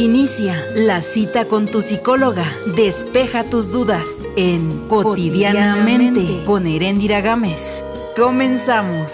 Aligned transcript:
Inicia 0.00 0.64
la 0.74 1.02
cita 1.02 1.44
con 1.44 1.66
tu 1.66 1.82
psicóloga. 1.82 2.46
Despeja 2.74 3.44
tus 3.44 3.70
dudas 3.70 4.20
en 4.34 4.88
Cotidianamente 4.88 6.42
con 6.46 6.66
Heréndira 6.66 7.20
Gámez. 7.20 7.84
Comenzamos. 8.16 9.12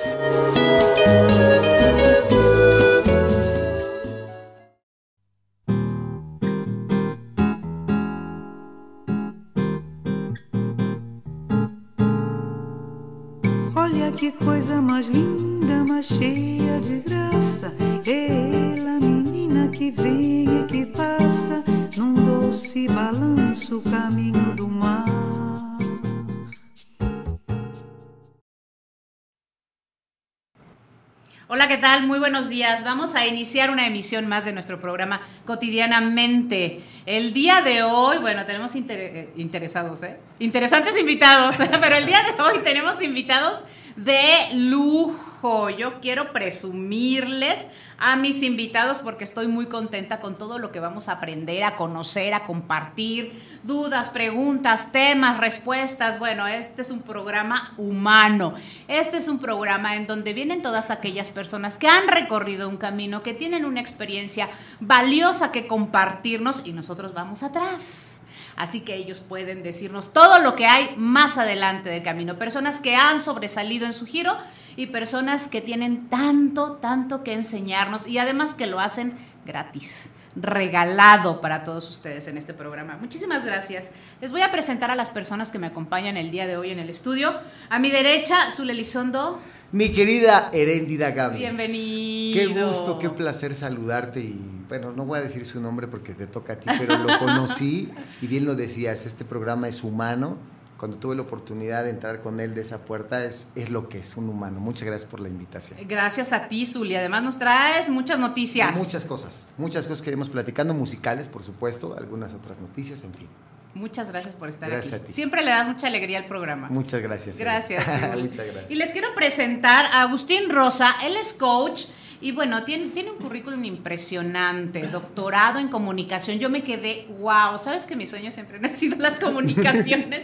Muy 31.87 32.18
buenos 32.18 32.48
días. 32.48 32.82
Vamos 32.82 33.15
a 33.15 33.29
iniciar 33.29 33.70
una 33.70 33.87
emisión 33.87 34.26
más 34.26 34.45
de 34.45 34.52
nuestro 34.52 34.80
programa 34.80 35.20
cotidianamente. 35.45 36.80
El 37.06 37.32
día 37.32 37.62
de 37.62 37.84
hoy, 37.84 38.18
bueno, 38.18 38.45
tenemos 38.45 38.74
eh, 38.74 39.30
interesados, 39.37 40.02
¿eh? 40.02 40.18
Interesantes 40.40 40.98
invitados, 40.98 41.54
pero 41.80 41.95
el 41.95 42.04
día 42.04 42.18
de 42.24 42.43
hoy 42.43 42.59
tenemos 42.65 43.01
invitados 43.02 43.62
de 43.95 44.26
lujo. 44.54 45.70
Yo 45.70 46.01
quiero 46.01 46.32
presumirles 46.32 47.68
a 47.99 48.16
mis 48.16 48.43
invitados 48.43 48.99
porque 48.99 49.25
estoy 49.25 49.47
muy 49.47 49.66
contenta 49.66 50.21
con 50.21 50.37
todo 50.37 50.59
lo 50.59 50.73
que 50.73 50.80
vamos 50.80 51.09
a 51.09 51.13
aprender, 51.13 51.65
a 51.65 51.77
conocer, 51.77 52.35
a 52.35 52.45
compartir, 52.45 53.41
dudas, 53.63 54.11
preguntas, 54.11 54.93
temas, 54.93 55.39
respuestas. 55.39 56.19
Bueno, 56.19 56.47
este 56.47 56.83
es 56.83 56.91
un 56.91 57.02
programa 57.02 57.74
humano. 57.77 58.55
Este 58.89 59.17
es 59.17 59.29
un 59.29 59.39
programa 59.39 59.97
en 59.97 60.07
donde 60.07 60.33
vienen 60.33 60.63
todas 60.63 60.91
aquellas 60.91 61.30
personas 61.30 61.79
que 61.79 61.89
han 61.89 62.09
recorrido 62.09 62.69
un 62.69 62.77
camino, 62.77 63.23
que 63.23 63.35
tienen 63.35 63.65
una 63.65 63.80
experiencia 63.80 64.49
valiosa 64.81 65.53
que 65.53 65.67
compartirnos 65.67 66.67
y 66.67 66.72
nosotros 66.72 67.15
vamos 67.15 67.43
atrás. 67.43 68.21
Así 68.56 68.81
que 68.81 68.94
ellos 68.94 69.21
pueden 69.21 69.62
decirnos 69.62 70.12
todo 70.12 70.39
lo 70.39 70.56
que 70.56 70.67
hay 70.67 70.94
más 70.97 71.37
adelante 71.37 71.91
del 71.91 72.03
camino. 72.03 72.39
Personas 72.39 72.81
que 72.81 72.97
han 72.97 73.21
sobresalido 73.21 73.84
en 73.84 73.93
su 73.93 74.06
giro 74.06 74.37
y 74.77 74.87
personas 74.87 75.49
que 75.49 75.60
tienen 75.60 76.09
tanto, 76.09 76.72
tanto 76.75 77.25
que 77.25 77.32
enseñarnos 77.32 78.06
y 78.06 78.19
además 78.19 78.55
que 78.55 78.66
lo 78.66 78.78
hacen 78.78 79.15
gratis, 79.47 80.10
regalado 80.37 81.41
para 81.41 81.65
todos 81.65 81.88
ustedes 81.88 82.28
en 82.28 82.37
este 82.37 82.53
programa. 82.53 82.99
Muchísimas 83.00 83.44
gracias. 83.44 83.93
Les 84.21 84.33
voy 84.33 84.43
a 84.43 84.53
presentar 84.53 84.91
a 84.91 84.94
las 84.97 85.10
personas 85.10 85.50
que 85.50 85.59
me 85.59 85.69
acompañan 85.69 86.16
el 86.16 86.31
día 86.31 86.47
de 86.47 86.56
hoy 86.56 86.71
en 86.71 86.78
el 86.78 86.91
estudio. 86.91 87.34
A 87.71 87.78
mi 87.78 87.91
derecha, 87.91 88.50
Zule 88.50 88.73
Elizondo. 88.73 89.41
Mi 89.73 89.89
querida 89.89 90.50
Heréndida 90.53 91.11
Gámez. 91.11 91.39
Bienvenido. 91.39 92.39
Qué 92.39 92.47
gusto, 92.67 92.99
qué 92.99 93.11
placer 93.11 93.55
saludarte 93.55 94.21
y 94.21 94.39
bueno, 94.69 94.93
no 94.93 95.05
voy 95.05 95.19
a 95.19 95.23
decir 95.23 95.47
su 95.47 95.61
nombre 95.61 95.87
porque 95.87 96.12
te 96.12 96.27
toca 96.27 96.55
a 96.55 96.56
ti, 96.56 96.69
pero 96.79 96.99
lo 96.99 97.19
conocí 97.19 97.91
y 98.21 98.27
bien 98.27 98.45
lo 98.45 98.55
decías, 98.55 99.06
este 99.06 99.25
programa 99.25 99.69
es 99.69 99.83
humano. 99.84 100.37
Cuando 100.78 100.98
tuve 100.98 101.16
la 101.16 101.22
oportunidad 101.22 101.84
de 101.84 101.91
entrar 101.91 102.20
con 102.20 102.38
él 102.38 102.54
de 102.54 102.60
esa 102.60 102.84
puerta 102.84 103.25
es, 103.25 103.48
es 103.54 103.70
lo 103.70 103.88
que 103.88 103.98
es 103.98 104.16
un 104.16 104.28
humano. 104.28 104.60
Muchas 104.60 104.84
gracias 104.87 105.10
por 105.10 105.20
la 105.20 105.28
invitación. 105.28 105.78
Gracias 105.88 106.32
a 106.32 106.48
ti, 106.48 106.66
Zuli. 106.66 106.97
Además 106.97 107.22
nos 107.22 107.38
traes 107.38 107.88
muchas 107.88 108.19
noticias. 108.19 108.76
Muchas 108.76 109.04
cosas, 109.06 109.54
muchas 109.56 109.87
cosas 109.87 110.03
que 110.03 110.10
iremos 110.10 110.28
platicando, 110.28 110.75
musicales, 110.75 111.28
por 111.28 111.42
supuesto, 111.42 111.97
algunas 111.97 112.34
otras 112.34 112.60
noticias, 112.60 113.04
en 113.04 113.14
fin. 113.14 113.28
Muchas 113.75 114.10
gracias 114.10 114.34
por 114.34 114.48
estar 114.48 114.70
Gracias 114.70 114.94
aquí. 114.94 115.03
a 115.03 115.06
ti. 115.06 115.12
Siempre 115.12 115.42
le 115.42 115.50
das 115.50 115.69
mucha 115.69 115.87
alegría 115.87 116.19
al 116.19 116.26
programa. 116.26 116.69
Muchas 116.70 117.03
gracias. 117.03 117.37
Gracias. 117.37 117.84
Zul. 118.12 118.22
Muchas 118.22 118.47
gracias. 118.47 118.70
Y 118.70 118.75
les 118.75 118.91
quiero 118.93 119.14
presentar 119.14 119.84
a 119.87 120.03
Agustín 120.03 120.48
Rosa. 120.50 120.94
Él 121.04 121.14
es 121.16 121.34
coach 121.34 121.84
y 122.26 122.32
bueno, 122.32 122.64
tiene, 122.64 122.87
tiene 122.87 123.12
un 123.12 123.19
currículum 123.19 123.62
impresionante, 123.64 124.88
doctorado 124.88 125.60
en 125.60 125.69
comunicación. 125.69 126.41
Yo 126.41 126.50
me 126.50 126.64
quedé, 126.64 127.06
wow, 127.20 127.56
¿sabes 127.56 127.87
que 127.87 127.94
mi 127.94 128.04
sueño 128.04 128.32
siempre 128.32 128.59
han 128.62 128.72
sido 128.72 128.97
las 128.98 129.16
comunicaciones? 129.16 130.22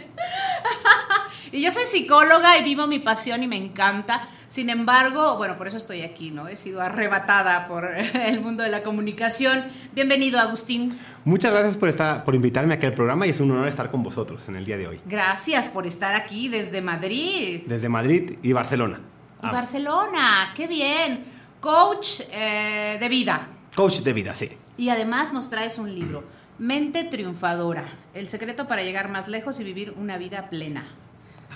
y 1.53 1.61
yo 1.61 1.71
soy 1.71 1.85
psicóloga 1.85 2.57
y 2.57 2.63
vivo 2.65 2.87
mi 2.87 2.99
pasión 2.99 3.41
y 3.41 3.47
me 3.47 3.55
encanta. 3.55 4.27
Sin 4.49 4.69
embargo, 4.69 5.37
bueno, 5.37 5.57
por 5.57 5.69
eso 5.69 5.77
estoy 5.77 6.01
aquí, 6.01 6.31
¿no? 6.31 6.49
He 6.49 6.57
sido 6.57 6.81
arrebatada 6.81 7.69
por 7.69 7.85
el 7.97 8.41
mundo 8.41 8.63
de 8.63 8.69
la 8.69 8.83
comunicación. 8.83 9.63
Bienvenido, 9.93 10.41
Agustín. 10.41 10.99
Muchas 11.23 11.53
gracias 11.53 11.77
por, 11.77 11.87
estar, 11.87 12.25
por 12.25 12.35
invitarme 12.35 12.73
aquí 12.73 12.85
al 12.85 12.93
programa 12.95 13.25
y 13.27 13.29
es 13.29 13.39
un 13.39 13.49
honor 13.51 13.69
estar 13.69 13.89
con 13.89 14.03
vosotros 14.03 14.49
en 14.49 14.57
el 14.57 14.65
día 14.65 14.75
de 14.75 14.87
hoy. 14.87 14.99
Gracias 15.05 15.69
por 15.69 15.87
estar 15.87 16.15
aquí 16.15 16.49
desde 16.49 16.81
Madrid. 16.81 17.61
Desde 17.65 17.87
Madrid 17.87 18.33
y 18.43 18.51
Barcelona. 18.51 18.99
Y 19.41 19.45
Ah, 19.45 19.51
Barcelona, 19.53 20.53
qué 20.53 20.67
bien. 20.67 21.31
Coach 21.63 22.23
eh, 22.29 22.97
de 22.99 23.07
vida. 23.07 23.47
coach 23.73 23.99
de 24.01 24.11
vida, 24.11 24.33
sí. 24.33 24.51
Y 24.75 24.89
además 24.89 25.31
nos 25.31 25.49
traes 25.49 25.79
un 25.79 25.95
libro, 25.95 26.25
Mente 26.59 27.05
Triunfadora, 27.05 27.85
el 28.13 28.27
secreto 28.27 28.67
para 28.67 28.83
llegar 28.83 29.09
más 29.09 29.29
lejos 29.29 29.61
y 29.61 29.63
vivir 29.63 29.93
una 29.97 30.17
vida 30.17 30.49
plena. 30.49 30.85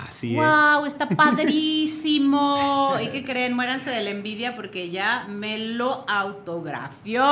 Así 0.07 0.33
¡Wow! 0.33 0.85
Está 0.85 1.09
padrísimo. 1.17 2.95
¿Y 3.03 3.09
qué 3.09 3.25
creen? 3.25 3.53
Muéranse 3.53 3.89
de 3.89 4.01
la 4.01 4.11
envidia 4.11 4.55
porque 4.55 4.91
ya 4.91 5.25
me 5.27 5.57
lo 5.57 6.05
autografió. 6.07 7.25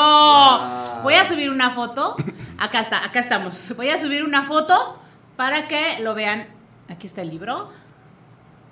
Voy 1.01 1.13
a 1.13 1.23
subir 1.23 1.49
una 1.49 1.69
foto. 1.69 2.17
Acá 2.57 2.81
está, 2.81 3.05
acá 3.05 3.21
estamos. 3.21 3.73
Voy 3.77 3.87
a 3.87 3.97
subir 3.97 4.25
una 4.25 4.43
foto 4.43 4.99
para 5.37 5.69
que 5.69 6.01
lo 6.01 6.13
vean. 6.13 6.45
Aquí 6.89 7.07
está 7.07 7.21
el 7.21 7.29
libro. 7.29 7.69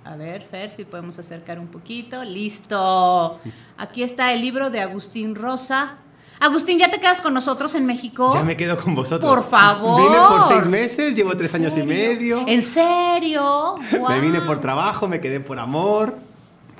A 0.03 0.18
ver, 0.18 0.41
Fer, 0.41 0.74
si 0.74 0.84
podemos 0.84 1.18
acercar 1.18 1.58
un 1.58 1.68
poquito. 1.68 2.25
Listo. 2.25 3.40
Aquí 3.78 4.03
está 4.03 4.34
el 4.34 4.41
libro 4.41 4.69
de 4.69 4.81
Agustín 4.81 5.35
Rosa. 5.35 5.95
Agustín, 6.39 6.78
¿ya 6.78 6.91
te 6.91 7.00
quedas 7.00 7.22
con 7.22 7.34
nosotros 7.34 7.73
en 7.75 7.85
México? 7.85 8.31
Ya 8.34 8.44
me 8.44 8.57
quedo 8.57 8.78
con 8.78 8.95
vosotros. 8.95 9.29
Por 9.34 9.50
favor. 9.50 10.01
Vine 10.01 10.17
por 10.28 10.47
seis 10.47 10.66
meses, 10.66 11.16
llevo 11.16 11.35
tres 11.38 11.53
¿En 11.56 11.61
años 11.61 11.78
y 11.78 11.84
medio. 11.84 12.44
¿En 12.47 12.61
serio? 12.61 13.75
Me 14.09 14.19
vine 14.19 14.41
por 14.41 14.59
trabajo, 14.59 15.07
me 15.07 15.22
quedé 15.22 15.39
por 15.39 15.57
amor. 15.59 16.17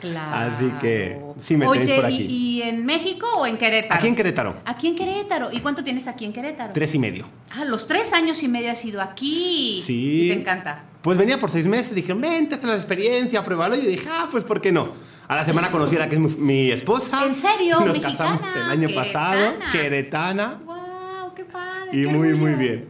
Claro. 0.02 0.54
Así 0.54 0.70
que 0.82 1.18
sí 1.40 1.56
me 1.56 1.66
Oye, 1.66 1.80
tenéis 1.82 2.02
por 2.02 2.12
¿y- 2.12 2.14
aquí. 2.14 2.26
¿y, 2.26 2.62
en 2.64 2.86
México 2.86 3.26
o 3.38 3.46
en 3.46 3.58
Querétaro? 3.58 3.96
Aquí 3.98 4.08
en 4.08 4.16
Querétaro, 4.18 4.56
Aquí 4.66 4.88
en 4.90 4.96
Querétaro. 4.98 5.50
¿Y 5.54 5.62
cuánto 5.62 5.82
tienes 5.82 6.08
aquí 6.08 6.26
en 6.26 6.34
Querétaro? 6.34 6.74
tres 6.74 6.94
y 6.96 7.00
medio. 7.00 7.26
Ah, 7.52 7.64
los 7.64 7.88
tres 7.88 8.12
años 8.12 8.44
y 8.44 8.50
medio 8.50 8.70
has 8.70 8.84
ido 8.84 9.02
aquí. 9.02 9.82
Sí. 9.86 10.24
Y 10.26 10.28
te 10.28 10.40
encanta. 10.42 10.84
Pues 11.02 11.18
venía 11.18 11.40
por 11.40 11.50
seis 11.50 11.68
meses, 11.68 11.96
dije, 11.96 12.14
vente, 12.14 12.56
haz 12.56 12.64
la 12.64 12.76
experiencia, 12.76 13.44
pruébalo. 13.46 13.76
Y 13.76 13.82
yo 13.82 13.90
dije, 13.90 14.10
ah, 14.12 14.28
pues 14.30 14.44
¿por 14.44 14.60
qué 14.60 14.74
no? 14.74 14.90
A 15.28 15.36
la 15.36 15.46
semana 15.46 15.72
conocí 15.72 15.96
a 15.96 16.00
la 16.00 16.10
que 16.10 16.16
es 16.16 16.22
mi, 16.22 16.28
mi 16.36 16.72
esposa. 16.72 17.26
¿En 17.26 17.34
serio? 17.34 17.80
Nos 17.80 18.00
¿Mexicana? 18.00 18.18
casamos 18.18 18.56
el 18.56 18.70
año 18.70 18.90
pasado, 18.94 19.54
¿Queretana? 19.72 20.60
¡Wow! 20.66 21.34
¡Qué 21.36 21.46
padre! 21.46 21.90
Y 21.92 22.06
qué 22.06 22.12
muy, 22.12 22.34
muy 22.34 22.54
bien. 22.54 22.90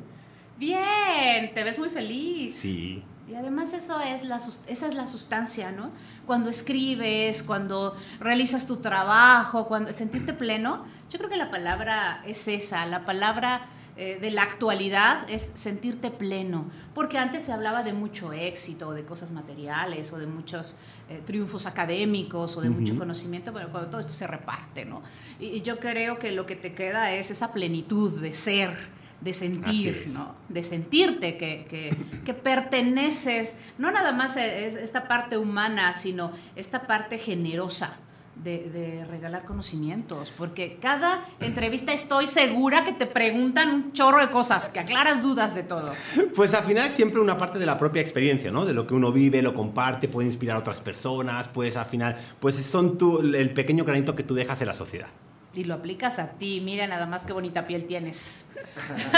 Bien, 0.58 1.54
te 1.54 1.64
ves 1.64 1.78
muy 1.78 1.90
feliz. 1.90 2.56
Sí. 2.56 3.04
Y 3.30 3.36
además 3.36 3.74
eso 3.74 4.00
es 4.02 4.24
la, 4.24 4.38
esa 4.38 4.88
es 4.88 4.94
la 4.96 5.08
sustancia, 5.08 5.72
¿no? 5.72 5.92
Cuando 6.26 6.50
escribes, 6.50 7.44
cuando 7.44 7.96
realizas 8.20 8.68
tu 8.68 8.78
trabajo, 8.78 9.68
cuando 9.68 9.92
sentirte 9.94 10.34
pleno, 10.34 10.86
yo 11.10 11.18
creo 11.20 11.30
que 11.30 11.38
la 11.38 11.50
palabra 11.52 12.22
es 12.26 12.48
esa, 12.48 12.86
la 12.86 13.06
palabra 13.06 13.62
eh, 13.96 14.18
de 14.20 14.32
la 14.32 14.42
actualidad 14.42 15.30
es 15.30 15.44
sentirte 15.44 16.10
pleno, 16.10 16.66
porque 16.96 17.20
antes 17.20 17.44
se 17.44 17.54
hablaba 17.54 17.84
de 17.84 17.94
mucho 17.94 18.34
éxito, 18.34 18.92
de 18.92 19.06
cosas 19.06 19.32
materiales 19.32 20.12
o 20.14 20.18
de 20.18 20.26
muchos 20.26 20.78
eh, 21.10 21.22
triunfos 21.26 21.66
académicos 21.66 22.56
o 22.58 22.62
de 22.62 22.70
mucho 22.70 22.98
conocimiento, 22.98 23.54
pero 23.54 23.70
cuando 23.70 23.90
todo 23.90 24.02
esto 24.02 24.14
se 24.14 24.28
reparte, 24.28 24.86
¿no? 24.86 25.02
Y, 25.40 25.48
y 25.48 25.62
yo 25.62 25.80
creo 25.80 26.20
que 26.20 26.32
lo 26.32 26.46
que 26.46 26.56
te 26.56 26.74
queda 26.74 27.12
es 27.12 27.32
esa 27.32 27.54
plenitud 27.54 28.22
de 28.22 28.34
ser, 28.34 28.78
de 29.22 29.34
sentir. 29.34 30.08
¿no? 30.14 30.36
De 30.50 30.64
sentirte 30.64 31.38
que, 31.38 31.66
que, 31.70 31.96
que 32.26 32.34
perteneces, 32.34 33.58
no 33.78 33.92
nada 33.92 34.12
más 34.12 34.38
es 34.38 34.76
esta 34.76 35.08
parte 35.08 35.38
humana, 35.38 35.94
sino 35.94 36.32
esta 36.56 36.88
parte 36.88 37.18
generosa 37.18 37.98
de, 38.36 38.70
de 38.70 39.06
regalar 39.06 39.46
conocimientos, 39.46 40.32
porque 40.38 40.78
cada 40.82 41.24
entrevista 41.40 41.94
estoy 41.94 42.28
segura 42.28 42.84
que 42.84 42.94
te 42.94 43.06
preguntan 43.06 43.74
un 43.74 43.94
chorro 43.94 44.20
de 44.20 44.32
cosas, 44.32 44.70
que 44.70 44.80
aclaras 44.80 45.24
dudas 45.24 45.56
de 45.56 45.64
todo. 45.64 45.94
Pues 46.36 46.54
al 46.54 46.64
final 46.64 46.90
siempre 46.90 47.22
una 47.22 47.38
parte 47.38 47.60
de 47.60 47.66
la 47.66 47.78
propia 47.78 48.02
experiencia, 48.02 48.52
¿no? 48.52 48.66
De 48.66 48.74
lo 48.74 48.88
que 48.88 48.94
uno 48.94 49.12
vive, 49.12 49.42
lo 49.42 49.54
comparte, 49.54 50.08
puede 50.08 50.28
inspirar 50.28 50.58
a 50.58 50.60
otras 50.60 50.82
personas, 50.82 51.48
pues 51.48 51.78
al 51.78 51.86
final, 51.86 52.18
pues 52.40 52.56
son 52.56 52.98
tú, 52.98 53.20
el 53.20 53.52
pequeño 53.52 53.86
granito 53.86 54.16
que 54.16 54.24
tú 54.24 54.34
dejas 54.34 54.62
en 54.62 54.68
la 54.68 54.74
sociedad. 54.74 55.08
Y 55.56 55.66
lo 55.66 55.76
aplicas 55.76 56.18
a 56.18 56.32
ti, 56.32 56.62
mira 56.66 56.88
nada 56.88 57.06
más 57.06 57.26
qué 57.26 57.34
bonita 57.34 57.68
piel 57.68 57.86
tienes. 57.86 58.52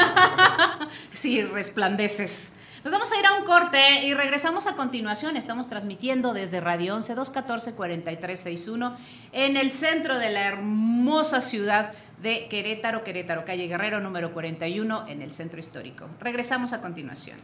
sí, 1.14 1.42
resplandeces. 1.42 2.56
Nos 2.86 2.92
vamos 2.92 3.12
a 3.12 3.20
ir 3.20 3.26
a 3.26 3.34
un 3.34 3.46
corte 3.46 4.04
y 4.04 4.14
regresamos 4.14 4.68
a 4.68 4.76
continuación. 4.76 5.38
Estamos 5.38 5.68
transmitiendo 5.68 6.36
desde 6.36 6.60
Radio 6.60 6.94
11 6.94 7.16
214 7.16 7.74
4361 7.74 8.96
en 9.32 9.58
el 9.58 9.72
centro 9.72 10.20
de 10.20 10.30
la 10.30 10.46
hermosa 10.46 11.42
ciudad 11.42 11.94
de 12.22 12.48
Querétaro, 12.48 13.04
Querétaro, 13.04 13.44
calle 13.44 13.66
Guerrero 13.66 14.02
número 14.02 14.36
41 14.36 15.08
en 15.08 15.24
el 15.24 15.34
centro 15.34 15.60
histórico. 15.60 16.08
Regresamos 16.20 16.74
a 16.74 16.82
continuación. 16.84 17.40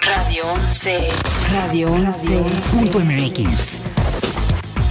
Radio 0.00 0.52
11. 0.52 1.08
Radio 1.52 1.92
11. 1.92 3.83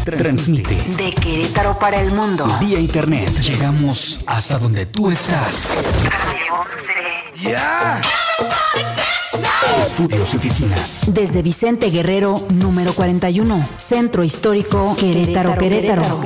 Transmite 0.03 0.75
De 0.97 1.09
Querétaro 1.11 1.79
para 1.79 1.99
el 2.01 2.11
mundo. 2.11 2.45
vía 2.59 2.77
internet. 2.79 3.29
Llegamos 3.39 4.19
hasta 4.25 4.57
donde 4.59 4.85
tú 4.85 5.09
estás. 5.09 5.69
Estudios 9.81 10.33
y 10.33 10.37
oficinas. 10.37 11.01
Desde 11.07 11.41
Vicente 11.41 11.89
Guerrero, 11.89 12.35
número 12.49 12.93
41. 12.93 13.69
Centro 13.77 14.23
Histórico, 14.23 14.95
Querétaro, 14.99 15.55
Querétaro. 15.57 16.21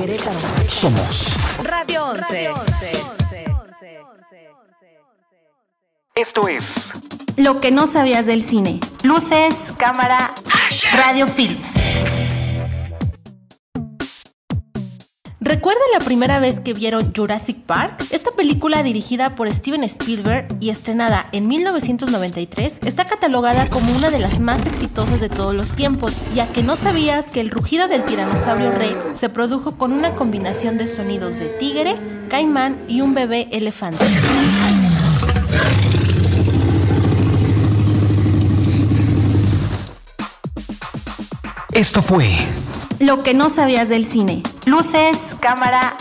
Somos 0.68 1.34
Radio 1.62 2.04
11. 2.06 2.50
Esto 6.16 6.48
es 6.48 6.90
Lo 7.36 7.60
que 7.60 7.70
no 7.70 7.86
sabías 7.86 8.26
del 8.26 8.42
cine. 8.42 8.80
Luces, 9.04 9.54
cámara, 9.76 10.32
radio 10.96 11.28
films. 11.28 11.68
¿Recuerdan 15.48 15.82
la 15.98 16.04
primera 16.04 16.40
vez 16.40 16.60
que 16.60 16.74
vieron 16.74 17.14
Jurassic 17.16 17.56
Park? 17.62 18.04
Esta 18.10 18.32
película 18.32 18.82
dirigida 18.82 19.34
por 19.34 19.50
Steven 19.50 19.82
Spielberg 19.82 20.46
y 20.60 20.68
estrenada 20.68 21.26
en 21.32 21.48
1993 21.48 22.74
está 22.84 23.06
catalogada 23.06 23.70
como 23.70 23.90
una 23.96 24.10
de 24.10 24.18
las 24.18 24.40
más 24.40 24.60
exitosas 24.66 25.20
de 25.20 25.30
todos 25.30 25.54
los 25.54 25.74
tiempos, 25.74 26.14
ya 26.34 26.52
que 26.52 26.62
no 26.62 26.76
sabías 26.76 27.30
que 27.30 27.40
el 27.40 27.48
rugido 27.48 27.88
del 27.88 28.04
tiranosaurio 28.04 28.72
Rex 28.72 29.18
se 29.18 29.30
produjo 29.30 29.78
con 29.78 29.92
una 29.92 30.14
combinación 30.14 30.76
de 30.76 30.86
sonidos 30.86 31.38
de 31.38 31.46
tigre, 31.46 31.94
caimán 32.28 32.76
y 32.86 33.00
un 33.00 33.14
bebé 33.14 33.48
elefante. 33.50 34.04
Esto 41.72 42.02
fue 42.02 42.28
Lo 43.00 43.22
que 43.22 43.32
no 43.34 43.48
sabías 43.48 43.88
del 43.88 44.04
cine. 44.04 44.42
Luces, 44.66 45.18
cámara, 45.40 45.96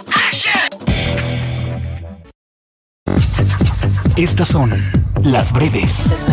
Estas 4.15 4.47
son 4.47 4.73
las 5.21 5.53
breves 5.53 6.25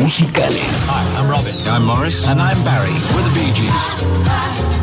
musicales. 0.00 0.88
I'm 1.18 1.28
Robin. 1.28 1.54
I'm 1.66 1.84
Morris. 1.84 2.26
And 2.26 2.40
I'm 2.40 2.56
Barry. 2.64 2.92
We're 3.14 3.22
the 3.22 3.34
Bee 3.34 3.52
Gees. 3.52 4.77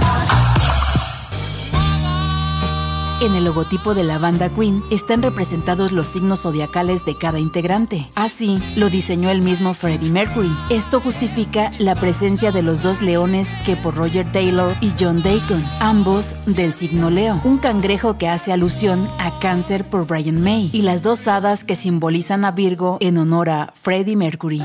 En 3.21 3.33
el 3.33 3.45
logotipo 3.45 3.93
de 3.93 4.03
la 4.03 4.17
banda 4.17 4.49
Queen 4.49 4.83
están 4.91 5.21
representados 5.21 5.93
los 5.93 6.07
signos 6.07 6.41
zodiacales 6.41 7.05
de 7.05 7.17
cada 7.17 7.39
integrante. 7.39 8.09
Así 8.13 8.61
lo 8.75 8.89
diseñó 8.89 9.29
el 9.29 9.41
mismo 9.41 9.73
Freddie 9.73 10.11
Mercury. 10.11 10.51
Esto 10.69 10.99
justifica 10.99 11.71
la 11.79 11.95
presencia 11.95 12.51
de 12.51 12.61
los 12.61 12.83
dos 12.83 13.01
leones 13.01 13.49
que 13.65 13.77
por 13.77 13.95
Roger 13.95 14.29
Taylor 14.33 14.75
y 14.81 14.91
John 14.99 15.23
Deacon, 15.23 15.63
ambos 15.79 16.35
del 16.45 16.73
signo 16.73 17.09
Leo. 17.09 17.39
Un 17.45 17.57
cangrejo 17.57 18.17
que 18.17 18.27
hace 18.27 18.51
alusión 18.51 19.07
a 19.17 19.39
cáncer 19.39 19.85
por 19.85 20.05
Brian 20.05 20.41
May 20.41 20.69
y 20.73 20.81
las 20.81 21.01
dos 21.01 21.27
hadas 21.29 21.63
que 21.63 21.75
simbolizan 21.75 22.43
a 22.43 22.51
Virgo 22.51 22.97
en 22.99 23.17
honor 23.17 23.49
a 23.49 23.73
Freddie 23.75 24.17
Mercury. 24.17 24.61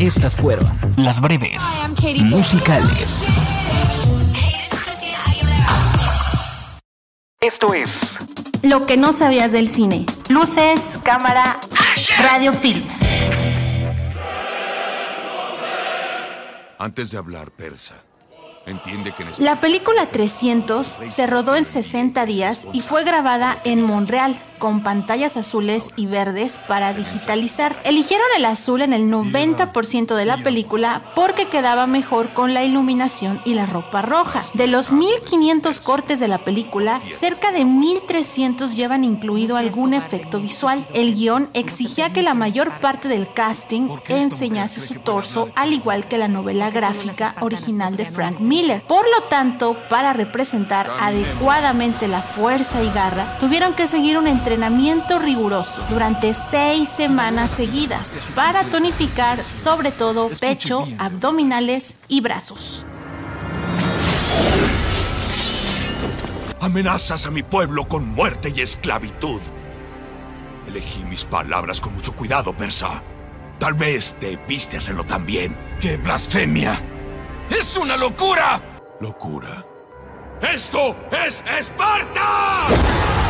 Estas 0.00 0.34
fueron 0.34 0.66
las 0.96 1.20
breves 1.20 1.62
musicales. 2.24 3.26
Esto 7.38 7.74
es 7.74 8.16
Lo 8.62 8.86
que 8.86 8.96
no 8.96 9.12
sabías 9.12 9.52
del 9.52 9.68
cine. 9.68 10.06
Luces, 10.30 10.80
cámara, 11.04 11.60
radio 12.22 12.54
films. 12.54 12.94
Antes 16.78 17.10
de 17.10 17.18
hablar 17.18 17.50
persa, 17.50 17.96
entiende 18.64 19.12
que 19.12 19.24
en 19.24 19.32
La 19.36 19.60
película 19.60 20.06
300 20.06 20.96
se 21.08 21.26
rodó 21.26 21.56
en 21.56 21.66
60 21.66 22.24
días 22.24 22.66
y 22.72 22.80
fue 22.80 23.04
grabada 23.04 23.60
en 23.64 23.82
Montreal 23.82 24.34
con 24.60 24.84
pantallas 24.84 25.36
azules 25.36 25.88
y 25.96 26.06
verdes 26.06 26.60
para 26.68 26.92
digitalizar. 26.92 27.80
Eligieron 27.84 28.26
el 28.36 28.44
azul 28.44 28.82
en 28.82 28.92
el 28.92 29.10
90% 29.10 30.14
de 30.14 30.24
la 30.24 30.36
película 30.36 31.02
porque 31.16 31.46
quedaba 31.46 31.88
mejor 31.88 32.32
con 32.34 32.54
la 32.54 32.62
iluminación 32.62 33.40
y 33.44 33.54
la 33.54 33.66
ropa 33.66 34.02
roja. 34.02 34.44
De 34.54 34.68
los 34.68 34.92
1500 34.92 35.80
cortes 35.80 36.20
de 36.20 36.28
la 36.28 36.38
película, 36.38 37.00
cerca 37.08 37.50
de 37.50 37.64
1300 37.64 38.76
llevan 38.76 39.02
incluido 39.02 39.56
algún 39.56 39.94
efecto 39.94 40.38
visual. 40.38 40.86
El 40.92 41.14
guion 41.14 41.48
exigía 41.54 42.12
que 42.12 42.22
la 42.22 42.34
mayor 42.34 42.70
parte 42.80 43.08
del 43.08 43.32
casting 43.32 43.88
enseñase 44.08 44.80
su 44.80 44.96
torso, 45.00 45.48
al 45.56 45.72
igual 45.72 46.06
que 46.06 46.18
la 46.18 46.28
novela 46.28 46.70
gráfica 46.70 47.34
original 47.40 47.96
de 47.96 48.04
Frank 48.04 48.40
Miller. 48.40 48.82
Por 48.82 49.06
lo 49.08 49.22
tanto, 49.30 49.76
para 49.88 50.12
representar 50.12 50.90
adecuadamente 51.00 52.08
la 52.08 52.20
fuerza 52.22 52.82
y 52.82 52.90
garra, 52.92 53.38
tuvieron 53.38 53.72
que 53.72 53.86
seguir 53.86 54.18
un 54.18 54.26
entrenamiento 54.26 54.49
riguroso 55.18 55.84
durante 55.88 56.34
seis 56.34 56.88
semanas 56.88 57.50
seguidas 57.50 58.20
para 58.34 58.64
tonificar 58.64 59.40
sobre 59.40 59.92
todo 59.92 60.30
pecho, 60.40 60.86
abdominales 60.98 61.96
y 62.08 62.20
brazos. 62.20 62.86
amenazas 66.60 67.26
a 67.26 67.30
mi 67.30 67.42
pueblo 67.42 67.88
con 67.88 68.06
muerte 68.06 68.52
y 68.54 68.60
esclavitud. 68.60 69.40
Elegí 70.66 71.02
mis 71.04 71.24
palabras 71.24 71.80
con 71.80 71.94
mucho 71.94 72.14
cuidado, 72.14 72.52
persa. 72.52 73.02
Tal 73.58 73.74
vez 73.74 74.16
debiste 74.20 74.76
hacerlo 74.76 75.04
también. 75.04 75.56
¡Qué 75.80 75.96
blasfemia! 75.96 76.80
¡Es 77.50 77.76
una 77.76 77.96
locura! 77.96 78.60
¿Locura? 79.00 79.64
¡Esto 80.42 80.96
es 81.12 81.42
Esparta! 81.58 83.29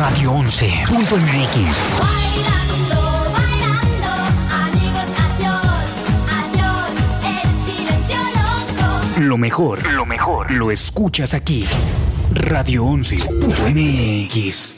Radio 0.00 0.32
11.mx. 0.32 1.76
Lo 9.18 9.36
mejor, 9.36 9.92
lo 9.92 10.06
mejor, 10.06 10.50
lo 10.52 10.70
escuchas 10.70 11.34
aquí. 11.34 11.66
Radio 12.32 12.86
11.mx. 12.86 14.76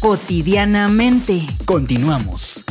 Cotidianamente. 0.00 1.46
Continuamos. 1.66 2.64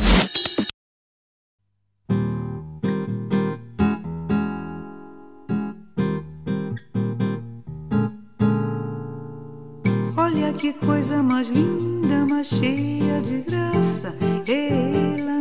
Que 10.60 10.72
coisa 10.74 11.16
linda, 11.52 12.24
mais 12.26 12.48
cheia 12.48 13.20
de 13.22 13.42
graça. 13.42 14.14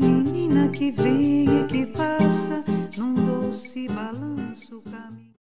Menina 0.02 0.70
que 0.70 0.92
vem 0.92 1.62
e 1.62 1.68
que 1.68 1.86
passa 1.86 2.64
num 2.98 3.14
doce 3.14 3.88
balanço 3.88 4.82
caminho. 4.82 5.36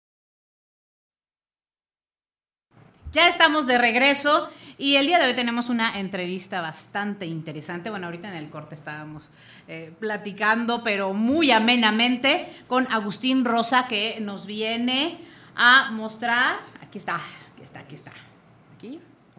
Ya 3.12 3.28
estamos 3.28 3.66
de 3.66 3.76
regreso 3.76 4.48
y 4.78 4.96
el 4.96 5.06
día 5.06 5.18
de 5.18 5.26
hoy 5.26 5.34
tenemos 5.34 5.68
una 5.68 5.98
entrevista 5.98 6.60
bastante 6.60 7.26
interesante. 7.26 7.90
Bueno, 7.90 8.06
ahorita 8.06 8.28
en 8.28 8.36
el 8.36 8.50
corte 8.50 8.74
estábamos 8.74 9.30
eh, 9.68 9.92
platicando, 9.98 10.82
pero 10.82 11.12
muy 11.12 11.50
amenamente, 11.50 12.46
con 12.66 12.86
Agustín 12.90 13.44
Rosa, 13.44 13.86
que 13.88 14.18
nos 14.20 14.46
viene 14.46 15.18
a 15.54 15.90
mostrar. 15.92 16.56
Aquí 16.82 16.98
está, 16.98 17.16
aquí 17.16 17.62
está, 17.62 17.80
aquí 17.80 17.94
está. 17.94 18.12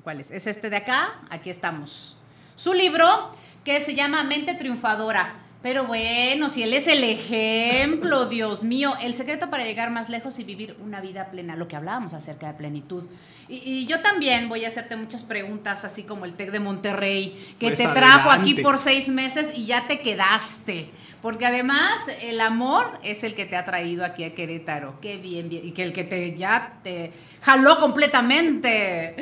¿Cuál 0.08 0.22
es? 0.22 0.32
Es 0.32 0.48
este 0.48 0.70
de 0.70 0.78
acá, 0.78 1.16
aquí 1.30 1.50
estamos. 1.50 2.16
Su 2.56 2.74
libro, 2.74 3.36
que 3.66 3.82
se 3.82 3.94
llama 3.94 4.24
Mente 4.24 4.56
Triunfadora. 4.56 5.36
Pero 5.62 5.86
bueno, 5.86 6.50
si 6.50 6.64
él 6.64 6.74
es 6.74 6.88
el 6.88 7.04
ejemplo, 7.04 8.26
Dios 8.30 8.64
mío, 8.64 8.94
el 9.02 9.16
secreto 9.16 9.50
para 9.50 9.66
llegar 9.66 9.92
más 9.92 10.08
lejos 10.08 10.40
y 10.40 10.46
vivir 10.46 10.78
una 10.82 11.02
vida 11.02 11.30
plena, 11.30 11.58
lo 11.58 11.68
que 11.68 11.76
hablábamos 11.76 12.14
acerca 12.14 12.48
de 12.48 12.54
plenitud. 12.54 13.04
Y, 13.50 13.56
y 13.58 13.86
yo 13.86 14.00
también 14.00 14.48
voy 14.48 14.64
a 14.64 14.70
hacerte 14.70 14.96
muchas 14.96 15.24
preguntas, 15.24 15.84
así 15.84 16.04
como 16.04 16.24
el 16.24 16.36
TEC 16.36 16.52
de 16.52 16.62
Monterrey, 16.62 17.56
que 17.60 17.66
Pues 17.66 17.78
te 17.78 17.88
trajo 17.90 18.30
adelante. 18.30 18.52
aquí 18.54 18.62
por 18.62 18.80
seis 18.80 19.10
meses 19.10 19.58
y 19.58 19.66
ya 19.66 19.88
te 19.88 20.00
quedaste. 20.00 20.90
Porque 21.22 21.46
además 21.46 22.08
el 22.22 22.40
amor 22.40 22.86
es 23.04 23.24
el 23.26 23.34
que 23.34 23.46
te 23.46 23.58
ha 23.58 23.66
traído 23.66 24.06
aquí 24.06 24.24
a 24.24 24.34
Querétaro. 24.36 25.02
Qué 25.02 25.18
bien, 25.18 25.50
bien. 25.50 25.68
Y 25.68 25.72
que 25.72 25.84
el 25.84 25.92
que 25.92 26.04
te 26.04 26.34
ya 26.38 26.80
te 26.84 27.12
jaló 27.42 27.80
completamente. 27.80 29.16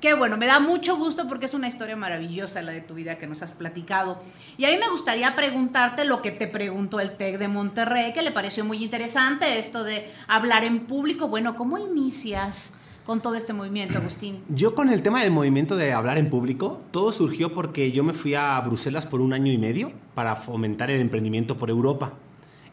Qué 0.00 0.12
bueno, 0.12 0.36
me 0.36 0.46
da 0.46 0.60
mucho 0.60 0.96
gusto 0.96 1.26
porque 1.26 1.46
es 1.46 1.54
una 1.54 1.68
historia 1.68 1.96
maravillosa 1.96 2.60
la 2.62 2.72
de 2.72 2.82
tu 2.82 2.94
vida 2.94 3.16
que 3.16 3.26
nos 3.26 3.42
has 3.42 3.54
platicado. 3.54 4.18
Y 4.58 4.66
a 4.66 4.70
mí 4.70 4.76
me 4.76 4.88
gustaría 4.90 5.34
preguntarte 5.34 6.04
lo 6.04 6.20
que 6.20 6.30
te 6.32 6.46
preguntó 6.46 7.00
el 7.00 7.16
TEC 7.16 7.38
de 7.38 7.48
Monterrey, 7.48 8.12
que 8.12 8.20
le 8.22 8.30
pareció 8.30 8.64
muy 8.64 8.84
interesante, 8.84 9.58
esto 9.58 9.84
de 9.84 10.10
hablar 10.28 10.64
en 10.64 10.80
público. 10.80 11.28
Bueno, 11.28 11.56
¿cómo 11.56 11.78
inicias 11.78 12.78
con 13.06 13.22
todo 13.22 13.36
este 13.36 13.54
movimiento, 13.54 13.96
Agustín? 13.98 14.42
Yo 14.48 14.74
con 14.74 14.90
el 14.90 15.02
tema 15.02 15.22
del 15.22 15.30
movimiento 15.30 15.76
de 15.76 15.94
hablar 15.94 16.18
en 16.18 16.28
público, 16.28 16.82
todo 16.90 17.10
surgió 17.10 17.54
porque 17.54 17.90
yo 17.90 18.04
me 18.04 18.12
fui 18.12 18.34
a 18.34 18.60
Bruselas 18.60 19.06
por 19.06 19.22
un 19.22 19.32
año 19.32 19.50
y 19.50 19.56
medio 19.58 19.92
para 20.14 20.36
fomentar 20.36 20.90
el 20.90 21.00
emprendimiento 21.00 21.56
por 21.56 21.70
Europa. 21.70 22.12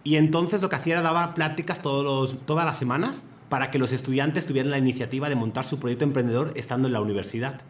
Y 0.03 0.17
entonces 0.17 0.61
lo 0.61 0.67
que 0.67 0.75
hacía 0.75 0.95
era 0.95 1.01
daba 1.01 1.33
pláticas 1.33 1.81
todos 1.81 2.03
los- 2.03 2.45
todas 2.45 2.65
las 2.65 2.77
semanas 2.77 3.23
para 3.53 3.69
que 3.69 3.77
los 3.77 3.93
estudiantes 3.93 4.47
tuvieran 4.47 4.71
la 4.71 4.79
iniciativa 4.79 5.29
de 5.29 5.35
montar 5.35 5.63
su 5.63 5.77
proyecto 5.77 6.05
emprendedor 6.05 6.53
estando 6.55 6.87
en 6.87 6.93
la 6.93 7.01
universidad. 7.01 7.61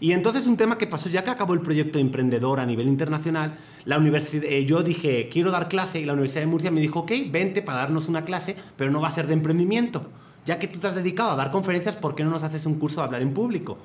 Y 0.00 0.10
entonces 0.10 0.48
un 0.48 0.56
tema 0.56 0.76
que 0.76 0.88
pasó, 0.88 1.08
ya 1.08 1.22
que 1.22 1.30
acabó 1.30 1.54
el 1.54 1.60
proyecto 1.60 2.00
emprendedor 2.00 2.58
a 2.58 2.66
nivel 2.66 2.88
internacional, 2.88 3.54
la 3.84 3.96
universidad, 3.98 4.42
eh, 4.46 4.64
yo 4.64 4.82
dije, 4.82 5.28
quiero 5.32 5.52
dar 5.52 5.68
clase 5.68 6.00
y 6.00 6.04
la 6.04 6.14
Universidad 6.14 6.40
de 6.40 6.48
Murcia 6.48 6.72
me 6.72 6.80
dijo, 6.80 6.98
ok, 6.98 7.12
vente 7.30 7.62
para 7.62 7.78
darnos 7.78 8.08
una 8.08 8.24
clase, 8.24 8.56
pero 8.76 8.90
no 8.90 9.00
va 9.00 9.06
a 9.06 9.12
ser 9.12 9.28
de 9.28 9.34
emprendimiento. 9.34 10.04
Ya 10.46 10.58
que 10.58 10.66
tú 10.66 10.80
te 10.80 10.88
has 10.88 10.96
dedicado 10.96 11.30
a 11.30 11.36
dar 11.36 11.52
conferencias, 11.52 11.94
¿por 11.94 12.16
qué 12.16 12.24
no 12.24 12.30
nos 12.30 12.42
haces 12.42 12.66
un 12.66 12.74
curso 12.74 13.00
de 13.00 13.04
hablar 13.04 13.22
en 13.22 13.32
público? 13.32 13.78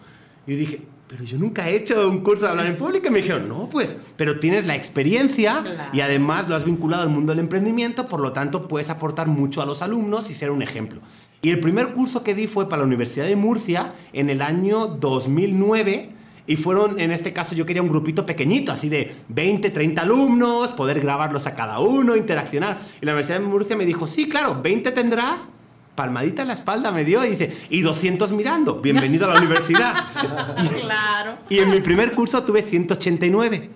Y 0.48 0.54
yo 0.54 0.58
dije, 0.58 0.82
pero 1.08 1.24
yo 1.24 1.38
nunca 1.38 1.70
he 1.70 1.76
hecho 1.76 2.10
un 2.10 2.22
curso 2.22 2.46
de 2.46 2.52
hablar 2.52 2.66
en 2.66 2.78
público. 2.78 3.08
Y 3.08 3.12
me 3.12 3.22
dijeron, 3.22 3.48
no, 3.48 3.70
pues, 3.70 3.96
pero 4.18 4.40
tienes 4.40 4.66
la 4.66 4.76
experiencia 4.76 5.62
Claro. 5.62 5.92
y 5.94 6.02
además 6.02 6.50
lo 6.50 6.56
has 6.56 6.66
vinculado 6.66 7.04
al 7.04 7.10
mundo 7.10 7.32
del 7.32 7.40
emprendimiento, 7.40 8.08
por 8.08 8.20
lo 8.20 8.34
tanto 8.34 8.68
puedes 8.68 8.90
aportar 8.90 9.28
mucho 9.28 9.62
a 9.62 9.66
los 9.68 9.82
alumnos 9.84 10.32
y 10.32 10.34
ser 10.34 10.50
un 10.50 10.64
ejemplo. 10.64 11.02
Y 11.46 11.52
el 11.52 11.60
primer 11.60 11.90
curso 11.90 12.24
que 12.24 12.34
di 12.34 12.48
fue 12.48 12.68
para 12.68 12.80
la 12.80 12.88
Universidad 12.88 13.28
de 13.28 13.36
Murcia 13.36 13.94
en 14.14 14.32
el 14.32 14.42
año 14.42 14.88
2009. 14.88 16.10
Y 16.48 16.56
fueron, 16.56 17.00
en 17.00 17.12
este 17.12 17.34
caso, 17.34 17.54
yo 17.54 17.68
quería 17.68 17.84
un 17.84 17.88
grupito 17.88 18.26
pequeñito, 18.26 18.72
así 18.72 18.90
de 18.90 19.16
20, 19.30 19.70
30 19.70 20.02
alumnos, 20.02 20.72
poder 20.72 21.02
grabarlos 21.02 21.46
a 21.46 21.54
cada 21.54 21.78
uno, 21.82 22.16
interaccionar. 22.16 22.80
Y 23.00 23.06
la 23.06 23.12
Universidad 23.12 23.42
de 23.42 23.46
Murcia 23.46 23.76
me 23.76 23.86
dijo, 23.86 24.08
sí, 24.08 24.28
claro, 24.28 24.60
20 24.60 24.90
tendrás. 24.90 25.50
Palmadita 25.94 26.42
en 26.42 26.48
la 26.48 26.56
espalda 26.56 26.92
me 26.92 27.06
dio 27.06 27.24
y 27.24 27.30
dice, 27.30 27.56
y 27.70 27.82
200 27.82 28.32
mirando, 28.32 28.82
bienvenido 28.82 29.30
a 29.30 29.36
la 29.36 29.38
universidad. 29.40 29.94
Claro. 30.82 31.38
Y 31.48 31.60
en 31.60 31.70
mi 31.70 31.80
primer 31.80 32.14
curso 32.14 32.44
tuve 32.44 32.64
189. 32.64 33.70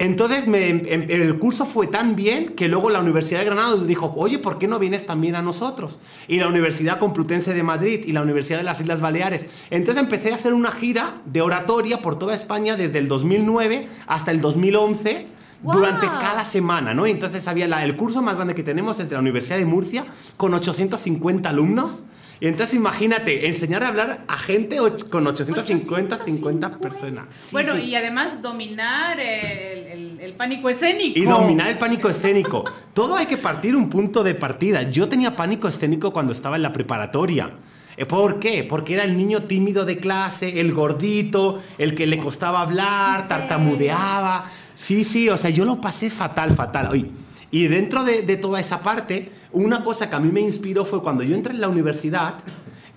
Entonces 0.00 0.46
me- 0.46 0.68
em- 0.68 1.06
el 1.08 1.38
curso 1.38 1.64
fue 1.66 1.86
tan 1.88 2.14
bien 2.14 2.54
que 2.54 2.68
luego 2.68 2.88
la 2.90 3.00
Universidad 3.00 3.40
de 3.40 3.46
Granada 3.46 3.76
dijo, 3.84 4.14
oye, 4.16 4.38
¿por 4.38 4.58
qué 4.58 4.68
no 4.68 4.78
vienes 4.78 5.06
también 5.06 5.34
a 5.34 5.42
nosotros? 5.42 5.98
Y 6.28 6.38
la 6.38 6.48
Universidad 6.48 6.98
Complutense 6.98 7.52
de 7.52 7.62
Madrid 7.62 8.00
y 8.06 8.12
la 8.12 8.22
Universidad 8.22 8.58
de 8.58 8.64
las 8.64 8.80
Islas 8.80 9.00
Baleares. 9.00 9.46
Entonces 9.70 10.02
empecé 10.02 10.30
a 10.32 10.36
hacer 10.36 10.52
una 10.54 10.70
gira 10.70 11.20
de 11.24 11.42
oratoria 11.42 12.00
por 12.00 12.18
toda 12.18 12.34
España 12.34 12.76
desde 12.76 12.98
el 12.98 13.08
2009 13.08 13.88
hasta 14.06 14.30
el 14.30 14.40
2011 14.40 15.26
¡Guau! 15.62 15.76
durante 15.76 16.06
cada 16.06 16.44
semana, 16.44 16.94
¿no? 16.94 17.04
Entonces 17.06 17.48
había 17.48 17.66
la- 17.66 17.84
el 17.84 17.96
curso 17.96 18.22
más 18.22 18.36
grande 18.36 18.54
que 18.54 18.62
tenemos 18.62 19.00
es 19.00 19.08
de 19.08 19.14
la 19.14 19.20
Universidad 19.20 19.58
de 19.58 19.64
Murcia 19.64 20.04
con 20.36 20.54
850 20.54 21.48
alumnos. 21.48 22.02
Y 22.40 22.46
entonces 22.46 22.76
imagínate, 22.76 23.48
enseñar 23.48 23.82
a 23.82 23.88
hablar 23.88 24.24
a 24.28 24.38
gente 24.38 24.78
con 25.10 25.26
850, 25.26 26.18
50 26.18 26.78
personas. 26.78 27.26
Sí, 27.32 27.48
bueno, 27.52 27.74
sí. 27.74 27.82
y 27.86 27.94
además 27.96 28.40
dominar 28.42 29.18
el, 29.18 29.78
el- 29.86 30.18
el 30.20 30.34
pánico 30.34 30.68
escénico. 30.68 31.18
Y 31.18 31.22
dominar 31.24 31.68
el 31.68 31.78
pánico 31.78 32.08
escénico. 32.08 32.64
Todo 32.92 33.16
hay 33.16 33.26
que 33.26 33.36
partir 33.38 33.74
un 33.76 33.88
punto 33.88 34.22
de 34.24 34.34
partida. 34.34 34.82
Yo 34.90 35.08
tenía 35.08 35.34
pánico 35.36 35.68
escénico 35.68 36.12
cuando 36.12 36.32
estaba 36.32 36.56
en 36.56 36.62
la 36.62 36.72
preparatoria. 36.72 37.50
Eh, 37.96 38.04
¿Por 38.06 38.38
qué? 38.38 38.64
Porque 38.64 38.94
era 38.94 39.04
el 39.04 39.16
niño 39.16 39.42
tímido 39.44 39.84
de 39.84 39.96
clase, 39.98 40.60
el 40.60 40.72
gordito, 40.72 41.60
el 41.78 41.94
que 41.94 42.06
le 42.06 42.18
costaba 42.18 42.60
hablar, 42.60 43.26
tartamudeaba. 43.28 44.44
Sí, 44.74 45.02
sí, 45.04 45.28
o 45.28 45.36
sea, 45.36 45.50
yo 45.50 45.64
lo 45.64 45.80
pasé 45.80 46.08
fatal, 46.10 46.54
fatal. 46.54 46.88
Oye, 46.92 47.10
y 47.50 47.66
dentro 47.66 48.04
de, 48.04 48.22
de 48.22 48.36
toda 48.36 48.60
esa 48.60 48.80
parte, 48.80 49.30
una 49.52 49.84
cosa 49.84 50.10
que 50.10 50.16
a 50.16 50.20
mí 50.20 50.30
me 50.30 50.40
inspiró 50.40 50.84
fue 50.84 51.02
cuando 51.02 51.22
yo 51.22 51.34
entré 51.34 51.54
en 51.54 51.60
la 51.60 51.68
universidad, 51.68 52.34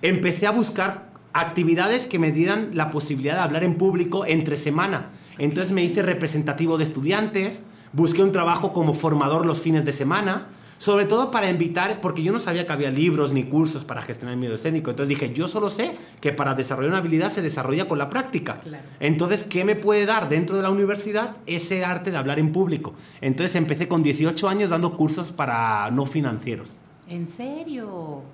empecé 0.02 0.46
a 0.46 0.50
buscar 0.50 1.10
actividades 1.32 2.06
que 2.06 2.18
me 2.18 2.32
dieran 2.32 2.70
la 2.72 2.90
posibilidad 2.90 3.34
de 3.34 3.40
hablar 3.40 3.64
en 3.64 3.76
público 3.76 4.26
entre 4.26 4.56
semana. 4.56 5.10
Entonces 5.38 5.72
me 5.72 5.82
hice 5.82 6.02
representativo 6.02 6.76
de 6.76 6.84
estudiantes, 6.84 7.62
busqué 7.92 8.22
un 8.22 8.32
trabajo 8.32 8.72
como 8.72 8.94
formador 8.94 9.46
los 9.46 9.60
fines 9.60 9.84
de 9.84 9.92
semana, 9.92 10.48
sobre 10.82 11.06
todo 11.06 11.30
para 11.30 11.48
invitar, 11.48 12.00
porque 12.00 12.24
yo 12.24 12.32
no 12.32 12.40
sabía 12.40 12.66
que 12.66 12.72
había 12.72 12.90
libros 12.90 13.32
ni 13.32 13.44
cursos 13.44 13.84
para 13.84 14.02
gestionar 14.02 14.34
el 14.34 14.40
miedo 14.40 14.56
escénico. 14.56 14.90
Entonces 14.90 15.10
dije, 15.10 15.32
yo 15.32 15.46
solo 15.46 15.70
sé 15.70 15.96
que 16.20 16.32
para 16.32 16.54
desarrollar 16.54 16.88
una 16.90 16.98
habilidad 16.98 17.30
se 17.30 17.40
desarrolla 17.40 17.86
con 17.86 17.98
la 17.98 18.10
práctica. 18.10 18.58
Claro. 18.58 18.82
Entonces, 18.98 19.44
¿qué 19.44 19.64
me 19.64 19.76
puede 19.76 20.06
dar 20.06 20.28
dentro 20.28 20.56
de 20.56 20.62
la 20.62 20.70
universidad? 20.70 21.36
Ese 21.46 21.84
arte 21.84 22.10
de 22.10 22.16
hablar 22.16 22.40
en 22.40 22.50
público. 22.50 22.94
Entonces 23.20 23.54
empecé 23.54 23.86
con 23.86 24.02
18 24.02 24.48
años 24.48 24.70
dando 24.70 24.96
cursos 24.96 25.30
para 25.30 25.88
no 25.92 26.04
financieros. 26.04 26.74
¿En 27.08 27.28
serio? 27.28 28.24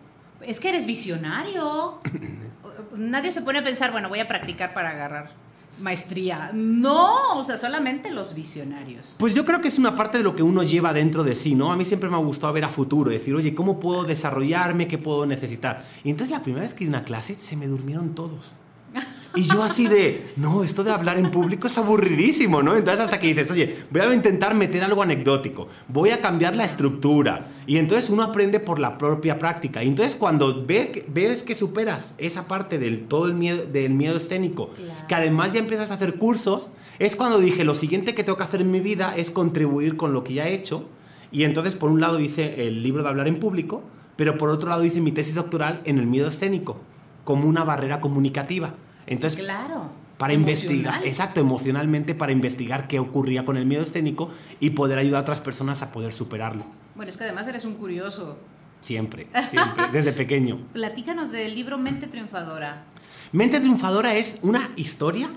Es 0.40 0.59
que 0.59 0.71
eres 0.71 0.87
visionario. 0.87 2.00
Nadie 2.97 3.31
se 3.31 3.43
pone 3.43 3.59
a 3.59 3.62
pensar, 3.62 3.93
bueno, 3.93 4.09
voy 4.09 4.21
a 4.21 4.26
practicar 4.26 4.73
para 4.73 4.88
agarrar 4.88 5.48
maestría. 5.80 6.50
No, 6.52 7.38
o 7.38 7.44
sea, 7.44 7.56
solamente 7.56 8.11
los 8.11 8.35
visionarios. 8.35 9.16
Pues 9.18 9.35
yo 9.35 9.44
creo 9.44 9.61
que 9.61 9.68
es 9.68 9.78
una 9.78 9.97
parte 9.97 10.18
de 10.18 10.25
lo 10.25 10.35
que 10.35 10.42
uno 10.42 10.62
lleva 10.62 10.92
dentro 10.92 11.25
de 11.25 11.35
sí, 11.35 11.54
¿no? 11.54 11.73
A 11.73 11.76
mí 11.76 11.85
siempre 11.85 12.08
me 12.08 12.16
ha 12.16 12.20
gustado 12.20 12.52
ver 12.52 12.64
a 12.64 12.68
futuro, 12.68 13.11
decir, 13.11 13.35
oye, 13.35 13.54
¿cómo 13.54 13.80
puedo 13.80 14.04
desarrollarme? 14.04 14.88
¿Qué 14.88 14.99
puedo 14.99 15.26
necesitar? 15.26 15.85
Y 16.04 16.11
entonces 16.11 16.37
la 16.37 16.42
primera 16.42 16.64
vez 16.64 16.75
que 16.75 16.85
di 16.85 16.88
una 16.88 17.04
clase 17.04 17.35
se 17.37 17.56
me 17.56 17.66
durmieron 17.66 18.14
todos. 18.14 18.52
Y 19.35 19.44
yo 19.44 19.62
así 19.62 19.87
de, 19.87 20.32
no, 20.37 20.64
esto 20.64 20.82
de 20.82 20.90
hablar 20.90 21.18
en 21.18 21.30
público 21.30 21.66
es 21.66 21.76
aburridísimo, 21.76 22.62
¿no? 22.62 22.76
Entonces 22.76 23.04
hasta 23.04 23.20
que 23.20 23.28
dices, 23.28 23.50
oye, 23.50 23.76
voy 23.90 24.00
a 24.00 24.14
intentar 24.14 24.54
meter 24.54 24.82
algo 24.82 25.02
anecdótico, 25.02 25.68
voy 25.87 26.11
a 26.11 26.20
cambiar 26.20 26.56
la 26.56 26.64
estructura. 26.64 27.47
Y 27.66 27.76
entonces 27.76 28.08
uno 28.08 28.23
aprende 28.23 28.58
por 28.58 28.78
la 28.78 28.97
propia 28.97 29.38
práctica. 29.38 29.85
Y 29.85 29.88
entonces 29.88 30.16
cuando 30.16 30.64
ve 30.64 31.04
ves 31.08 31.42
que 31.42 31.54
superas 31.54 32.14
esa 32.16 32.49
parte 32.49 32.78
del 32.78 33.06
todo 33.06 33.26
el 33.26 33.35
miedo, 33.35 33.64
del 33.66 33.92
miedo 33.92 34.16
escénico, 34.16 34.70
que 35.06 35.14
además 35.14 35.52
ya 35.52 35.61
empiezas 35.61 35.90
a 35.90 35.94
hacer 35.94 36.14
cursos, 36.14 36.70
es 36.99 37.14
cuando 37.14 37.38
dije, 37.38 37.64
lo 37.64 37.75
siguiente 37.75 38.14
que 38.14 38.25
tengo 38.25 38.38
que 38.38 38.44
hacer 38.44 38.62
en 38.62 38.70
mi 38.70 38.80
vida 38.80 39.14
es 39.14 39.30
contribuir 39.30 39.97
con 39.97 40.12
lo 40.12 40.25
que 40.25 40.35
ya 40.35 40.49
he 40.49 40.54
hecho. 40.54 40.85
Y 41.30 41.44
entonces 41.44 41.76
por 41.76 41.90
un 41.90 42.00
lado 42.00 42.18
hice 42.18 42.66
el 42.66 42.82
libro 42.82 43.02
de 43.02 43.11
hablar 43.11 43.28
en 43.28 43.38
público, 43.38 43.82
pero 44.16 44.38
por 44.38 44.49
otro 44.49 44.70
lado 44.70 44.85
hice 44.85 45.00
mi 45.02 45.12
tesis 45.12 45.35
doctoral 45.35 45.82
en 45.85 45.99
el 45.99 46.06
miedo 46.06 46.28
escénico, 46.28 46.78
como 47.25 47.47
una 47.47 47.62
barrera 47.62 48.00
comunicativa. 48.00 48.75
Entonces, 49.08 49.38
Sí, 49.38 49.44
claro. 49.44 49.90
para 50.18 50.32
investigar, 50.32 51.04
exacto, 51.06 51.40
emocionalmente 51.40 52.14
para 52.14 52.32
investigar 52.32 52.86
qué 52.88 52.98
ocurría 52.98 53.44
con 53.44 53.56
el 53.56 53.66
miedo 53.66 53.82
escénico 53.82 54.30
y 54.60 54.70
poder 54.70 54.98
ayudar 54.98 55.20
a 55.20 55.22
otras 55.22 55.40
personas 55.40 55.82
a 55.82 55.92
poder 55.92 56.12
superarlo. 56.12 56.62
Bueno, 56.94 57.10
es 57.10 57.16
que 57.16 57.24
además 57.24 57.46
eres 57.48 57.64
un 57.64 57.74
curioso. 57.74 58.38
Siempre, 58.80 59.26
siempre, 59.50 59.84
desde 59.92 60.12
pequeño. 60.12 60.60
Platícanos 60.72 61.32
del 61.32 61.54
libro 61.54 61.78
Mente 61.78 62.06
Triunfadora. 62.06 62.84
Mente 63.32 63.58
Triunfadora 63.60 64.14
es 64.14 64.38
una 64.42 64.70
historia 64.76 65.30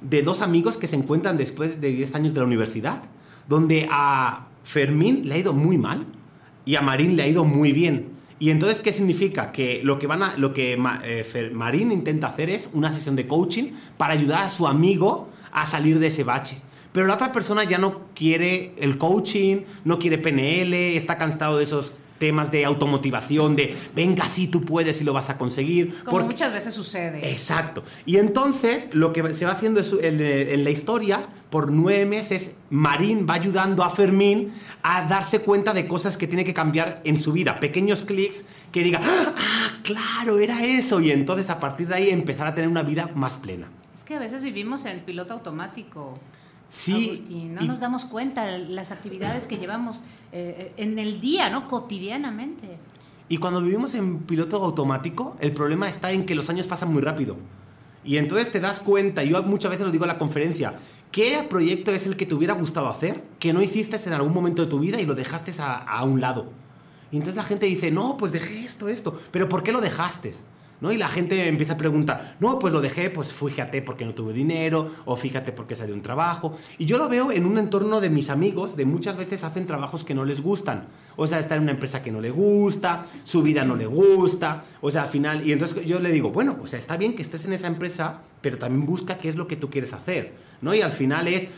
de 0.00 0.22
dos 0.22 0.42
amigos 0.42 0.76
que 0.76 0.86
se 0.86 0.96
encuentran 0.96 1.36
después 1.36 1.80
de 1.80 1.90
10 1.90 2.14
años 2.14 2.34
de 2.34 2.40
la 2.40 2.46
universidad, 2.46 3.02
donde 3.48 3.88
a 3.90 4.46
Fermín 4.62 5.28
le 5.28 5.34
ha 5.34 5.38
ido 5.38 5.52
muy 5.52 5.78
mal 5.78 6.06
y 6.64 6.76
a 6.76 6.82
Marín 6.82 7.16
le 7.16 7.22
ha 7.22 7.28
ido 7.28 7.44
muy 7.44 7.72
bien. 7.72 8.10
Y 8.44 8.50
entonces, 8.50 8.82
¿qué 8.82 8.92
significa? 8.92 9.52
Que 9.52 9.80
lo 9.82 9.98
que, 9.98 10.06
van 10.06 10.22
a, 10.22 10.36
lo 10.36 10.52
que 10.52 10.76
Ma- 10.76 11.00
eh, 11.02 11.50
Marín 11.54 11.90
intenta 11.90 12.26
hacer 12.26 12.50
es 12.50 12.68
una 12.74 12.92
sesión 12.92 13.16
de 13.16 13.26
coaching 13.26 13.68
para 13.96 14.12
ayudar 14.12 14.42
a 14.42 14.48
su 14.50 14.66
amigo 14.66 15.28
a 15.50 15.64
salir 15.64 15.98
de 15.98 16.08
ese 16.08 16.24
bache. 16.24 16.58
Pero 16.92 17.06
la 17.06 17.14
otra 17.14 17.32
persona 17.32 17.64
ya 17.64 17.78
no 17.78 18.02
quiere 18.14 18.74
el 18.76 18.98
coaching, 18.98 19.62
no 19.86 19.98
quiere 19.98 20.18
PNL, 20.18 20.74
está 20.94 21.16
cansado 21.16 21.56
de 21.56 21.64
esos 21.64 21.94
temas 22.18 22.52
de 22.52 22.66
automotivación, 22.66 23.56
de 23.56 23.74
venga, 23.96 24.28
sí, 24.28 24.48
tú 24.48 24.60
puedes 24.60 25.00
y 25.00 25.04
lo 25.04 25.14
vas 25.14 25.30
a 25.30 25.38
conseguir. 25.38 25.94
Como 26.04 26.10
porque- 26.18 26.26
muchas 26.26 26.52
veces 26.52 26.74
sucede. 26.74 27.30
Exacto. 27.32 27.82
Y 28.04 28.18
entonces 28.18 28.90
lo 28.92 29.14
que 29.14 29.32
se 29.32 29.46
va 29.46 29.52
haciendo 29.52 29.80
es, 29.80 29.90
en, 30.02 30.20
en 30.20 30.64
la 30.64 30.70
historia, 30.70 31.28
por 31.54 31.70
nueve 31.70 32.04
meses, 32.04 32.56
Marín 32.70 33.28
va 33.30 33.34
ayudando 33.34 33.84
a 33.84 33.90
Fermín 33.90 34.52
a 34.82 35.06
darse 35.06 35.38
cuenta 35.38 35.72
de 35.72 35.86
cosas 35.86 36.16
que 36.16 36.26
tiene 36.26 36.44
que 36.44 36.52
cambiar 36.52 37.00
en 37.04 37.16
su 37.16 37.30
vida. 37.30 37.60
Pequeños 37.60 38.02
clics 38.02 38.44
que 38.72 38.82
diga, 38.82 39.00
ah, 39.00 39.70
claro, 39.84 40.40
era 40.40 40.64
eso. 40.64 40.98
Y 40.98 41.12
entonces 41.12 41.50
a 41.50 41.60
partir 41.60 41.86
de 41.86 41.94
ahí 41.94 42.10
empezar 42.10 42.48
a 42.48 42.56
tener 42.56 42.68
una 42.68 42.82
vida 42.82 43.08
más 43.14 43.36
plena. 43.36 43.68
Es 43.94 44.02
que 44.02 44.16
a 44.16 44.18
veces 44.18 44.42
vivimos 44.42 44.84
en 44.84 44.98
piloto 45.02 45.34
automático. 45.34 46.12
Sí. 46.70 47.10
Agustín, 47.10 47.54
no 47.54 47.62
y- 47.62 47.68
nos 47.68 47.78
damos 47.78 48.04
cuenta 48.06 48.58
las 48.58 48.90
actividades 48.90 49.46
que 49.46 49.56
llevamos 49.56 50.02
eh, 50.32 50.72
en 50.76 50.98
el 50.98 51.20
día, 51.20 51.50
¿no? 51.50 51.68
Cotidianamente. 51.68 52.78
Y 53.28 53.36
cuando 53.36 53.62
vivimos 53.62 53.94
en 53.94 54.18
piloto 54.24 54.56
automático, 54.56 55.36
el 55.38 55.52
problema 55.52 55.88
está 55.88 56.10
en 56.10 56.26
que 56.26 56.34
los 56.34 56.50
años 56.50 56.66
pasan 56.66 56.92
muy 56.92 57.00
rápido. 57.00 57.36
Y 58.04 58.16
entonces 58.16 58.50
te 58.50 58.60
das 58.60 58.80
cuenta, 58.80 59.22
yo 59.22 59.42
muchas 59.44 59.70
veces 59.70 59.86
lo 59.86 59.92
digo 59.92 60.04
en 60.04 60.08
la 60.08 60.18
conferencia, 60.18 60.74
¿qué 61.14 61.46
proyecto 61.48 61.92
es 61.92 62.06
el 62.06 62.16
que 62.16 62.26
te 62.26 62.34
hubiera 62.34 62.54
gustado 62.54 62.88
hacer 62.88 63.22
que 63.38 63.52
no 63.52 63.62
hiciste 63.62 63.96
en 64.04 64.14
algún 64.14 64.34
momento 64.34 64.64
de 64.64 64.68
tu 64.68 64.80
vida 64.80 65.00
y 65.00 65.06
lo 65.06 65.14
dejaste 65.14 65.52
a, 65.60 66.02
un 66.02 66.20
lado? 66.20 66.46
Y 67.12 67.16
entonces 67.18 67.36
la 67.36 67.44
gente 67.44 67.66
dice, 67.66 67.92
no, 67.92 68.16
pues 68.16 68.32
dejé 68.32 68.64
esto, 68.64 68.88
esto, 68.88 69.16
pero 69.30 69.48
¿por 69.48 69.62
qué 69.62 69.70
lo 69.70 69.80
dejaste? 69.80 70.34
¿No? 70.80 70.90
Y 70.90 70.96
la 70.96 71.08
gente 71.08 71.46
empieza 71.46 71.74
a 71.74 71.76
preguntar, 71.76 72.36
no, 72.40 72.58
pues 72.58 72.72
lo 72.72 72.80
dejé, 72.80 73.10
pues 73.10 73.32
fíjate 73.32 73.80
porque 73.80 74.04
no 74.04 74.12
tuve 74.12 74.32
dinero, 74.32 74.90
o 75.04 75.16
fíjate 75.16 75.52
porque 75.52 75.76
salió 75.76 75.94
un 75.94 76.02
trabajo. 76.02 76.58
Y 76.78 76.86
yo 76.86 76.98
lo 76.98 77.08
veo 77.08 77.30
en 77.30 77.46
un 77.46 77.58
entorno 77.58 78.00
de 78.00 78.10
mis 78.10 78.28
amigos, 78.28 78.74
de 78.74 78.84
muchas 78.84 79.16
veces 79.16 79.44
hacen 79.44 79.66
trabajos 79.66 80.02
que 80.02 80.14
no 80.14 80.24
les 80.24 80.40
gustan. 80.40 80.88
O 81.14 81.28
sea, 81.28 81.38
está 81.38 81.54
en 81.54 81.62
una 81.62 81.70
empresa 81.70 82.02
que 82.02 82.10
no 82.10 82.20
le 82.20 82.32
gusta, 82.32 83.06
su 83.22 83.40
vida 83.40 83.64
no 83.64 83.76
le 83.76 83.86
gusta, 83.86 84.64
o 84.80 84.90
sea, 84.90 85.02
al 85.02 85.08
final, 85.08 85.46
y 85.46 85.52
entonces 85.52 85.86
yo 85.86 86.00
le 86.00 86.10
digo, 86.10 86.32
bueno, 86.32 86.58
o 86.60 86.66
sea, 86.66 86.80
está 86.80 86.96
bien 86.96 87.14
que 87.14 87.22
estés 87.22 87.44
en 87.44 87.52
esa 87.52 87.68
empresa, 87.68 88.20
pero 88.40 88.58
también 88.58 88.84
busca 88.84 89.16
qué 89.16 89.28
es 89.28 89.36
lo 89.36 89.46
que 89.46 89.54
tú 89.54 89.70
quieres 89.70 89.92
hacer, 89.92 90.43
¿no? 90.64 90.74
Y 90.74 90.80
al 90.80 90.90
final 90.90 91.28
es, 91.28 91.48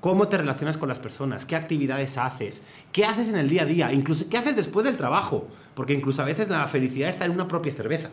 cómo 0.00 0.28
te 0.28 0.36
relacionas 0.36 0.76
con 0.78 0.88
las 0.88 0.98
personas, 0.98 1.46
qué 1.46 1.56
actividades 1.56 2.18
haces, 2.18 2.62
qué 2.92 3.04
haces 3.04 3.28
en 3.28 3.36
el 3.36 3.48
día 3.48 3.62
a 3.62 3.66
día, 3.66 3.92
incluso 3.92 4.28
qué 4.28 4.38
haces 4.38 4.56
después 4.56 4.84
del 4.84 4.96
trabajo, 4.96 5.48
porque 5.74 5.94
incluso 5.94 6.22
a 6.22 6.24
veces 6.24 6.48
la 6.48 6.66
felicidad 6.66 7.08
está 7.08 7.24
en 7.24 7.32
una 7.32 7.48
propia 7.48 7.72
cerveza. 7.72 8.10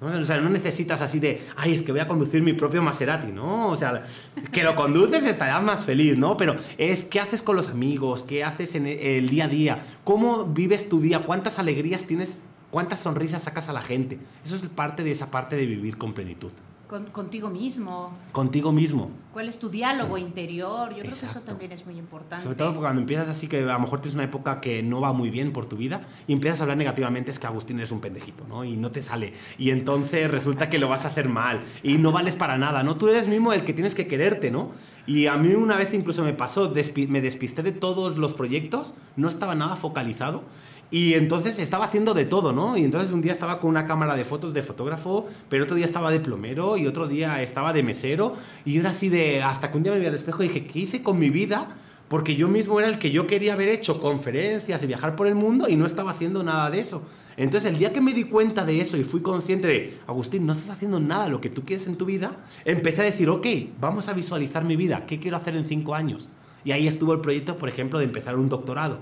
¿no? 0.00 0.06
O 0.08 0.24
sea, 0.24 0.40
no 0.40 0.50
necesitas 0.50 1.00
así 1.00 1.20
de, 1.20 1.42
ay, 1.56 1.74
es 1.74 1.82
que 1.82 1.92
voy 1.92 2.00
a 2.00 2.08
conducir 2.08 2.42
mi 2.42 2.52
propio 2.52 2.82
Maserati, 2.82 3.30
¿no? 3.30 3.68
O 3.68 3.76
sea, 3.76 4.02
que 4.50 4.64
lo 4.64 4.74
conduces 4.74 5.24
estarás 5.24 5.62
más 5.62 5.84
feliz, 5.84 6.18
¿no? 6.18 6.36
Pero 6.36 6.56
es 6.76 7.04
qué 7.04 7.20
haces 7.20 7.42
con 7.42 7.54
los 7.54 7.68
amigos, 7.68 8.24
qué 8.24 8.42
haces 8.42 8.74
en 8.74 8.88
e, 8.88 9.18
el 9.18 9.28
día 9.28 9.44
a 9.44 9.48
día, 9.48 9.84
cómo 10.02 10.46
vives 10.46 10.88
tu 10.88 11.00
día, 11.00 11.20
cuántas 11.20 11.60
alegrías 11.60 12.06
tienes, 12.06 12.38
cuántas 12.70 12.98
sonrisas 12.98 13.44
sacas 13.44 13.68
a 13.68 13.72
la 13.72 13.82
gente. 13.82 14.18
Eso 14.44 14.56
es 14.56 14.62
parte 14.62 15.04
de 15.04 15.12
esa 15.12 15.30
parte 15.30 15.54
de 15.54 15.66
vivir 15.66 15.96
con 15.98 16.14
plenitud. 16.14 16.50
Con- 16.92 17.06
contigo 17.06 17.48
mismo. 17.48 18.12
Contigo 18.32 18.70
mismo. 18.70 19.08
¿Cuál 19.32 19.48
es 19.48 19.58
tu 19.58 19.70
diálogo 19.70 20.18
interior? 20.18 20.90
Yo 20.90 20.96
creo 20.98 21.04
que 21.04 21.08
eso 21.08 21.24
Exacto. 21.24 21.48
también 21.52 21.72
es 21.72 21.86
muy 21.86 21.96
importante. 21.96 22.42
Sobre 22.44 22.54
todo 22.54 22.74
cuando 22.76 23.00
empiezas 23.00 23.30
así 23.30 23.48
que 23.48 23.60
a 23.62 23.72
lo 23.72 23.78
mejor 23.80 24.02
tienes 24.02 24.14
una 24.14 24.24
época 24.24 24.60
que 24.60 24.82
no 24.82 25.00
va 25.00 25.14
muy 25.14 25.30
bien 25.30 25.54
por 25.54 25.64
tu 25.64 25.78
vida 25.78 26.02
y 26.26 26.34
empiezas 26.34 26.60
a 26.60 26.64
hablar 26.64 26.76
negativamente 26.76 27.30
es 27.30 27.38
que 27.38 27.46
Agustín 27.46 27.78
eres 27.78 27.92
un 27.92 28.02
pendejito, 28.02 28.44
¿no? 28.46 28.62
Y 28.62 28.76
no 28.76 28.90
te 28.90 29.00
sale. 29.00 29.32
Y 29.56 29.70
entonces 29.70 30.30
resulta 30.30 30.68
que 30.68 30.78
lo 30.78 30.86
vas 30.86 31.06
a 31.06 31.08
hacer 31.08 31.30
mal 31.30 31.62
y 31.82 31.96
no 31.96 32.12
vales 32.12 32.36
para 32.36 32.58
nada, 32.58 32.82
¿no? 32.82 32.96
Tú 32.98 33.08
eres 33.08 33.26
mismo 33.26 33.54
el 33.54 33.64
que 33.64 33.72
tienes 33.72 33.94
que 33.94 34.06
quererte, 34.06 34.50
¿no? 34.50 34.70
Y 35.06 35.28
a 35.28 35.36
mí 35.38 35.54
una 35.54 35.76
vez 35.76 35.94
incluso 35.94 36.22
me 36.22 36.34
pasó, 36.34 36.74
despi- 36.74 37.08
me 37.08 37.22
despisté 37.22 37.62
de 37.62 37.72
todos 37.72 38.18
los 38.18 38.34
proyectos, 38.34 38.92
no 39.16 39.28
estaba 39.28 39.54
nada 39.54 39.76
focalizado 39.76 40.42
y 40.92 41.14
entonces 41.14 41.58
estaba 41.58 41.86
haciendo 41.86 42.12
de 42.12 42.26
todo, 42.26 42.52
¿no? 42.52 42.76
Y 42.76 42.84
entonces 42.84 43.12
un 43.12 43.22
día 43.22 43.32
estaba 43.32 43.58
con 43.58 43.70
una 43.70 43.86
cámara 43.86 44.14
de 44.14 44.26
fotos 44.26 44.52
de 44.52 44.62
fotógrafo, 44.62 45.26
pero 45.48 45.64
otro 45.64 45.74
día 45.74 45.86
estaba 45.86 46.10
de 46.10 46.20
plomero 46.20 46.76
y 46.76 46.86
otro 46.86 47.08
día 47.08 47.42
estaba 47.42 47.72
de 47.72 47.82
mesero. 47.82 48.34
Y 48.66 48.76
era 48.76 48.90
así 48.90 49.08
de. 49.08 49.42
Hasta 49.42 49.70
que 49.70 49.78
un 49.78 49.84
día 49.84 49.92
me 49.92 49.98
vi 49.98 50.04
al 50.04 50.14
espejo 50.14 50.42
y 50.42 50.48
dije, 50.48 50.66
¿qué 50.66 50.80
hice 50.80 51.02
con 51.02 51.18
mi 51.18 51.30
vida? 51.30 51.66
Porque 52.08 52.36
yo 52.36 52.46
mismo 52.46 52.78
era 52.78 52.90
el 52.90 52.98
que 52.98 53.10
yo 53.10 53.26
quería 53.26 53.54
haber 53.54 53.70
hecho 53.70 54.02
conferencias 54.02 54.82
y 54.82 54.86
viajar 54.86 55.16
por 55.16 55.26
el 55.26 55.34
mundo 55.34 55.66
y 55.66 55.76
no 55.76 55.86
estaba 55.86 56.10
haciendo 56.10 56.42
nada 56.42 56.68
de 56.68 56.80
eso. 56.80 57.02
Entonces 57.38 57.70
el 57.70 57.78
día 57.78 57.94
que 57.94 58.02
me 58.02 58.12
di 58.12 58.24
cuenta 58.24 58.66
de 58.66 58.78
eso 58.78 58.98
y 58.98 59.04
fui 59.04 59.22
consciente 59.22 59.68
de, 59.68 59.98
Agustín, 60.06 60.44
no 60.44 60.52
estás 60.52 60.76
haciendo 60.76 61.00
nada 61.00 61.30
lo 61.30 61.40
que 61.40 61.48
tú 61.48 61.64
quieres 61.64 61.86
en 61.86 61.96
tu 61.96 62.04
vida, 62.04 62.36
empecé 62.66 63.00
a 63.00 63.04
decir, 63.04 63.30
ok, 63.30 63.46
vamos 63.80 64.08
a 64.08 64.12
visualizar 64.12 64.62
mi 64.62 64.76
vida, 64.76 65.06
¿qué 65.06 65.18
quiero 65.18 65.38
hacer 65.38 65.56
en 65.56 65.64
cinco 65.64 65.94
años? 65.94 66.28
Y 66.66 66.72
ahí 66.72 66.86
estuvo 66.86 67.14
el 67.14 67.20
proyecto, 67.20 67.56
por 67.56 67.70
ejemplo, 67.70 67.98
de 67.98 68.04
empezar 68.04 68.36
un 68.36 68.50
doctorado. 68.50 68.98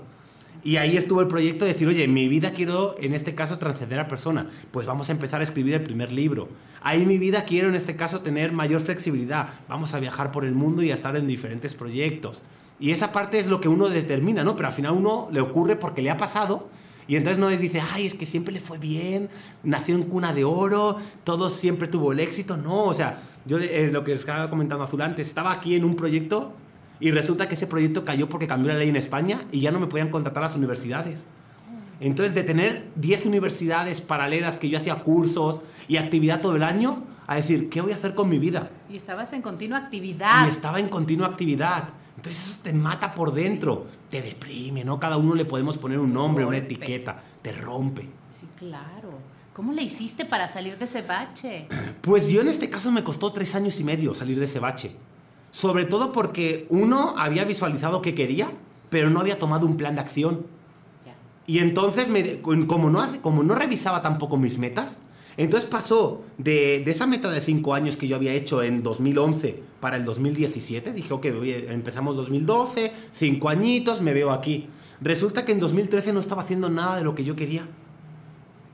Y 0.63 0.77
ahí 0.77 0.95
estuvo 0.95 1.21
el 1.21 1.27
proyecto 1.27 1.65
de 1.65 1.73
decir, 1.73 1.87
oye, 1.87 2.07
mi 2.07 2.27
vida 2.27 2.51
quiero, 2.51 2.95
en 2.99 3.13
este 3.13 3.33
caso, 3.33 3.57
transcender 3.57 3.99
a 3.99 4.07
persona. 4.07 4.47
Pues 4.71 4.85
vamos 4.85 5.09
a 5.09 5.11
empezar 5.11 5.41
a 5.41 5.43
escribir 5.43 5.73
el 5.73 5.81
primer 5.81 6.11
libro. 6.11 6.49
Ahí 6.81 7.05
mi 7.05 7.17
vida 7.17 7.45
quiero, 7.45 7.69
en 7.69 7.75
este 7.75 7.95
caso, 7.95 8.21
tener 8.21 8.51
mayor 8.51 8.81
flexibilidad. 8.81 9.49
Vamos 9.67 9.93
a 9.95 9.99
viajar 9.99 10.31
por 10.31 10.45
el 10.45 10.53
mundo 10.53 10.83
y 10.83 10.91
a 10.91 10.93
estar 10.93 11.15
en 11.17 11.27
diferentes 11.27 11.73
proyectos. 11.73 12.43
Y 12.79 12.91
esa 12.91 13.11
parte 13.11 13.39
es 13.39 13.47
lo 13.47 13.59
que 13.59 13.69
uno 13.69 13.89
determina, 13.89 14.43
¿no? 14.43 14.55
Pero 14.55 14.67
al 14.67 14.73
final 14.73 14.93
uno 14.93 15.29
le 15.31 15.41
ocurre 15.41 15.75
porque 15.75 16.01
le 16.03 16.11
ha 16.11 16.17
pasado. 16.17 16.69
Y 17.07 17.15
entonces 17.15 17.39
no 17.39 17.49
les 17.49 17.59
dice, 17.59 17.81
ay, 17.93 18.05
es 18.05 18.13
que 18.13 18.27
siempre 18.27 18.53
le 18.53 18.59
fue 18.59 18.77
bien, 18.77 19.29
nació 19.63 19.95
en 19.95 20.03
cuna 20.03 20.31
de 20.31 20.43
oro, 20.43 20.97
todo 21.23 21.49
siempre 21.49 21.87
tuvo 21.87 22.11
el 22.11 22.19
éxito. 22.19 22.55
No, 22.55 22.83
o 22.83 22.93
sea, 22.93 23.21
yo 23.45 23.57
eh, 23.57 23.89
lo 23.91 24.03
que 24.03 24.13
estaba 24.13 24.49
comentando 24.49 24.83
Azul 24.83 25.01
antes, 25.01 25.27
estaba 25.27 25.51
aquí 25.51 25.75
en 25.75 25.83
un 25.83 25.95
proyecto 25.95 26.53
y 27.01 27.11
resulta 27.11 27.49
que 27.49 27.55
ese 27.55 27.67
proyecto 27.67 28.05
cayó 28.05 28.29
porque 28.29 28.47
cambió 28.47 28.71
la 28.71 28.77
ley 28.77 28.89
en 28.89 28.95
España 28.95 29.45
y 29.51 29.59
ya 29.59 29.71
no 29.71 29.79
me 29.79 29.87
podían 29.87 30.09
contratar 30.09 30.43
las 30.43 30.55
universidades. 30.55 31.25
Entonces, 31.99 32.33
de 32.33 32.43
tener 32.43 32.87
10 32.95 33.25
universidades 33.25 34.01
paralelas 34.01 34.57
que 34.57 34.69
yo 34.69 34.77
hacía 34.77 34.95
cursos 34.95 35.61
y 35.87 35.97
actividad 35.97 36.41
todo 36.41 36.55
el 36.55 36.63
año, 36.63 37.03
a 37.27 37.35
decir, 37.35 37.69
¿qué 37.69 37.81
voy 37.81 37.91
a 37.91 37.95
hacer 37.95 38.13
con 38.13 38.29
mi 38.29 38.39
vida? 38.39 38.69
Y 38.89 38.97
estabas 38.97 39.33
en 39.33 39.41
continua 39.41 39.79
actividad. 39.79 40.45
Y 40.45 40.49
estaba 40.49 40.79
en 40.79 40.89
continua 40.89 41.27
actividad. 41.27 41.89
Entonces, 42.15 42.45
eso 42.45 42.59
te 42.63 42.73
mata 42.73 43.13
por 43.15 43.33
dentro, 43.33 43.87
te 44.09 44.21
deprime, 44.21 44.83
¿no? 44.83 44.99
Cada 44.99 45.17
uno 45.17 45.33
le 45.33 45.45
podemos 45.45 45.77
poner 45.77 45.99
un 45.99 46.13
nombre, 46.13 46.45
una 46.45 46.57
etiqueta, 46.57 47.21
te 47.41 47.51
rompe. 47.51 48.07
Sí, 48.29 48.47
claro. 48.57 49.19
¿Cómo 49.53 49.73
le 49.73 49.81
hiciste 49.81 50.25
para 50.25 50.47
salir 50.47 50.77
de 50.77 50.85
ese 50.85 51.01
bache? 51.01 51.67
Pues 52.01 52.27
yo 52.29 52.41
en 52.41 52.47
este 52.47 52.69
caso 52.69 52.91
me 52.91 53.03
costó 53.03 53.31
tres 53.31 53.55
años 53.55 53.79
y 53.79 53.83
medio 53.83 54.13
salir 54.13 54.39
de 54.39 54.45
ese 54.45 54.59
bache. 54.59 54.95
Sobre 55.51 55.85
todo 55.85 56.11
porque 56.13 56.65
uno 56.69 57.13
había 57.17 57.43
visualizado 57.43 58.01
que 58.01 58.15
quería, 58.15 58.49
pero 58.89 59.09
no 59.09 59.19
había 59.19 59.37
tomado 59.37 59.65
un 59.67 59.77
plan 59.77 59.95
de 59.95 60.01
acción. 60.01 60.45
Y 61.47 61.59
entonces, 61.59 62.07
me- 62.07 62.39
como, 62.41 62.89
no, 62.89 63.01
hace- 63.01 63.19
como 63.19 63.43
no 63.43 63.55
revisaba 63.55 64.01
tampoco 64.01 64.37
mis 64.37 64.57
metas, 64.57 64.97
entonces 65.37 65.69
pasó 65.69 66.23
de, 66.37 66.81
de 66.85 66.91
esa 66.91 67.07
meta 67.07 67.29
de 67.29 67.41
cinco 67.41 67.73
años 67.73 67.97
que 67.97 68.07
yo 68.07 68.15
había 68.15 68.33
hecho 68.33 68.63
en 68.63 68.83
2011 68.83 69.61
para 69.79 69.97
el 69.97 70.05
2017. 70.05 70.93
Dije, 70.93 71.13
ok, 71.13 71.25
empezamos 71.69 72.15
2012, 72.15 72.91
cinco 73.13 73.49
añitos, 73.49 74.01
me 74.01 74.13
veo 74.13 74.31
aquí. 74.31 74.67
Resulta 75.01 75.45
que 75.45 75.51
en 75.53 75.59
2013 75.59 76.13
no 76.13 76.19
estaba 76.19 76.43
haciendo 76.43 76.69
nada 76.69 76.97
de 76.97 77.03
lo 77.03 77.15
que 77.15 77.23
yo 77.23 77.35
quería. 77.35 77.65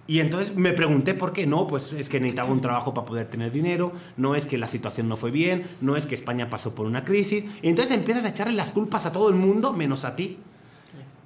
Y 0.07 0.21
entonces 0.21 0.55
me 0.55 0.71
pregunté 0.71 1.13
por 1.13 1.33
qué. 1.33 1.45
No, 1.45 1.67
pues 1.67 1.91
es 1.91 2.07
que 2.07 2.19
necesitaba 2.19 2.49
un 2.49 2.61
trabajo 2.61 2.93
para 2.93 3.05
poder 3.05 3.27
tener 3.27 3.51
dinero, 3.51 3.91
no 4.15 4.35
es 4.35 4.45
que 4.45 4.57
la 4.57 4.67
situación 4.67 5.09
no 5.09 5.17
fue 5.17 5.31
bien, 5.31 5.67
no 5.81 5.97
es 5.97 6.05
que 6.05 6.15
España 6.15 6.49
pasó 6.49 6.73
por 6.73 6.85
una 6.85 7.03
crisis. 7.03 7.43
Y 7.61 7.67
entonces 7.67 7.95
empiezas 7.95 8.23
a 8.25 8.29
echarle 8.29 8.53
las 8.53 8.71
culpas 8.71 9.05
a 9.05 9.11
todo 9.11 9.29
el 9.29 9.35
mundo 9.35 9.73
menos 9.73 10.05
a 10.05 10.15
ti. 10.15 10.37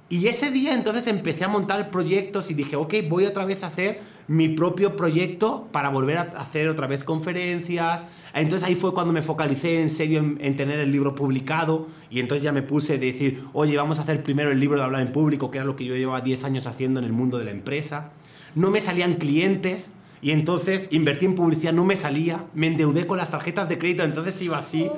Y 0.08 0.26
ese 0.26 0.50
día 0.50 0.74
entonces 0.74 1.06
empecé 1.06 1.44
a 1.44 1.48
montar 1.48 1.90
proyectos 1.90 2.50
y 2.50 2.54
dije, 2.54 2.76
ok, 2.76 2.94
voy 3.08 3.24
otra 3.24 3.46
vez 3.46 3.62
a 3.62 3.68
hacer 3.68 4.02
mi 4.28 4.50
propio 4.50 4.94
proyecto 4.94 5.68
para 5.72 5.88
volver 5.88 6.18
a 6.18 6.22
hacer 6.36 6.68
otra 6.68 6.86
vez 6.86 7.02
conferencias. 7.02 8.04
Entonces 8.34 8.68
ahí 8.68 8.74
fue 8.74 8.92
cuando 8.92 9.14
me 9.14 9.22
focalicé 9.22 9.80
en 9.80 9.90
serio 9.90 10.18
en, 10.18 10.38
en 10.42 10.56
tener 10.56 10.80
el 10.80 10.92
libro 10.92 11.14
publicado 11.14 11.86
y 12.10 12.20
entonces 12.20 12.42
ya 12.42 12.52
me 12.52 12.60
puse 12.60 12.94
a 12.94 12.98
decir, 12.98 13.42
oye, 13.54 13.74
vamos 13.76 14.00
a 14.00 14.02
hacer 14.02 14.22
primero 14.22 14.50
el 14.50 14.60
libro 14.60 14.76
de 14.76 14.84
hablar 14.84 15.00
en 15.00 15.12
público, 15.12 15.50
que 15.50 15.58
era 15.58 15.64
lo 15.64 15.76
que 15.76 15.86
yo 15.86 15.96
llevaba 15.96 16.20
10 16.20 16.44
años 16.44 16.66
haciendo 16.66 17.00
en 17.00 17.06
el 17.06 17.12
mundo 17.12 17.38
de 17.38 17.46
la 17.46 17.52
empresa. 17.52 18.10
No 18.54 18.70
me 18.70 18.80
salían 18.80 19.14
clientes 19.14 19.88
Y 20.24 20.30
entonces 20.30 20.86
invertí 20.92 21.24
en 21.26 21.34
publicidad, 21.34 21.72
no 21.72 21.84
me 21.84 21.96
salía, 21.96 22.44
me 22.54 22.68
endeudé 22.68 23.08
con 23.08 23.18
las 23.18 23.30
tarjetas 23.32 23.68
de 23.68 23.76
crédito, 23.76 24.04
entonces 24.04 24.40
iba 24.40 24.56
así. 24.58 24.88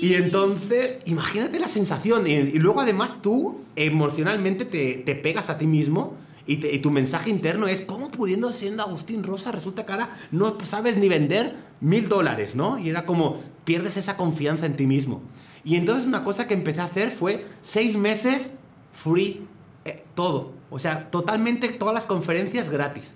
Y 0.00 0.14
entonces, 0.14 1.00
imagínate 1.04 1.58
la 1.60 1.68
sensación. 1.68 2.26
Y, 2.26 2.30
y 2.32 2.58
luego 2.58 2.80
además 2.80 3.20
tú 3.20 3.58
emocionalmente 3.76 4.64
te, 4.64 4.94
te 5.04 5.14
pegas 5.14 5.50
a 5.50 5.58
ti 5.58 5.66
mismo 5.66 6.14
y, 6.46 6.56
te- 6.58 6.74
y 6.74 6.78
tu 6.78 6.90
mensaje 6.90 7.28
interno 7.28 7.66
es, 7.68 7.82
¿cómo 7.82 8.10
pudiendo 8.10 8.50
siendo 8.52 8.82
Agustín 8.82 9.22
Rosa 9.22 9.52
resulta 9.52 9.84
que 9.84 9.92
ahora 9.92 10.16
no 10.30 10.56
sabes 10.64 10.96
ni 10.96 11.08
vender 11.08 11.54
mil 11.82 12.08
dólares, 12.08 12.54
¿no? 12.56 12.78
Y 12.78 12.88
era 12.88 13.04
como, 13.04 13.36
pierdes 13.64 13.98
esa 13.98 14.16
confianza 14.16 14.64
en 14.64 14.76
ti 14.76 14.86
mismo. 14.86 15.20
Y 15.62 15.76
entonces 15.76 16.06
una 16.06 16.24
cosa 16.24 16.46
que 16.48 16.54
empecé 16.54 16.80
a 16.80 16.84
hacer 16.84 17.10
fue 17.10 17.44
seis 17.60 17.96
meses 17.98 18.52
free, 18.92 19.42
eh, 19.84 20.04
todo. 20.14 20.52
O 20.70 20.78
sea, 20.78 21.10
totalmente 21.10 21.68
todas 21.68 21.94
las 21.94 22.06
conferencias 22.06 22.70
gratis. 22.70 23.14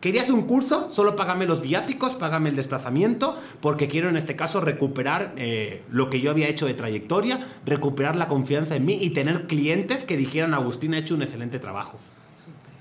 ¿Querías 0.00 0.28
un 0.30 0.42
curso? 0.42 0.90
Solo 0.90 1.16
págame 1.16 1.46
los 1.46 1.62
viáticos, 1.62 2.14
págame 2.14 2.50
el 2.50 2.56
desplazamiento, 2.56 3.36
porque 3.60 3.88
quiero 3.88 4.08
en 4.08 4.16
este 4.16 4.36
caso 4.36 4.60
recuperar 4.60 5.32
eh, 5.36 5.82
lo 5.90 6.10
que 6.10 6.20
yo 6.20 6.30
había 6.30 6.48
hecho 6.48 6.66
de 6.66 6.74
trayectoria, 6.74 7.44
recuperar 7.64 8.14
la 8.14 8.28
confianza 8.28 8.76
en 8.76 8.84
mí 8.84 8.98
y 9.00 9.10
tener 9.10 9.46
clientes 9.46 10.04
que 10.04 10.16
dijeran 10.16 10.54
Agustín 10.54 10.94
ha 10.94 10.98
hecho 10.98 11.14
un 11.14 11.22
excelente 11.22 11.58
trabajo. 11.58 11.98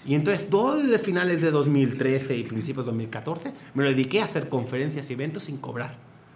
Y 0.06 0.14
entonces 0.14 0.52
desde 0.52 1.00
finales 1.00 1.42
de 1.42 1.52
2013 1.52 2.38
y 2.38 2.44
principios 2.44 2.86
de 2.86 2.92
2014 2.92 3.54
me 3.74 3.84
lo 3.84 3.90
dediqué 3.90 4.22
a 4.22 4.26
hacer 4.26 4.50
conferencias 4.50 5.10
y 5.10 5.14
eventos 5.14 5.44
sin 5.44 5.58
cobrar. 5.58 5.96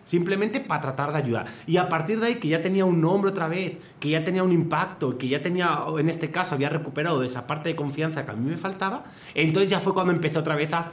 Simplemente 0.10 0.60
para 0.60 0.82
tratar 0.82 1.12
de 1.12 1.20
ayudar. 1.20 1.46
Y 1.68 1.78
a 1.78 1.88
partir 1.88 2.20
de 2.20 2.26
ahí 2.26 2.36
que 2.40 2.48
ya 2.48 2.64
tenía 2.64 2.84
un 2.84 3.00
nombre 3.00 3.30
otra 3.30 3.48
vez, 3.48 3.78
que 4.00 4.10
ya 4.10 4.26
tenía 4.26 4.42
un 4.42 4.52
impacto, 4.52 5.20
que 5.20 5.28
ya 5.28 5.44
tenía, 5.44 5.84
o 5.84 6.00
en 6.00 6.10
este 6.10 6.32
caso, 6.32 6.56
había 6.56 6.70
recuperado 6.70 7.22
esa 7.22 7.46
parte 7.46 7.70
de 7.70 7.76
confianza 7.76 8.26
que 8.26 8.32
a 8.32 8.34
mí 8.34 8.50
me 8.50 8.58
faltaba, 8.58 9.04
entonces 9.36 9.70
ya 9.70 9.80
fue 9.80 9.94
cuando 9.94 10.12
empecé 10.12 10.40
otra 10.40 10.56
vez 10.56 10.74
a 10.74 10.92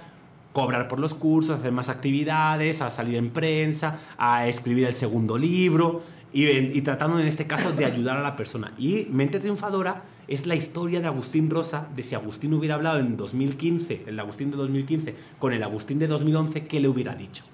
cobrar 0.53 0.87
por 0.87 1.01
los 1.01 1.15
cursos, 1.15 1.59
hacer 1.59 1.73
más 1.73 1.89
actividades, 1.89 2.83
a 2.83 2.91
salir 2.91 3.15
en 3.15 3.31
prensa, 3.31 3.99
a 4.19 4.49
escribir 4.49 4.87
el 4.87 4.93
segundo 4.93 5.39
libro 5.39 6.03
y, 6.35 6.47
y 6.47 6.83
tratando 6.83 7.19
en 7.19 7.27
este 7.27 7.47
caso 7.47 7.73
de 7.73 7.87
ayudar 7.87 8.19
a 8.19 8.23
la 8.23 8.37
persona. 8.37 8.75
Y 8.77 9.07
Mente 9.11 9.41
Triunfadora 9.41 10.03
es 10.29 10.45
la 10.45 10.57
historia 10.57 11.01
de 11.01 11.07
Agustín 11.07 11.49
Rosa, 11.49 11.89
de 11.97 12.03
si 12.03 12.15
Agustín 12.15 12.53
hubiera 12.53 12.75
hablado 12.75 12.99
en 12.99 13.17
2015, 13.17 14.05
el 14.09 14.21
Agustín 14.21 14.51
de 14.51 14.59
2015, 14.59 15.15
con 15.39 15.55
el 15.55 15.63
Agustín 15.63 15.99
de 15.99 16.07
2011, 16.07 16.67
¿qué 16.67 16.81
le 16.81 16.89
hubiera 16.89 17.15
dicho? 17.15 17.45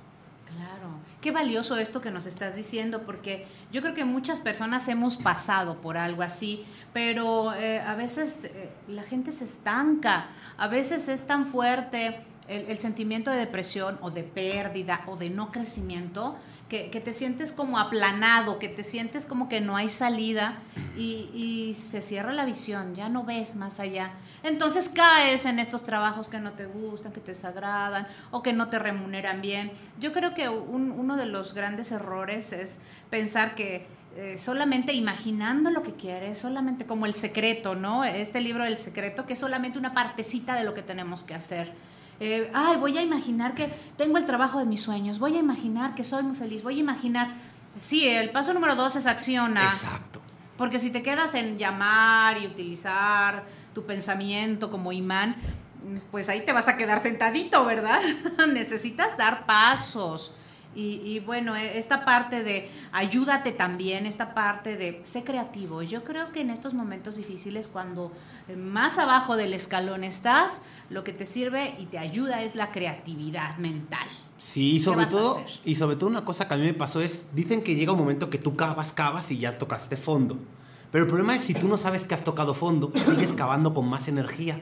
Qué 1.22 1.30
valioso 1.30 1.76
esto 1.76 2.00
que 2.00 2.10
nos 2.10 2.26
estás 2.26 2.56
diciendo, 2.56 3.04
porque 3.06 3.46
yo 3.70 3.80
creo 3.80 3.94
que 3.94 4.04
muchas 4.04 4.40
personas 4.40 4.88
hemos 4.88 5.16
pasado 5.16 5.80
por 5.80 5.96
algo 5.96 6.22
así, 6.22 6.64
pero 6.92 7.54
eh, 7.54 7.78
a 7.78 7.94
veces 7.94 8.42
eh, 8.42 8.70
la 8.88 9.04
gente 9.04 9.30
se 9.30 9.44
estanca, 9.44 10.26
a 10.58 10.66
veces 10.66 11.06
es 11.06 11.28
tan 11.28 11.46
fuerte 11.46 12.18
el, 12.48 12.62
el 12.62 12.78
sentimiento 12.80 13.30
de 13.30 13.36
depresión 13.36 14.00
o 14.02 14.10
de 14.10 14.24
pérdida 14.24 15.02
o 15.06 15.16
de 15.16 15.30
no 15.30 15.52
crecimiento. 15.52 16.36
Que, 16.72 16.88
te 16.88 17.12
sientes 17.12 17.52
como 17.52 17.78
aplanado, 17.78 18.58
que 18.58 18.70
te 18.70 18.82
sientes 18.82 19.26
como 19.26 19.50
que 19.50 19.60
no 19.60 19.76
hay 19.76 19.90
salida 19.90 20.56
y, 20.96 21.76
se 21.76 22.00
cierra 22.00 22.32
la 22.32 22.46
visión, 22.46 22.94
ya 22.94 23.10
no 23.10 23.24
ves 23.24 23.56
más 23.56 23.78
allá. 23.78 24.12
Entonces 24.42 24.88
caes 24.88 25.44
en 25.44 25.58
estos 25.58 25.84
trabajos 25.84 26.28
que 26.28 26.40
no 26.40 26.52
te 26.52 26.64
gustan, 26.64 27.12
que 27.12 27.20
te 27.20 27.32
desagradan 27.32 28.08
o 28.30 28.42
que 28.42 28.54
no 28.54 28.70
te 28.70 28.78
remuneran 28.78 29.42
bien. 29.42 29.70
Yo 30.00 30.14
creo 30.14 30.32
que 30.32 30.48
un- 30.48 30.92
uno 30.92 31.18
de 31.18 31.26
los 31.26 31.52
grandes 31.52 31.92
errores 31.92 32.54
es 32.54 32.78
pensar 33.10 33.54
que 33.54 33.86
eh, 34.16 34.38
solamente 34.38 34.94
imaginando 34.94 35.70
lo 35.70 35.82
que 35.82 35.92
quieres, 35.92 36.38
solamente 36.38 36.86
como 36.86 37.04
el 37.04 37.12
secreto, 37.14 37.74
¿no? 37.74 38.02
Este 38.04 38.40
libro 38.40 38.64
del 38.64 38.78
secreto, 38.78 39.26
que 39.26 39.34
es 39.34 39.38
solamente 39.38 39.78
una 39.78 39.92
partecita 39.92 40.54
de 40.54 40.64
lo 40.64 40.72
que 40.72 40.82
tenemos 40.82 41.22
que 41.22 41.34
hacer. 41.34 41.72
Eh, 42.20 42.50
ay, 42.54 42.76
voy 42.76 42.96
a 42.98 43.02
imaginar 43.02 43.54
que 43.54 43.72
tengo 43.96 44.18
el 44.18 44.26
trabajo 44.26 44.58
de 44.58 44.64
mis 44.64 44.82
sueños, 44.82 45.18
voy 45.18 45.36
a 45.36 45.40
imaginar 45.40 45.94
que 45.94 46.04
soy 46.04 46.22
muy 46.22 46.36
feliz, 46.36 46.62
voy 46.62 46.76
a 46.76 46.80
imaginar... 46.80 47.34
Sí, 47.78 48.06
el 48.06 48.30
paso 48.30 48.52
número 48.52 48.76
dos 48.76 48.96
es 48.96 49.06
acciona. 49.06 49.64
Exacto. 49.64 50.20
Porque 50.56 50.78
si 50.78 50.90
te 50.90 51.02
quedas 51.02 51.34
en 51.34 51.58
llamar 51.58 52.38
y 52.40 52.46
utilizar 52.46 53.44
tu 53.74 53.84
pensamiento 53.86 54.70
como 54.70 54.92
imán, 54.92 55.36
pues 56.10 56.28
ahí 56.28 56.44
te 56.44 56.52
vas 56.52 56.68
a 56.68 56.76
quedar 56.76 57.00
sentadito, 57.00 57.64
¿verdad? 57.64 58.00
Necesitas 58.52 59.16
dar 59.16 59.46
pasos. 59.46 60.32
Y, 60.74 61.00
y 61.04 61.20
bueno, 61.20 61.54
e- 61.56 61.78
esta 61.78 62.04
parte 62.04 62.42
de 62.42 62.70
ayúdate 62.92 63.52
también, 63.52 64.06
esta 64.06 64.34
parte 64.34 64.76
de 64.76 65.00
sé 65.04 65.24
creativo. 65.24 65.82
Yo 65.82 66.04
creo 66.04 66.32
que 66.32 66.40
en 66.40 66.50
estos 66.50 66.74
momentos 66.74 67.16
difíciles, 67.16 67.68
cuando 67.68 68.12
más 68.56 68.98
abajo 68.98 69.36
del 69.36 69.54
escalón 69.54 70.04
estás, 70.04 70.62
lo 70.90 71.04
que 71.04 71.12
te 71.12 71.26
sirve 71.26 71.74
y 71.78 71.86
te 71.86 71.98
ayuda 71.98 72.42
es 72.42 72.54
la 72.54 72.70
creatividad 72.72 73.56
mental. 73.58 74.06
Sí, 74.38 74.72
y 74.72 74.80
sobre 74.80 75.06
todo, 75.06 75.40
y 75.64 75.76
sobre 75.76 75.96
todo 75.96 76.10
una 76.10 76.24
cosa 76.24 76.48
que 76.48 76.54
a 76.54 76.56
mí 76.56 76.64
me 76.64 76.74
pasó 76.74 77.00
es, 77.00 77.28
dicen 77.32 77.62
que 77.62 77.76
llega 77.76 77.92
un 77.92 77.98
momento 77.98 78.28
que 78.28 78.38
tú 78.38 78.56
cavas, 78.56 78.92
cavas 78.92 79.30
y 79.30 79.38
ya 79.38 79.56
tocaste 79.56 79.96
fondo. 79.96 80.36
Pero 80.90 81.04
el 81.04 81.08
problema 81.08 81.36
es 81.36 81.42
si 81.42 81.54
tú 81.54 81.68
no 81.68 81.76
sabes 81.76 82.04
que 82.04 82.14
has 82.14 82.24
tocado 82.24 82.52
fondo, 82.52 82.92
sigues 83.04 83.32
cavando 83.32 83.72
con 83.72 83.88
más 83.88 84.08
energía. 84.08 84.60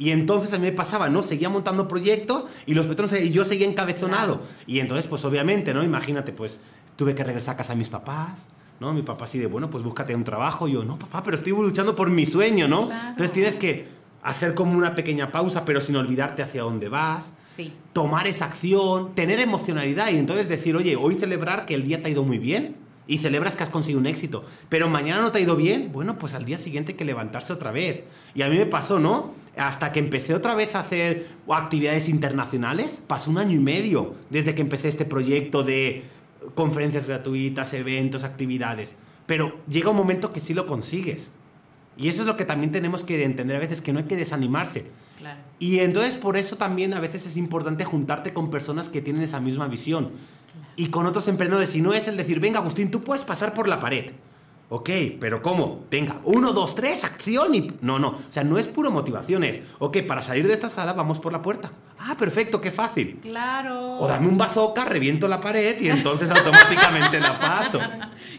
Y 0.00 0.12
entonces 0.12 0.52
a 0.54 0.58
mí 0.58 0.62
me 0.62 0.72
pasaba, 0.72 1.10
¿no? 1.10 1.20
Seguía 1.20 1.50
montando 1.50 1.86
proyectos 1.86 2.46
y 2.64 2.72
los 2.72 2.86
patrones 2.86 3.22
y 3.22 3.30
yo 3.30 3.44
seguía 3.44 3.66
encabezonado. 3.68 4.40
Y 4.66 4.80
entonces, 4.80 5.06
pues 5.06 5.24
obviamente, 5.26 5.74
¿no? 5.74 5.84
Imagínate, 5.84 6.32
pues 6.32 6.58
tuve 6.96 7.14
que 7.14 7.22
regresar 7.22 7.54
a 7.54 7.58
casa 7.58 7.74
a 7.74 7.76
mis 7.76 7.90
papás, 7.90 8.40
¿no? 8.80 8.94
Mi 8.94 9.02
papá 9.02 9.24
así 9.26 9.38
de, 9.38 9.46
bueno, 9.46 9.68
pues 9.68 9.84
búscate 9.84 10.14
un 10.14 10.24
trabajo. 10.24 10.66
Y 10.66 10.72
yo, 10.72 10.84
no, 10.84 10.98
papá, 10.98 11.22
pero 11.22 11.36
estoy 11.36 11.52
luchando 11.52 11.94
por 11.94 12.08
mi 12.08 12.24
sueño, 12.24 12.66
¿no? 12.66 12.88
Entonces 12.90 13.30
tienes 13.32 13.56
que 13.56 13.88
hacer 14.22 14.54
como 14.54 14.76
una 14.76 14.94
pequeña 14.94 15.30
pausa, 15.30 15.66
pero 15.66 15.82
sin 15.82 15.96
olvidarte 15.96 16.42
hacia 16.42 16.62
dónde 16.62 16.88
vas 16.88 17.32
Sí. 17.44 17.72
tomar 17.92 18.26
esa 18.26 18.46
acción, 18.46 19.14
tener 19.14 19.38
emocionalidad 19.38 20.10
y 20.10 20.16
entonces 20.16 20.48
decir, 20.48 20.76
oye, 20.76 20.96
hoy 20.96 21.14
celebrar 21.14 21.66
que 21.66 21.74
el 21.74 21.84
día 21.84 22.00
te 22.02 22.08
ha 22.08 22.10
ido 22.10 22.22
muy 22.24 22.38
bien 22.38 22.76
y 23.10 23.18
celebras 23.18 23.56
que 23.56 23.64
has 23.64 23.70
conseguido 23.70 23.98
un 23.98 24.06
éxito, 24.06 24.44
pero 24.68 24.88
mañana 24.88 25.20
no 25.20 25.32
te 25.32 25.40
ha 25.40 25.42
ido 25.42 25.56
bien, 25.56 25.90
bueno, 25.90 26.16
pues 26.16 26.34
al 26.34 26.44
día 26.44 26.56
siguiente 26.58 26.92
hay 26.92 26.96
que 26.96 27.04
levantarse 27.04 27.52
otra 27.52 27.72
vez. 27.72 28.04
Y 28.36 28.42
a 28.42 28.48
mí 28.48 28.56
me 28.56 28.66
pasó, 28.66 29.00
¿no? 29.00 29.34
Hasta 29.56 29.90
que 29.90 29.98
empecé 29.98 30.32
otra 30.32 30.54
vez 30.54 30.76
a 30.76 30.78
hacer 30.78 31.26
actividades 31.48 32.08
internacionales, 32.08 33.02
pasó 33.04 33.32
un 33.32 33.38
año 33.38 33.56
y 33.56 33.58
medio 33.58 34.14
desde 34.30 34.54
que 34.54 34.60
empecé 34.62 34.86
este 34.86 35.04
proyecto 35.04 35.64
de 35.64 36.04
conferencias 36.54 37.08
gratuitas, 37.08 37.74
eventos, 37.74 38.22
actividades. 38.22 38.94
Pero 39.26 39.58
llega 39.68 39.90
un 39.90 39.96
momento 39.96 40.32
que 40.32 40.38
sí 40.38 40.54
lo 40.54 40.68
consigues. 40.68 41.32
Y 41.96 42.06
eso 42.06 42.20
es 42.20 42.28
lo 42.28 42.36
que 42.36 42.44
también 42.44 42.70
tenemos 42.70 43.02
que 43.02 43.24
entender 43.24 43.56
a 43.56 43.60
veces, 43.60 43.82
que 43.82 43.92
no 43.92 43.98
hay 43.98 44.04
que 44.04 44.14
desanimarse. 44.14 44.86
Claro. 45.18 45.40
Y 45.58 45.80
entonces 45.80 46.14
por 46.14 46.36
eso 46.36 46.56
también 46.56 46.94
a 46.94 47.00
veces 47.00 47.26
es 47.26 47.36
importante 47.36 47.84
juntarte 47.84 48.32
con 48.32 48.50
personas 48.50 48.88
que 48.88 49.02
tienen 49.02 49.22
esa 49.22 49.40
misma 49.40 49.66
visión. 49.66 50.12
Y 50.76 50.88
con 50.88 51.06
otros 51.06 51.28
emprendedores. 51.28 51.74
Y 51.74 51.82
no 51.82 51.92
es 51.92 52.08
el 52.08 52.16
decir, 52.16 52.40
venga 52.40 52.58
Agustín, 52.58 52.90
tú 52.90 53.02
puedes 53.02 53.24
pasar 53.24 53.54
por 53.54 53.68
la 53.68 53.80
pared. 53.80 54.12
Ok, 54.72 54.88
pero 55.18 55.42
¿cómo? 55.42 55.84
Venga, 55.90 56.20
uno, 56.22 56.52
dos, 56.52 56.76
tres, 56.76 57.02
acción 57.02 57.52
y... 57.56 57.72
No, 57.80 57.98
no, 57.98 58.10
o 58.10 58.20
sea, 58.28 58.44
no 58.44 58.56
es 58.56 58.68
puro 58.68 58.92
motivación, 58.92 59.42
es, 59.42 59.58
ok, 59.80 59.98
para 60.06 60.22
salir 60.22 60.46
de 60.46 60.54
esta 60.54 60.70
sala 60.70 60.92
vamos 60.92 61.18
por 61.18 61.32
la 61.32 61.42
puerta. 61.42 61.72
Ah, 61.98 62.14
perfecto, 62.16 62.60
qué 62.60 62.70
fácil. 62.70 63.18
Claro. 63.20 63.98
O 63.98 64.06
dame 64.06 64.28
un 64.28 64.38
bazooka, 64.38 64.84
reviento 64.84 65.26
la 65.26 65.40
pared 65.40 65.78
y 65.80 65.88
entonces 65.88 66.30
automáticamente 66.30 67.18
la 67.18 67.38
paso. 67.38 67.80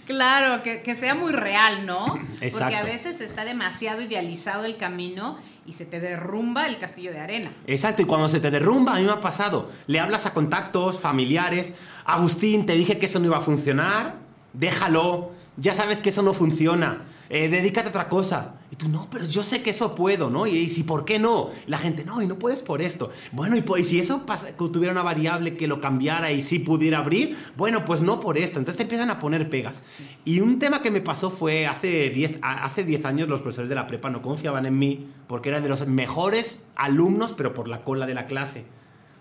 Claro, 0.07 0.63
que, 0.63 0.81
que 0.81 0.95
sea 0.95 1.15
muy 1.15 1.31
real, 1.31 1.85
¿no? 1.85 2.05
Porque 2.05 2.47
Exacto. 2.47 2.77
a 2.77 2.83
veces 2.83 3.21
está 3.21 3.45
demasiado 3.45 4.01
idealizado 4.01 4.65
el 4.65 4.75
camino 4.75 5.37
y 5.65 5.73
se 5.73 5.85
te 5.85 5.99
derrumba 5.99 6.65
el 6.65 6.77
castillo 6.77 7.11
de 7.11 7.19
arena. 7.19 7.49
Exacto, 7.67 8.01
y 8.01 8.05
cuando 8.05 8.27
se 8.29 8.39
te 8.39 8.49
derrumba, 8.51 8.95
a 8.95 8.99
mí 8.99 9.03
me 9.03 9.11
ha 9.11 9.21
pasado. 9.21 9.69
Le 9.87 9.99
hablas 9.99 10.25
a 10.25 10.33
contactos, 10.33 10.99
familiares. 10.99 11.73
Agustín, 12.05 12.65
te 12.65 12.73
dije 12.73 12.97
que 12.97 13.05
eso 13.05 13.19
no 13.19 13.25
iba 13.25 13.37
a 13.37 13.41
funcionar. 13.41 14.15
Déjalo. 14.53 15.31
Ya 15.57 15.73
sabes 15.73 15.99
que 16.01 16.09
eso 16.09 16.21
no 16.21 16.33
funciona. 16.33 17.03
Eh, 17.29 17.47
dedícate 17.49 17.87
a 17.87 17.89
otra 17.89 18.09
cosa. 18.09 18.55
Y 18.71 18.75
tú, 18.77 18.87
no, 18.89 19.07
pero 19.11 19.25
yo 19.25 19.43
sé 19.43 19.61
que 19.61 19.69
eso 19.69 19.95
puedo, 19.95 20.29
¿no? 20.29 20.47
Y, 20.47 20.67
si, 20.69 20.83
¿por 20.83 21.05
qué 21.05 21.19
no? 21.19 21.49
La 21.67 21.77
gente, 21.77 22.03
no, 22.05 22.21
y 22.21 22.27
no 22.27 22.35
puedes 22.39 22.61
por 22.61 22.81
esto. 22.81 23.11
Bueno, 23.31 23.55
y, 23.57 23.61
po- 23.61 23.77
y 23.77 23.83
si 23.83 23.99
eso 23.99 24.25
pasa, 24.25 24.55
tuviera 24.57 24.91
una 24.93 25.03
variable 25.03 25.55
que 25.55 25.67
lo 25.67 25.79
cambiara 25.81 26.31
y 26.31 26.41
sí 26.41 26.59
pudiera 26.59 26.97
abrir, 26.99 27.37
bueno, 27.57 27.85
pues 27.85 28.01
no 28.01 28.19
por 28.21 28.37
esto. 28.37 28.59
Entonces 28.59 28.77
te 28.77 28.83
empiezan 28.83 29.09
a 29.09 29.19
poner 29.19 29.49
pegas. 29.49 29.83
Y 30.25 30.39
un 30.39 30.57
tema 30.59 30.81
que 30.81 30.89
me 30.91 31.01
pasó 31.01 31.29
fue 31.29 31.67
hace 31.67 32.09
10 32.09 32.35
a- 32.41 32.63
hace 32.65 32.83
10 32.83 33.05
años 33.05 33.27
los 33.29 33.41
profesores 33.41 33.69
de 33.69 33.75
la 33.75 33.87
prepa 33.87 34.09
no 34.09 34.21
confiaban 34.21 34.65
en 34.65 34.77
mí 34.79 35.07
porque 35.27 35.49
era 35.49 35.61
de 35.61 35.69
los 35.69 35.85
mejores 35.87 36.63
alumnos, 36.75 37.33
pero 37.35 37.53
por 37.53 37.67
la 37.67 37.83
cola 37.83 38.05
de 38.05 38.13
la 38.13 38.25
clase 38.25 38.65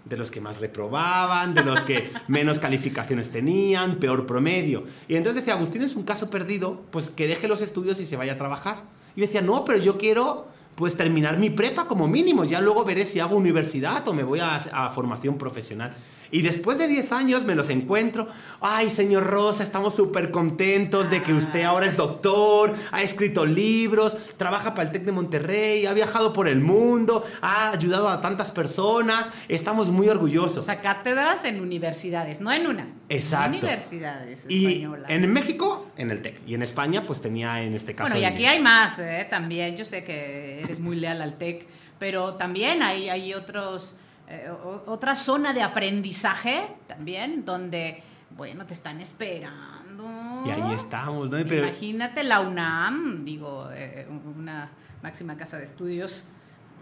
de 0.04 0.16
los 0.16 0.30
que 0.30 0.40
más 0.40 0.60
reprobaban, 0.60 1.54
de 1.54 1.64
los 1.64 1.80
que 1.80 2.10
menos 2.28 2.58
calificaciones 2.58 3.30
tenían, 3.30 3.96
peor 3.96 4.26
promedio. 4.26 4.84
Y 5.08 5.16
entonces 5.16 5.42
decía, 5.42 5.54
Agustín 5.54 5.82
es 5.82 5.96
un 5.96 6.02
caso 6.02 6.30
perdido, 6.30 6.82
pues 6.90 7.10
que 7.10 7.26
deje 7.26 7.48
los 7.48 7.60
estudios 7.62 8.00
y 8.00 8.06
se 8.06 8.16
vaya 8.16 8.32
a 8.32 8.38
trabajar. 8.38 8.82
Y 9.16 9.20
decía, 9.20 9.42
no, 9.42 9.64
pero 9.64 9.78
yo 9.78 9.98
quiero 9.98 10.48
pues 10.74 10.96
terminar 10.96 11.38
mi 11.38 11.50
prepa 11.50 11.86
como 11.86 12.08
mínimo, 12.08 12.44
ya 12.44 12.60
luego 12.60 12.84
veré 12.84 13.04
si 13.04 13.20
hago 13.20 13.36
universidad 13.36 14.06
o 14.08 14.14
me 14.14 14.22
voy 14.22 14.40
a 14.40 14.58
formación 14.94 15.36
profesional. 15.36 15.94
Y 16.30 16.42
después 16.42 16.78
de 16.78 16.86
10 16.86 17.12
años 17.12 17.44
me 17.44 17.54
los 17.54 17.68
encuentro. 17.70 18.28
Ay, 18.60 18.90
señor 18.90 19.24
Rosa, 19.26 19.62
estamos 19.62 19.94
súper 19.94 20.30
contentos 20.30 21.10
de 21.10 21.22
que 21.22 21.32
usted 21.32 21.62
ahora 21.62 21.86
es 21.86 21.96
doctor, 21.96 22.72
ha 22.92 23.02
escrito 23.02 23.46
libros, 23.46 24.16
trabaja 24.36 24.74
para 24.74 24.88
el 24.88 24.92
TEC 24.92 25.04
de 25.04 25.12
Monterrey, 25.12 25.86
ha 25.86 25.92
viajado 25.92 26.32
por 26.32 26.46
el 26.48 26.60
mundo, 26.60 27.24
ha 27.40 27.70
ayudado 27.70 28.08
a 28.08 28.20
tantas 28.20 28.50
personas. 28.50 29.26
Estamos 29.48 29.88
muy 29.88 30.08
orgullosos. 30.08 30.58
O 30.58 30.62
sea, 30.62 30.80
cátedras 30.80 31.44
en 31.44 31.60
universidades, 31.60 32.40
no 32.40 32.52
en 32.52 32.66
una. 32.66 32.86
Exacto. 33.08 33.58
Universidades 33.58 34.44
Y 34.48 34.66
españolas. 34.66 35.10
en 35.10 35.32
México, 35.32 35.86
en 35.96 36.10
el 36.10 36.22
TEC. 36.22 36.40
Y 36.46 36.54
en 36.54 36.62
España, 36.62 37.04
pues 37.06 37.20
tenía 37.20 37.62
en 37.62 37.74
este 37.74 37.94
caso. 37.94 38.10
Bueno, 38.10 38.22
y 38.22 38.24
aquí 38.24 38.44
hay 38.46 38.60
más, 38.60 38.98
¿eh? 38.98 39.26
también. 39.28 39.76
Yo 39.76 39.84
sé 39.84 40.04
que 40.04 40.60
eres 40.62 40.78
muy 40.80 40.96
leal 40.96 41.20
al 41.22 41.38
TEC, 41.38 41.66
pero 41.98 42.34
también 42.34 42.82
hay, 42.82 43.08
hay 43.08 43.34
otros, 43.34 43.98
eh, 44.30 44.50
otra 44.86 45.14
zona 45.14 45.52
de 45.52 45.62
aprendizaje 45.62 46.68
también, 46.86 47.44
donde, 47.44 48.02
bueno, 48.36 48.64
te 48.64 48.74
están 48.74 49.00
esperando. 49.00 50.42
Y 50.46 50.50
ahí 50.50 50.72
estamos, 50.74 51.28
¿no? 51.28 51.36
Pero, 51.46 51.66
Imagínate 51.66 52.24
la 52.24 52.40
UNAM, 52.40 53.24
digo, 53.24 53.68
eh, 53.72 54.06
una 54.38 54.70
máxima 55.02 55.36
casa 55.36 55.58
de 55.58 55.64
estudios. 55.64 56.28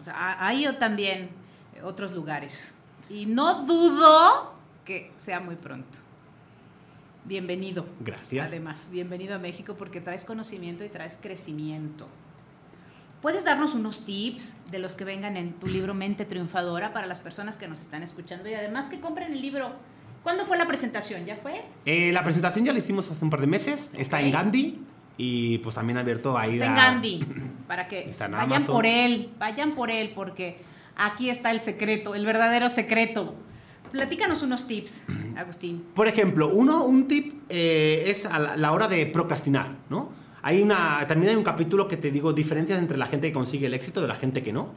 O 0.00 0.04
sea, 0.04 0.14
ha- 0.14 0.46
hay 0.46 0.66
también 0.78 1.30
otros 1.82 2.12
lugares. 2.12 2.78
Y 3.10 3.26
no 3.26 3.64
dudo 3.66 4.54
que 4.84 5.12
sea 5.16 5.40
muy 5.40 5.56
pronto. 5.56 5.98
Bienvenido. 7.24 7.84
Gracias. 8.00 8.48
Además, 8.48 8.88
bienvenido 8.90 9.34
a 9.34 9.38
México 9.38 9.74
porque 9.76 10.00
traes 10.00 10.24
conocimiento 10.24 10.84
y 10.84 10.88
traes 10.88 11.18
crecimiento. 11.20 12.06
¿Puedes 13.22 13.44
darnos 13.44 13.74
unos 13.74 14.04
tips 14.06 14.70
de 14.70 14.78
los 14.78 14.94
que 14.94 15.04
vengan 15.04 15.36
en 15.36 15.52
tu 15.54 15.66
libro 15.66 15.92
Mente 15.92 16.24
Triunfadora 16.24 16.92
para 16.92 17.06
las 17.06 17.18
personas 17.20 17.56
que 17.56 17.66
nos 17.66 17.80
están 17.80 18.02
escuchando 18.02 18.48
y 18.48 18.54
además 18.54 18.86
que 18.88 19.00
compren 19.00 19.32
el 19.32 19.42
libro? 19.42 19.72
¿Cuándo 20.22 20.44
fue 20.44 20.56
la 20.56 20.66
presentación? 20.66 21.24
¿Ya 21.26 21.36
fue? 21.36 21.62
eh, 21.84 22.12
la 22.12 22.22
presentación 22.22 22.64
ya 22.64 22.72
la 22.72 22.78
hicimos 22.78 23.10
hace 23.10 23.24
un 23.24 23.30
par 23.30 23.40
de 23.40 23.46
meses. 23.48 23.90
Está 23.96 24.20
en. 24.20 24.30
Gandhi. 24.30 24.84
Y 25.16 25.58
pues 25.58 25.74
también 25.74 25.98
abierto 25.98 26.38
ahí 26.38 26.54
Está 26.54 26.66
en 26.66 26.74
Gandhi, 26.76 27.24
para 27.66 27.88
que 27.88 28.08
Está 28.08 28.26
en 28.26 28.32
vayan 28.32 28.52
Amazon. 28.52 28.66
por 28.74 28.86
él, 28.86 29.30
vayan 29.40 29.74
por 29.74 29.90
él, 29.90 30.12
porque 30.14 30.62
aquí 30.94 31.28
está 31.28 31.50
el 31.50 31.60
secreto, 31.60 32.14
el 32.14 32.24
verdadero 32.24 32.68
secreto. 32.68 33.34
Platícanos 33.90 34.42
unos 34.44 34.68
tips, 34.68 35.06
Agustín. 35.36 35.84
Por 35.92 36.06
ejemplo, 36.06 36.50
uno, 36.54 36.84
un 36.84 37.08
tip 37.08 37.34
eh, 37.48 38.04
es 38.06 38.26
a 38.26 38.38
la, 38.38 38.54
la 38.56 38.70
hora 38.70 38.86
de 38.86 39.06
procrastinar, 39.06 39.74
¿no? 39.90 40.10
Hay 40.42 40.62
una, 40.62 41.06
también 41.06 41.30
hay 41.30 41.36
un 41.36 41.44
capítulo 41.44 41.88
que 41.88 41.96
te 41.96 42.10
digo 42.10 42.32
diferencias 42.32 42.78
entre 42.78 42.96
la 42.96 43.06
gente 43.06 43.28
que 43.28 43.32
consigue 43.32 43.66
el 43.66 43.74
éxito 43.74 44.00
de 44.00 44.08
la 44.08 44.14
gente 44.14 44.42
que 44.42 44.52
no. 44.52 44.68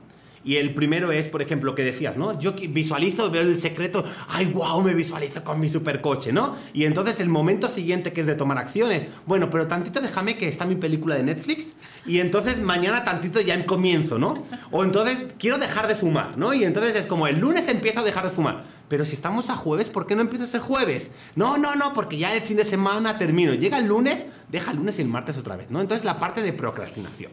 Y 0.43 0.57
el 0.57 0.73
primero 0.73 1.11
es, 1.11 1.27
por 1.27 1.41
ejemplo, 1.41 1.75
que 1.75 1.83
decías, 1.83 2.17
¿no? 2.17 2.39
Yo 2.39 2.53
visualizo, 2.53 3.29
veo 3.29 3.43
el 3.43 3.57
secreto, 3.57 4.03
¡ay, 4.29 4.47
wow! 4.47 4.81
Me 4.81 4.93
visualizo 4.93 5.43
con 5.43 5.59
mi 5.59 5.69
supercoche, 5.69 6.33
¿no? 6.33 6.55
Y 6.73 6.85
entonces 6.85 7.19
el 7.19 7.29
momento 7.29 7.67
siguiente 7.67 8.11
que 8.11 8.21
es 8.21 8.27
de 8.27 8.35
tomar 8.35 8.57
acciones, 8.57 9.05
bueno, 9.25 9.49
pero 9.49 9.67
tantito 9.67 10.01
déjame 10.01 10.37
que 10.37 10.47
está 10.47 10.65
mi 10.65 10.75
película 10.75 11.15
de 11.15 11.23
Netflix 11.23 11.73
y 12.05 12.19
entonces 12.19 12.59
mañana 12.59 13.03
tantito 13.03 13.39
ya 13.39 13.65
comienzo, 13.65 14.17
¿no? 14.17 14.41
O 14.71 14.83
entonces 14.83 15.27
quiero 15.37 15.57
dejar 15.57 15.87
de 15.87 15.95
fumar, 15.95 16.37
¿no? 16.37 16.53
Y 16.53 16.63
entonces 16.63 16.95
es 16.95 17.05
como 17.05 17.27
el 17.27 17.39
lunes 17.39 17.67
empiezo 17.67 17.99
a 17.99 18.03
dejar 18.03 18.23
de 18.23 18.31
fumar. 18.31 18.63
Pero 18.87 19.05
si 19.05 19.13
estamos 19.13 19.49
a 19.49 19.55
jueves, 19.55 19.89
¿por 19.89 20.07
qué 20.07 20.15
no 20.15 20.21
empieza 20.21 20.57
el 20.57 20.61
jueves? 20.61 21.11
No, 21.35 21.57
no, 21.57 21.75
no, 21.75 21.93
porque 21.93 22.17
ya 22.17 22.33
el 22.33 22.41
fin 22.41 22.57
de 22.57 22.65
semana 22.65 23.17
termino. 23.17 23.53
Llega 23.53 23.77
el 23.77 23.85
lunes, 23.85 24.25
deja 24.49 24.71
el 24.71 24.77
lunes 24.77 24.99
y 24.99 25.03
el 25.03 25.07
martes 25.07 25.37
otra 25.37 25.55
vez, 25.55 25.69
¿no? 25.69 25.79
Entonces 25.79 26.03
la 26.03 26.19
parte 26.19 26.41
de 26.41 26.51
procrastinación. 26.51 27.31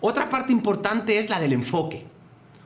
Otra 0.00 0.30
parte 0.30 0.52
importante 0.52 1.18
es 1.18 1.28
la 1.28 1.40
del 1.40 1.52
enfoque. 1.52 2.04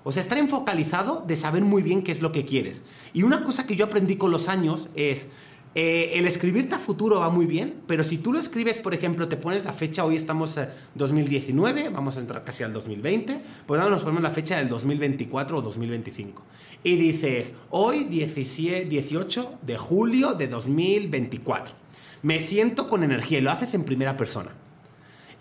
O 0.04 0.12
sea, 0.12 0.22
estar 0.22 0.38
enfocalizado 0.38 1.24
de 1.26 1.34
saber 1.34 1.62
muy 1.62 1.82
bien 1.82 2.02
qué 2.02 2.12
es 2.12 2.20
lo 2.20 2.30
que 2.30 2.44
quieres. 2.44 2.82
Y 3.12 3.22
una 3.22 3.42
cosa 3.42 3.66
que 3.66 3.74
yo 3.74 3.86
aprendí 3.86 4.16
con 4.16 4.30
los 4.30 4.48
años 4.48 4.88
es, 4.94 5.28
eh, 5.74 6.12
el 6.14 6.26
escribirte 6.26 6.76
a 6.76 6.78
futuro 6.78 7.18
va 7.18 7.30
muy 7.30 7.46
bien, 7.46 7.80
pero 7.88 8.04
si 8.04 8.18
tú 8.18 8.32
lo 8.32 8.38
escribes, 8.38 8.78
por 8.78 8.94
ejemplo, 8.94 9.26
te 9.26 9.36
pones 9.36 9.64
la 9.64 9.72
fecha, 9.72 10.04
hoy 10.04 10.14
estamos 10.14 10.56
en 10.56 10.68
2019, 10.94 11.88
vamos 11.88 12.16
a 12.16 12.20
entrar 12.20 12.44
casi 12.44 12.62
al 12.62 12.72
2020, 12.72 13.40
pues 13.66 13.80
ahora 13.80 13.92
nos 13.92 14.02
ponemos 14.02 14.22
la 14.22 14.30
fecha 14.30 14.58
del 14.58 14.68
2024 14.68 15.58
o 15.58 15.62
2025. 15.62 16.42
Y 16.84 16.96
dices, 16.96 17.54
hoy 17.70 18.04
17, 18.04 18.84
18 18.84 19.58
de 19.62 19.76
julio 19.76 20.34
de 20.34 20.46
2024. 20.46 21.74
Me 22.22 22.38
siento 22.38 22.88
con 22.88 23.02
energía 23.02 23.38
y 23.38 23.40
lo 23.40 23.50
haces 23.50 23.74
en 23.74 23.82
primera 23.84 24.16
persona. 24.16 24.52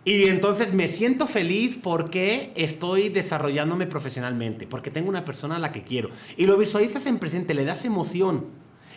Y 0.05 0.25
entonces 0.27 0.73
me 0.73 0.89
siento 0.89 1.27
feliz 1.27 1.77
porque 1.81 2.51
estoy 2.55 3.07
desarrollándome 3.09 3.87
profesionalmente, 3.87 4.67
porque 4.67 4.91
tengo 4.91 5.07
una 5.07 5.23
persona 5.23 5.55
a 5.55 5.59
la 5.59 5.71
que 5.71 5.83
quiero. 5.83 6.09
Y 6.35 6.45
lo 6.45 6.57
visualizas 6.57 7.05
en 7.05 7.19
presente, 7.19 7.53
le 7.53 7.63
das 7.65 7.85
emoción. 7.85 8.45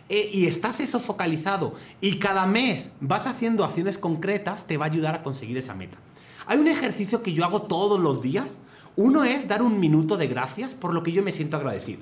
eh, 0.09 0.31
y 0.33 0.47
estás 0.47 0.81
eso 0.81 1.01
focalizado. 1.01 1.75
Y 2.01 2.19
cada 2.19 2.47
mes 2.47 2.91
vas 3.01 3.27
haciendo 3.27 3.65
acciones 3.65 3.99
concretas, 3.99 4.67
te 4.67 4.77
va 4.77 4.87
a 4.87 4.89
ayudar 4.89 5.15
a 5.17 5.23
conseguir 5.23 5.57
esa 5.57 5.75
meta. 5.75 5.99
Hay 6.47 6.59
un 6.59 6.69
ejercicio 6.69 7.23
que 7.23 7.33
yo 7.33 7.45
hago 7.45 7.63
todos 7.63 8.01
los 8.01 8.23
días. 8.23 8.59
Uno 8.95 9.25
es 9.25 9.49
dar 9.49 9.63
un 9.63 9.81
minuto 9.81 10.17
de 10.17 10.29
gracias 10.29 10.75
por 10.75 10.95
lo 10.95 11.03
que 11.03 11.13
yo 11.13 11.23
me 11.23 11.33
siento 11.33 11.57
agradecido. 11.57 12.01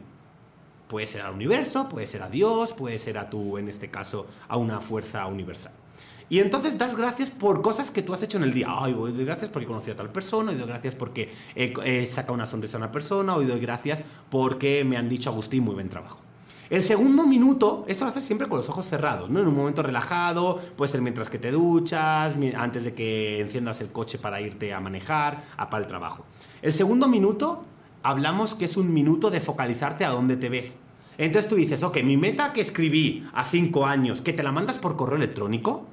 Puede 0.89 1.07
ser 1.07 1.23
al 1.23 1.33
universo, 1.33 1.89
puede 1.89 2.07
ser 2.07 2.23
a 2.23 2.29
Dios, 2.29 2.73
puede 2.73 2.99
ser 2.99 3.17
a 3.19 3.31
tú, 3.31 3.59
en 3.59 3.69
este 3.69 3.91
caso, 3.91 4.27
a 4.49 4.59
una 4.59 4.81
fuerza 4.81 5.27
universal. 5.27 5.73
Y 6.29 6.39
entonces 6.39 6.79
das 6.79 6.97
gracias 6.97 7.31
por 7.31 7.61
cosas 7.61 7.91
que 7.91 8.03
tú 8.03 8.15
has 8.15 8.23
hecho 8.23 8.39
en 8.39 8.45
el 8.45 8.53
día. 8.53 8.69
Ay, 8.71 8.95
hoy 8.99 9.13
doy 9.13 9.25
gracias 9.25 9.51
porque 9.51 9.67
conocí 9.67 9.91
a 9.91 9.97
tal 9.97 10.11
persona, 10.11 10.53
hoy 10.53 10.57
doy 10.57 10.67
gracias 10.67 10.95
porque 10.95 11.33
he, 11.55 11.75
he 11.85 12.07
sacado 12.07 12.35
una 12.35 12.47
sonrisa 12.47 12.77
a 12.77 12.81
una 12.81 12.91
persona, 12.91 13.37
hoy 13.37 13.45
doy 13.45 13.61
gracias 13.61 14.03
porque 14.31 14.85
me 14.85 14.97
han 14.97 15.09
dicho 15.09 15.31
Agustín, 15.31 15.65
muy 15.65 15.75
buen 15.75 15.89
trabajo. 15.89 16.21
El 16.71 16.83
segundo 16.83 17.27
minuto, 17.27 17.85
esto 17.89 18.07
lo 18.07 18.11
haces 18.11 18.25
siempre 18.25 18.49
con 18.49 18.57
los 18.57 18.69
ojos 18.71 18.87
cerrados, 18.87 19.29
¿no? 19.29 19.39
En 19.41 19.47
un 19.47 19.55
momento 19.55 19.83
relajado, 19.83 20.59
puede 20.77 20.91
ser 20.91 21.03
mientras 21.03 21.29
que 21.29 21.39
te 21.39 21.51
duchas, 21.51 22.35
antes 22.57 22.85
de 22.85 22.95
que 22.95 23.39
enciendas 23.41 23.83
el 23.83 23.93
coche 23.93 24.19
para 24.19 24.41
irte 24.41 24.73
a 24.73 24.81
manejar, 24.81 25.45
a 25.59 25.69
para 25.69 25.83
el 25.85 25.89
trabajo. 25.89 26.25
El 26.63 26.73
segundo 26.73 27.07
minuto, 27.07 27.65
hablamos 28.03 28.55
que 28.55 28.65
es 28.65 28.79
un 28.79 28.95
minuto 28.95 29.31
de 29.31 29.41
focalizarte 29.41 30.07
a 30.07 30.11
dónde 30.11 30.39
te 30.39 30.49
ves. 30.49 30.79
Entonces 31.19 31.51
tú 31.51 31.55
dices, 31.55 31.83
ok, 31.83 32.03
mi 32.03 32.17
meta 32.17 32.55
que 32.55 32.63
escribí 32.63 33.29
a 33.35 33.45
cinco 33.45 33.85
años, 33.87 34.23
que 34.23 34.33
te 34.33 34.43
la 34.43 34.51
mandas 34.51 34.79
por 34.79 34.97
correo 34.97 35.17
electrónico, 35.17 35.87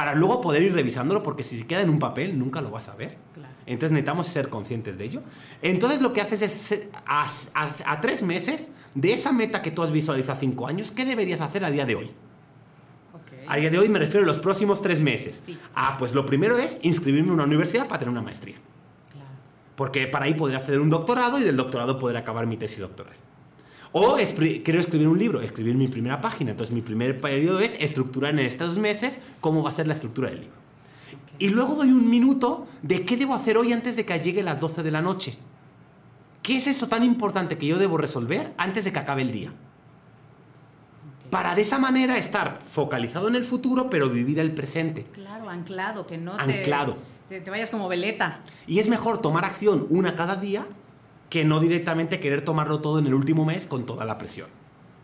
para 0.00 0.14
luego 0.14 0.40
poder 0.40 0.62
ir 0.62 0.72
revisándolo, 0.72 1.22
porque 1.22 1.42
si 1.42 1.58
se 1.58 1.66
queda 1.66 1.82
en 1.82 1.90
un 1.90 1.98
papel 1.98 2.38
nunca 2.38 2.62
lo 2.62 2.70
vas 2.70 2.88
a 2.88 2.96
ver. 2.96 3.18
Claro. 3.34 3.52
Entonces 3.66 3.92
necesitamos 3.92 4.26
ser 4.28 4.48
conscientes 4.48 4.96
de 4.96 5.04
ello. 5.04 5.20
Entonces 5.60 6.00
lo 6.00 6.14
que 6.14 6.22
haces 6.22 6.40
es, 6.40 6.84
a, 7.04 7.26
a- 7.54 7.70
a 7.92 8.00
tres 8.00 8.22
meses 8.22 8.68
de 8.94 9.12
esa 9.12 9.30
meta 9.30 9.60
que 9.60 9.70
tú 9.70 9.82
has 9.82 9.92
visualizado 9.92 10.32
a 10.32 10.40
cinco 10.40 10.66
años, 10.66 10.90
¿qué 10.90 11.04
deberías 11.04 11.42
hacer 11.42 11.66
a 11.66 11.70
día 11.70 11.84
de 11.84 11.96
hoy? 11.96 12.10
A 13.46 13.56
día 13.56 13.68
de 13.68 13.78
hoy 13.78 13.90
me 13.90 13.98
refiero 13.98 14.22
a 14.24 14.26
los 14.26 14.38
próximos 14.38 14.80
tres 14.80 15.00
meses. 15.00 15.42
Sí. 15.44 15.58
Ah, 15.74 15.96
pues 15.98 16.14
lo 16.14 16.24
primero 16.24 16.56
es 16.56 16.78
inscribirme 16.82 17.28
en 17.28 17.34
una 17.34 17.44
universidad 17.44 17.86
para 17.86 17.98
tener 17.98 18.12
una 18.12 18.22
maestría. 18.22 18.56
Claro. 19.12 19.28
Porque 19.76 20.06
para 20.06 20.24
ahí 20.24 20.32
poder 20.34 20.56
hacer 20.56 20.80
un 20.80 20.88
doctorado 20.88 21.38
y 21.38 21.42
del 21.42 21.56
doctorado 21.56 21.98
poder 21.98 22.16
acabar 22.16 22.46
mi 22.46 22.56
tesis 22.56 22.78
doctoral. 22.78 23.12
O 23.92 24.16
quiero 24.16 24.78
escribir 24.80 25.08
un 25.08 25.18
libro, 25.18 25.40
escribir 25.40 25.74
mi 25.74 25.88
primera 25.88 26.20
página. 26.20 26.52
Entonces 26.52 26.74
mi 26.74 26.80
primer 26.80 27.20
periodo 27.20 27.58
es 27.60 27.76
estructurar 27.80 28.30
en 28.32 28.40
estos 28.40 28.78
meses 28.78 29.18
cómo 29.40 29.62
va 29.62 29.70
a 29.70 29.72
ser 29.72 29.86
la 29.86 29.94
estructura 29.94 30.30
del 30.30 30.40
libro. 30.42 30.56
Y 31.38 31.48
luego 31.48 31.74
doy 31.74 31.88
un 31.88 32.08
minuto 32.08 32.66
de 32.82 33.04
qué 33.04 33.16
debo 33.16 33.34
hacer 33.34 33.56
hoy 33.56 33.72
antes 33.72 33.96
de 33.96 34.04
que 34.04 34.18
llegue 34.20 34.42
las 34.42 34.60
12 34.60 34.82
de 34.82 34.90
la 34.90 35.02
noche. 35.02 35.36
¿Qué 36.42 36.56
es 36.56 36.66
eso 36.66 36.86
tan 36.88 37.02
importante 37.02 37.58
que 37.58 37.66
yo 37.66 37.78
debo 37.78 37.96
resolver 37.96 38.52
antes 38.58 38.84
de 38.84 38.92
que 38.92 38.98
acabe 38.98 39.22
el 39.22 39.32
día? 39.32 39.52
Para 41.30 41.54
de 41.54 41.62
esa 41.62 41.78
manera 41.78 42.16
estar 42.18 42.60
focalizado 42.70 43.28
en 43.28 43.36
el 43.36 43.44
futuro, 43.44 43.88
pero 43.88 44.08
vivir 44.08 44.38
el 44.38 44.52
presente. 44.52 45.06
Claro, 45.12 45.48
anclado, 45.48 46.06
que 46.06 46.18
no 46.18 46.36
te- 46.36 46.42
Anclado. 46.60 46.96
Te, 47.28 47.40
te 47.40 47.50
vayas 47.50 47.70
como 47.70 47.88
veleta. 47.88 48.40
Y 48.66 48.80
es 48.80 48.88
mejor 48.88 49.20
tomar 49.20 49.44
acción 49.44 49.86
una 49.90 50.16
cada 50.16 50.34
día 50.36 50.66
que 51.30 51.44
no 51.44 51.60
directamente 51.60 52.20
querer 52.20 52.44
tomarlo 52.44 52.80
todo 52.80 52.98
en 52.98 53.06
el 53.06 53.14
último 53.14 53.46
mes 53.46 53.66
con 53.66 53.86
toda 53.86 54.04
la 54.04 54.18
presión. 54.18 54.48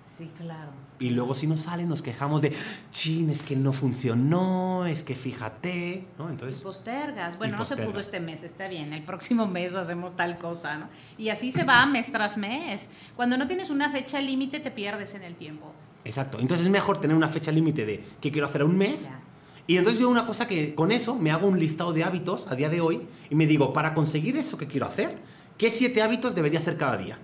Sí, 0.06 0.30
claro. 0.36 0.72
Y 0.98 1.10
luego 1.10 1.34
si 1.34 1.46
no 1.46 1.56
sale 1.56 1.84
nos 1.84 2.00
quejamos 2.00 2.42
de, 2.42 2.52
chin, 2.90 3.28
es 3.28 3.42
que 3.42 3.54
no 3.54 3.72
funcionó, 3.72 4.86
es 4.86 5.02
que 5.02 5.14
fíjate, 5.14 6.06
¿no? 6.18 6.28
Y 6.28 6.32
Entonces, 6.32 6.60
postergas. 6.60 7.36
Bueno, 7.36 7.54
Y 7.54 7.58
no 7.58 7.64
se 7.64 7.76
pudo 7.76 8.00
este 8.00 8.18
mes, 8.18 8.42
está 8.42 8.66
bien. 8.66 8.92
El 8.92 9.02
próximo 9.02 9.46
mes 9.46 9.74
hacemos 9.74 10.16
tal 10.16 10.38
cosa, 10.38 10.78
¿no? 10.78 10.88
Y 11.18 11.28
así 11.28 11.52
se 11.52 11.64
va 11.64 11.84
mes 11.86 12.10
tras 12.12 12.38
mes. 12.38 12.90
Cuando 13.14 13.36
no 13.36 13.46
tienes 13.46 13.70
una 13.70 13.90
fecha 13.90 14.20
límite, 14.20 14.58
te 14.58 14.70
pierdes 14.70 15.14
en 15.14 15.22
el 15.22 15.34
tiempo. 15.34 15.72
exacto. 16.04 16.38
Entonces 16.40 16.66
es 16.66 16.72
mejor 16.72 17.00
tener 17.00 17.16
una 17.16 17.28
fecha 17.28 17.52
límite 17.52 17.84
de 17.84 18.02
qué 18.20 18.32
quiero 18.32 18.46
hacer 18.46 18.62
a 18.62 18.64
un 18.64 18.76
mes. 18.76 19.04
Ya. 19.04 19.20
Y 19.66 19.76
entonces 19.76 20.00
yo 20.00 20.08
una 20.08 20.26
cosa 20.26 20.46
que 20.46 20.74
con 20.74 20.92
eso 20.92 21.16
me 21.16 21.30
hago 21.30 21.48
un 21.48 21.58
listado 21.58 21.92
de 21.92 22.04
hábitos 22.04 22.46
a 22.48 22.54
día 22.54 22.70
de 22.70 22.80
hoy 22.80 23.02
y 23.30 23.34
me 23.34 23.46
digo, 23.46 23.72
para 23.72 23.94
conseguir 23.94 24.36
eso 24.36 24.56
que 24.56 24.68
quiero 24.68 24.86
hacer, 24.86 25.18
¿qué 25.58 25.70
siete 25.70 26.02
hábitos 26.02 26.34
debería 26.34 26.58
hacer 26.60 26.76
cada 26.76 26.96
día? 26.96 27.18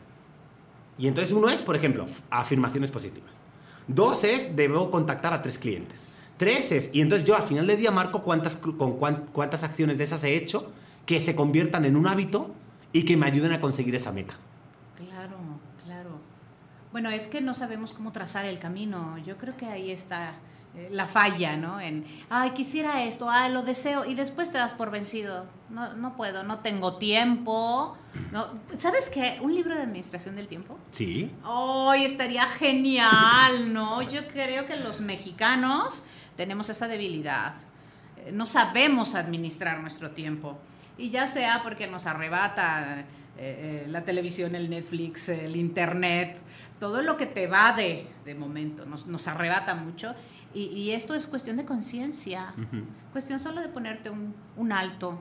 Y 0.99 1.09
entonces 1.09 1.33
uno 1.33 1.49
es, 1.49 1.63
por 1.63 1.77
ejemplo, 1.77 2.07
afirmaciones 2.31 2.91
positivas. 2.91 3.41
Dos 3.89 4.25
es, 4.25 4.55
debo 4.57 4.91
contactar 4.91 5.33
a 5.33 5.43
tres 5.43 5.59
clientes. 5.59 6.07
Tres 6.37 6.73
es, 6.73 6.91
y 6.93 7.01
entonces 7.01 7.27
yo 7.27 7.37
al 7.37 7.43
final 7.43 7.67
del 7.67 7.79
día 7.79 7.91
marco 7.91 8.23
cuántas, 8.23 8.57
con 8.57 8.97
cuán- 8.99 9.27
cuántas 9.33 9.63
acciones 9.63 9.99
de 9.99 10.05
esas 10.05 10.25
he 10.25 10.35
hecho 10.35 10.73
que 11.07 11.21
se 11.21 11.35
conviertan 11.35 11.85
en 11.85 11.97
un 11.97 12.07
hábito 12.07 12.55
y 12.93 13.05
que 13.05 13.17
me 13.17 13.27
ayuden 13.27 13.53
a 13.53 13.61
conseguir 13.61 13.95
esa 13.95 14.13
meta. 14.13 14.35
Claro, 14.97 15.37
claro. 15.85 16.11
Bueno, 16.93 17.11
es 17.11 17.29
que 17.29 17.41
no 17.41 17.55
sabemos 17.55 17.93
cómo 17.93 18.13
trazar 18.13 18.45
el 18.47 18.59
camino. 18.59 19.19
Yo 19.27 19.37
creo 19.39 19.57
que 19.57 19.67
ahí 19.67 19.91
está 19.91 20.35
la 20.91 21.07
falla, 21.07 21.57
¿no? 21.57 21.81
En, 21.81 22.07
ay, 22.31 22.51
quisiera 22.51 23.03
esto, 23.03 23.29
ay, 23.31 23.53
lo 23.53 23.63
deseo, 23.63 24.05
y 24.07 24.15
después 24.15 24.51
te 24.53 24.59
das 24.59 24.73
por 24.73 24.91
vencido. 24.91 25.47
No, 25.69 25.93
no 25.95 26.17
puedo, 26.17 26.43
no 26.45 26.59
tengo 26.61 26.97
tiempo. 26.97 27.97
No. 28.31 28.47
¿Sabes 28.79 29.11
qué? 29.11 29.39
Un 29.43 29.55
libro 29.55 29.75
de 29.77 29.83
administración 29.83 30.37
del 30.37 30.49
tiempo. 30.49 30.79
Sí. 30.91 31.31
Hoy 31.45 32.05
estaría 32.05 32.45
genial, 32.47 33.73
¿no? 33.73 34.03
Yo 34.03 34.27
creo 34.29 34.67
que 34.67 34.77
los 34.77 35.01
mexicanos 35.01 36.05
tenemos 36.37 36.69
esa 36.71 36.89
debilidad. 36.89 37.55
Eh, 38.19 38.33
No 38.33 38.47
sabemos 38.47 39.15
administrar 39.15 39.81
nuestro 39.81 40.11
tiempo. 40.11 40.59
Y 40.99 41.11
ya 41.11 41.27
sea 41.27 41.63
porque 41.63 41.87
nos 41.87 42.07
arrebata 42.07 43.05
eh, 43.39 43.85
eh, 43.85 43.89
la 43.89 44.05
televisión, 44.05 44.55
el 44.55 44.69
Netflix, 44.71 45.29
el 45.29 45.57
Internet, 45.57 46.39
todo 46.79 47.03
lo 47.03 47.17
que 47.17 47.27
te 47.27 47.47
va 47.47 47.75
de, 47.75 48.07
de 48.25 48.35
momento, 48.35 48.85
nos, 48.87 49.07
nos 49.07 49.29
arrebata 49.29 49.75
mucho. 49.75 50.15
Y, 50.55 50.65
y 50.65 50.91
esto 50.91 51.15
es 51.15 51.27
cuestión 51.27 51.57
de 51.57 51.65
conciencia, 51.65 52.55
cuestión 53.13 53.41
solo 53.41 53.61
de 53.63 53.69
ponerte 53.69 54.11
un, 54.11 54.35
un 54.57 54.73
alto. 54.73 55.19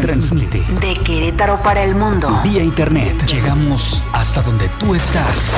Transmite 0.00 0.58
De 0.80 0.94
Querétaro 1.04 1.62
para 1.62 1.84
el 1.84 1.94
mundo. 1.94 2.40
vía 2.42 2.64
internet. 2.64 3.24
Llegamos 3.26 4.02
hasta 4.12 4.42
donde 4.42 4.68
tú 4.80 4.96
estás. 4.96 5.52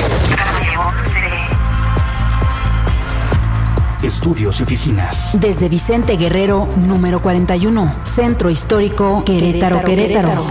Estudios 4.09 4.59
y 4.59 4.63
oficinas. 4.63 5.39
Desde 5.39 5.69
Vicente 5.69 6.17
Guerrero, 6.17 6.67
número 6.77 7.21
41. 7.21 7.97
Centro 8.03 8.49
Histórico, 8.49 9.23
Querétaro, 9.23 9.83
Querétaro. 9.83 10.47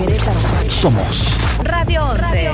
Somos 0.68 1.32
Radio 1.64 2.04
11. 2.04 2.50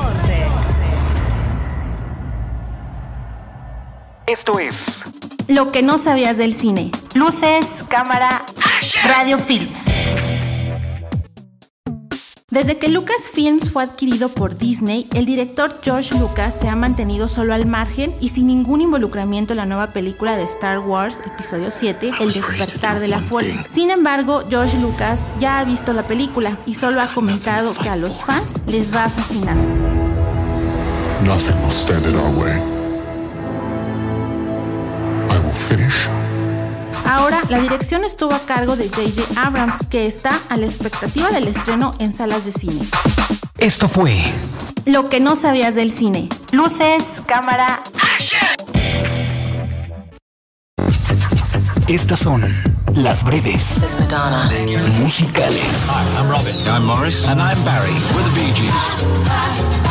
Esto 4.26 4.58
es 4.58 5.02
Lo 5.48 5.70
que 5.72 5.82
no 5.82 5.98
sabías 5.98 6.38
del 6.38 6.54
cine. 6.54 6.90
Luces, 7.14 7.66
cámara, 7.90 8.42
radio 9.06 9.38
films. 9.38 9.83
Desde 12.54 12.78
que 12.78 12.88
Lucasfilms 12.88 13.72
fue 13.72 13.82
adquirido 13.82 14.28
por 14.28 14.56
Disney, 14.56 15.08
el 15.12 15.26
director 15.26 15.80
George 15.82 16.16
Lucas 16.16 16.56
se 16.60 16.68
ha 16.68 16.76
mantenido 16.76 17.26
solo 17.26 17.52
al 17.52 17.66
margen 17.66 18.14
y 18.20 18.28
sin 18.28 18.46
ningún 18.46 18.80
involucramiento 18.80 19.54
en 19.54 19.56
la 19.56 19.66
nueva 19.66 19.92
película 19.92 20.36
de 20.36 20.44
Star 20.44 20.78
Wars, 20.78 21.18
episodio 21.26 21.72
7, 21.72 22.12
El 22.20 22.32
despertar 22.32 23.00
de 23.00 23.08
la 23.08 23.18
fuerza. 23.18 23.66
Sin 23.74 23.90
embargo, 23.90 24.44
George 24.48 24.78
Lucas 24.78 25.20
ya 25.40 25.58
ha 25.58 25.64
visto 25.64 25.92
la 25.92 26.06
película 26.06 26.56
y 26.64 26.76
solo 26.76 27.00
ha 27.00 27.12
comentado 27.12 27.74
que 27.74 27.88
a 27.88 27.96
los 27.96 28.20
fans 28.20 28.54
les 28.68 28.94
va 28.94 29.02
a 29.02 29.08
fascinar. 29.08 29.56
Nothing 31.24 31.60
will 31.60 31.72
stand 31.72 32.06
in 32.06 32.14
our 32.14 32.30
way. 32.38 32.52
I 35.28 35.38
will 35.44 35.52
finish 35.52 36.08
Ahora, 37.04 37.42
la 37.48 37.60
dirección 37.60 38.04
estuvo 38.04 38.34
a 38.34 38.40
cargo 38.40 38.76
de 38.76 38.88
J.J. 38.88 39.40
Abrams, 39.46 39.78
que 39.88 40.06
está 40.06 40.40
a 40.48 40.56
la 40.56 40.66
expectativa 40.66 41.30
del 41.30 41.48
estreno 41.48 41.92
en 41.98 42.12
salas 42.12 42.44
de 42.44 42.52
cine. 42.52 42.80
Esto 43.58 43.88
fue 43.88 44.16
Lo 44.86 45.08
que 45.08 45.20
no 45.20 45.36
sabías 45.36 45.74
del 45.74 45.90
cine. 45.90 46.28
Luces, 46.52 47.04
cámara, 47.26 47.80
Estas 51.86 52.20
son 52.20 52.42
las 52.94 53.22
breves 53.24 53.80
musicales. 55.00 55.90
Hi, 55.90 56.16
I'm 56.16 56.30
Robin. 56.30 56.56
I'm 56.66 56.86
Morris. 56.86 57.28
And 57.28 57.40
I'm 57.40 57.62
Barry. 57.62 57.92
We're 58.14 58.22
the 58.22 58.30
Bee 58.34 58.52
Gees. 58.54 59.83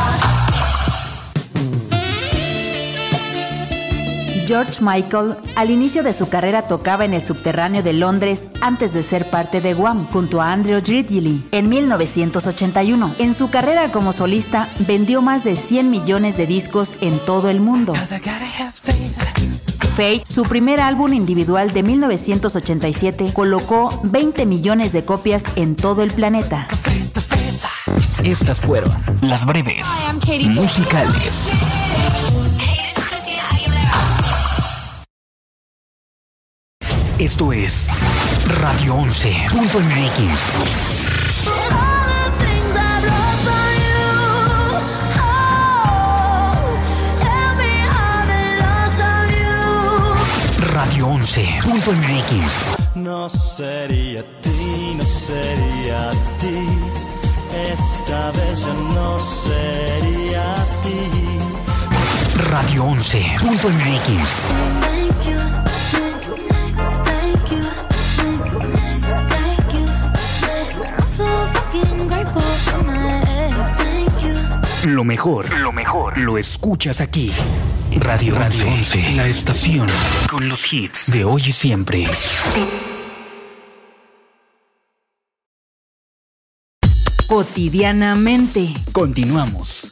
George 4.54 4.84
Michael 4.84 5.36
al 5.56 5.72
inicio 5.72 6.04
de 6.04 6.14
su 6.14 6.30
carrera 6.30 6.68
tocaba 6.68 7.06
en 7.06 7.16
el 7.16 7.22
subterráneo 7.22 7.82
de 7.82 7.92
Londres 7.92 8.44
antes 8.62 8.94
de 8.94 9.02
ser 9.02 9.32
parte 9.32 9.62
de 9.62 9.74
Wham 9.74 10.08
junto 10.12 10.44
a 10.44 10.54
Andrew 10.54 10.80
Ridgeley 10.80 11.44
en 11.52 11.70
1981. 11.70 13.16
En 13.18 13.34
su 13.34 13.50
carrera 13.50 13.92
como 13.92 14.12
solista 14.12 14.70
vendió 14.88 15.24
más 15.24 15.44
de 15.44 15.56
100 15.56 15.90
millones 15.90 16.38
de 16.38 16.46
discos 16.46 16.92
en 17.02 17.18
todo 17.26 17.50
el 17.50 17.62
mundo. 17.62 17.96
Fate, 19.96 20.22
su 20.24 20.44
primer 20.44 20.82
álbum 20.82 21.14
individual 21.14 21.74
de 21.74 21.82
1987, 21.82 23.34
colocó 23.34 24.02
20 24.04 24.46
millones 24.46 24.92
de 24.92 25.04
copias 25.04 25.44
en 25.56 25.76
todo 25.76 26.04
el 26.04 26.12
planeta. 26.12 26.68
Estas 28.24 28.62
fueron 28.62 28.96
las 29.22 29.48
breves 29.48 29.88
musicales. 30.50 31.54
Esto 37.24 37.54
es 37.54 37.88
Radio 38.60 38.96
11.mx. 38.96 40.42
Radio 50.74 51.08
11.mx. 51.08 52.96
No 52.96 53.30
sería 53.30 54.26
ti, 54.42 54.96
no 54.98 55.06
sería 55.06 56.12
ti. 56.42 56.68
Esta 57.72 58.32
vez 58.32 58.66
ya 58.66 58.74
no 58.74 59.18
sería 59.18 60.56
ti. 60.82 61.08
Radio 62.50 62.84
11.mx. 62.84 64.93
Lo 74.86 75.04
mejor, 75.04 75.58
lo 75.60 75.72
mejor, 75.72 76.18
lo 76.18 76.38
escuchas 76.38 77.02
aquí. 77.02 77.32
Radio 77.96 78.36
Radio 78.36 78.68
11, 78.68 79.16
la 79.16 79.28
estación 79.28 79.88
con 80.30 80.50
los 80.50 80.72
hits 80.74 81.12
de 81.12 81.26
hoy 81.26 81.42
y 81.48 81.52
siempre. 81.52 82.08
Cotidianamente. 87.28 88.68
Continuamos. 88.92 89.92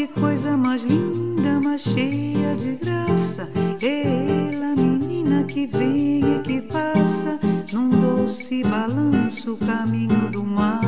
Que 0.00 0.08
coisa 0.18 0.56
mais 0.56 0.82
linda, 0.82 1.60
mais 1.60 1.82
cheia 1.82 2.56
de 2.56 2.76
graça. 2.76 3.46
Ela, 3.82 4.74
menina 4.74 5.44
que 5.44 5.66
vem 5.66 6.36
e 6.36 6.42
que 6.42 6.62
passa 6.62 7.38
num 7.70 7.90
doce 7.90 8.62
balanço, 8.62 9.58
caminho 9.58 10.30
do 10.30 10.42
mar. 10.42 10.80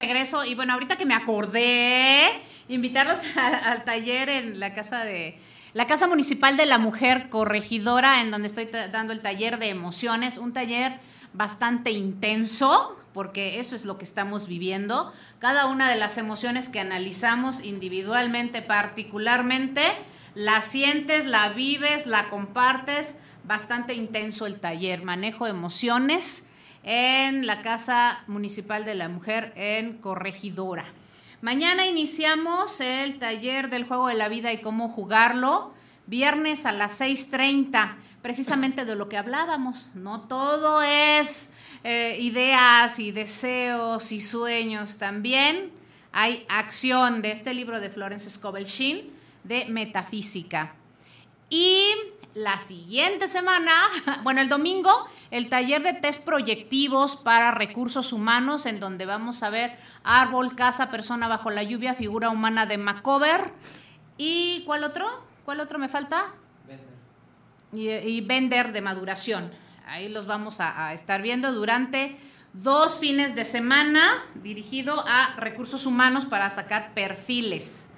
regreso 0.00 0.44
y 0.44 0.56
bueno, 0.56 0.72
ahorita 0.72 0.96
que 0.96 1.06
me 1.06 1.14
acordé, 1.14 2.28
invitarlos 2.68 3.20
a- 3.36 3.58
al 3.70 3.84
taller 3.84 4.28
en 4.28 4.58
la 4.58 4.74
casa 4.74 5.04
de 5.04 5.38
la 5.74 5.86
Casa 5.86 6.06
Municipal 6.06 6.56
de 6.56 6.66
la 6.66 6.78
Mujer 6.78 7.30
Corregidora, 7.30 8.20
en 8.20 8.30
donde 8.30 8.48
estoy 8.48 8.66
dando 8.92 9.12
el 9.12 9.20
taller 9.20 9.58
de 9.58 9.70
emociones, 9.70 10.36
un 10.36 10.52
taller 10.52 11.00
bastante 11.32 11.90
intenso, 11.90 12.98
porque 13.14 13.58
eso 13.58 13.74
es 13.74 13.84
lo 13.84 13.96
que 13.96 14.04
estamos 14.04 14.46
viviendo. 14.46 15.12
Cada 15.38 15.66
una 15.66 15.90
de 15.90 15.96
las 15.96 16.18
emociones 16.18 16.68
que 16.68 16.80
analizamos 16.80 17.64
individualmente, 17.64 18.60
particularmente, 18.60 19.82
la 20.34 20.60
sientes, 20.60 21.26
la 21.26 21.50
vives, 21.50 22.06
la 22.06 22.28
compartes. 22.28 23.16
Bastante 23.44 23.94
intenso 23.94 24.46
el 24.46 24.60
taller, 24.60 25.02
manejo 25.02 25.46
emociones 25.46 26.48
en 26.84 27.46
la 27.46 27.62
Casa 27.62 28.22
Municipal 28.26 28.84
de 28.84 28.94
la 28.94 29.08
Mujer 29.08 29.52
en 29.56 29.98
Corregidora. 29.98 30.84
Mañana 31.42 31.88
iniciamos 31.88 32.80
el 32.80 33.18
taller 33.18 33.68
del 33.68 33.82
juego 33.82 34.06
de 34.06 34.14
la 34.14 34.28
vida 34.28 34.52
y 34.52 34.58
cómo 34.58 34.88
jugarlo, 34.88 35.74
viernes 36.06 36.66
a 36.66 36.72
las 36.72 37.00
6.30, 37.00 37.96
precisamente 38.22 38.84
de 38.84 38.94
lo 38.94 39.08
que 39.08 39.16
hablábamos. 39.16 39.90
No 39.96 40.20
todo 40.20 40.82
es 40.82 41.54
eh, 41.82 42.16
ideas 42.20 43.00
y 43.00 43.10
deseos 43.10 44.12
y 44.12 44.20
sueños, 44.20 44.98
también 44.98 45.72
hay 46.12 46.46
acción 46.48 47.22
de 47.22 47.32
este 47.32 47.54
libro 47.54 47.80
de 47.80 47.90
Florence 47.90 48.30
Scovel 48.30 48.64
de 49.42 49.64
metafísica. 49.64 50.76
Y 51.50 51.88
la 52.34 52.58
siguiente 52.58 53.28
semana, 53.28 53.72
bueno, 54.22 54.40
el 54.40 54.48
domingo, 54.48 54.90
el 55.30 55.48
taller 55.48 55.82
de 55.82 55.94
test 55.94 56.24
proyectivos 56.24 57.16
para 57.16 57.52
recursos 57.52 58.12
humanos, 58.12 58.66
en 58.66 58.80
donde 58.80 59.06
vamos 59.06 59.42
a 59.42 59.50
ver 59.50 59.76
árbol, 60.04 60.54
casa, 60.56 60.90
persona 60.90 61.28
bajo 61.28 61.50
la 61.50 61.62
lluvia, 61.62 61.94
figura 61.94 62.30
humana 62.30 62.66
de 62.66 62.78
Macover. 62.78 63.52
¿Y 64.16 64.62
cuál 64.66 64.84
otro? 64.84 65.06
¿Cuál 65.44 65.60
otro 65.60 65.78
me 65.78 65.88
falta? 65.88 66.26
Y, 67.72 67.88
y 67.88 68.20
vender 68.20 68.72
de 68.72 68.82
maduración. 68.82 69.50
Ahí 69.86 70.08
los 70.08 70.26
vamos 70.26 70.60
a, 70.60 70.88
a 70.88 70.94
estar 70.94 71.22
viendo 71.22 71.52
durante 71.52 72.18
dos 72.52 72.98
fines 72.98 73.34
de 73.34 73.44
semana 73.44 74.00
dirigido 74.34 75.04
a 75.06 75.34
recursos 75.36 75.86
humanos 75.86 76.26
para 76.26 76.50
sacar 76.50 76.92
perfiles. 76.94 77.90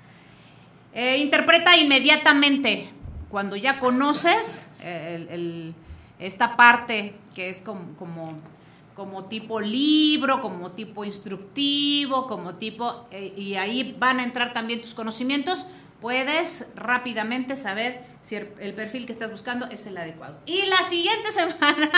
Eh, 0.93 1.19
interpreta 1.19 1.77
inmediatamente. 1.77 2.89
Cuando 3.35 3.57
ya 3.57 3.81
conoces 3.81 4.75
eh, 4.81 5.73
esta 6.21 6.55
parte 6.55 7.17
que 7.35 7.51
es 7.51 7.63
como, 7.63 9.25
tipo 9.29 9.61
libro, 9.61 10.41
como 10.41 10.71
tipo 10.71 11.05
instructivo, 11.05 12.29
como 12.29 12.55
tipo... 12.55 13.09
eh, 13.11 13.35
y 13.37 13.57
ahí 13.57 13.97
van 13.99 14.21
a 14.21 14.23
entrar 14.23 14.53
también 14.53 14.81
tus 14.81 14.95
conocimientos, 14.95 15.67
puedes 16.01 16.69
rápidamente 16.77 17.57
saber 17.57 18.07
si 18.23 18.37
el 18.37 18.73
perfil 18.73 19.05
que 19.05 19.11
estás 19.11 19.33
buscando 19.33 19.67
es 19.67 19.85
el 19.89 19.99
adecuado. 19.99 20.39
Y 20.47 20.67
la 20.67 20.85
siguiente 20.85 21.33
semana 21.33 21.91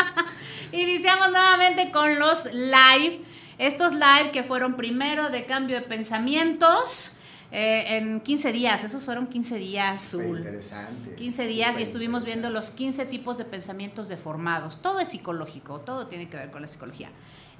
iniciamos 0.73 1.33
nuevamente 1.33 1.93
con 1.93 2.19
los 2.19 2.47
live. 2.55 3.21
Estos 3.59 3.93
live 3.93 4.31
que 4.33 4.43
fueron 4.43 4.79
primero 4.79 5.29
de 5.29 5.45
cambio 5.45 5.77
de 5.77 5.83
pensamientos. 5.83 7.16
Eh, 7.59 7.97
en 7.97 8.21
15 8.21 8.53
días, 8.53 8.85
esos 8.85 9.07
fueron 9.07 9.29
15 9.29 9.57
días, 9.57 10.11
Zul. 10.11 10.41
Interesante. 10.41 11.15
15 11.15 11.47
días 11.47 11.81
y 11.81 11.83
estuvimos 11.83 12.27
viendo 12.27 12.51
los 12.51 12.69
15 12.69 13.07
tipos 13.07 13.39
de 13.39 13.47
pensamientos 13.47 14.11
deformados. 14.11 14.83
Todo 14.83 15.01
es 15.01 15.09
psicológico, 15.09 15.81
todo 15.81 16.07
tiene 16.07 16.29
que 16.29 16.37
ver 16.37 16.51
con 16.51 16.61
la 16.61 16.69
psicología. 16.69 17.09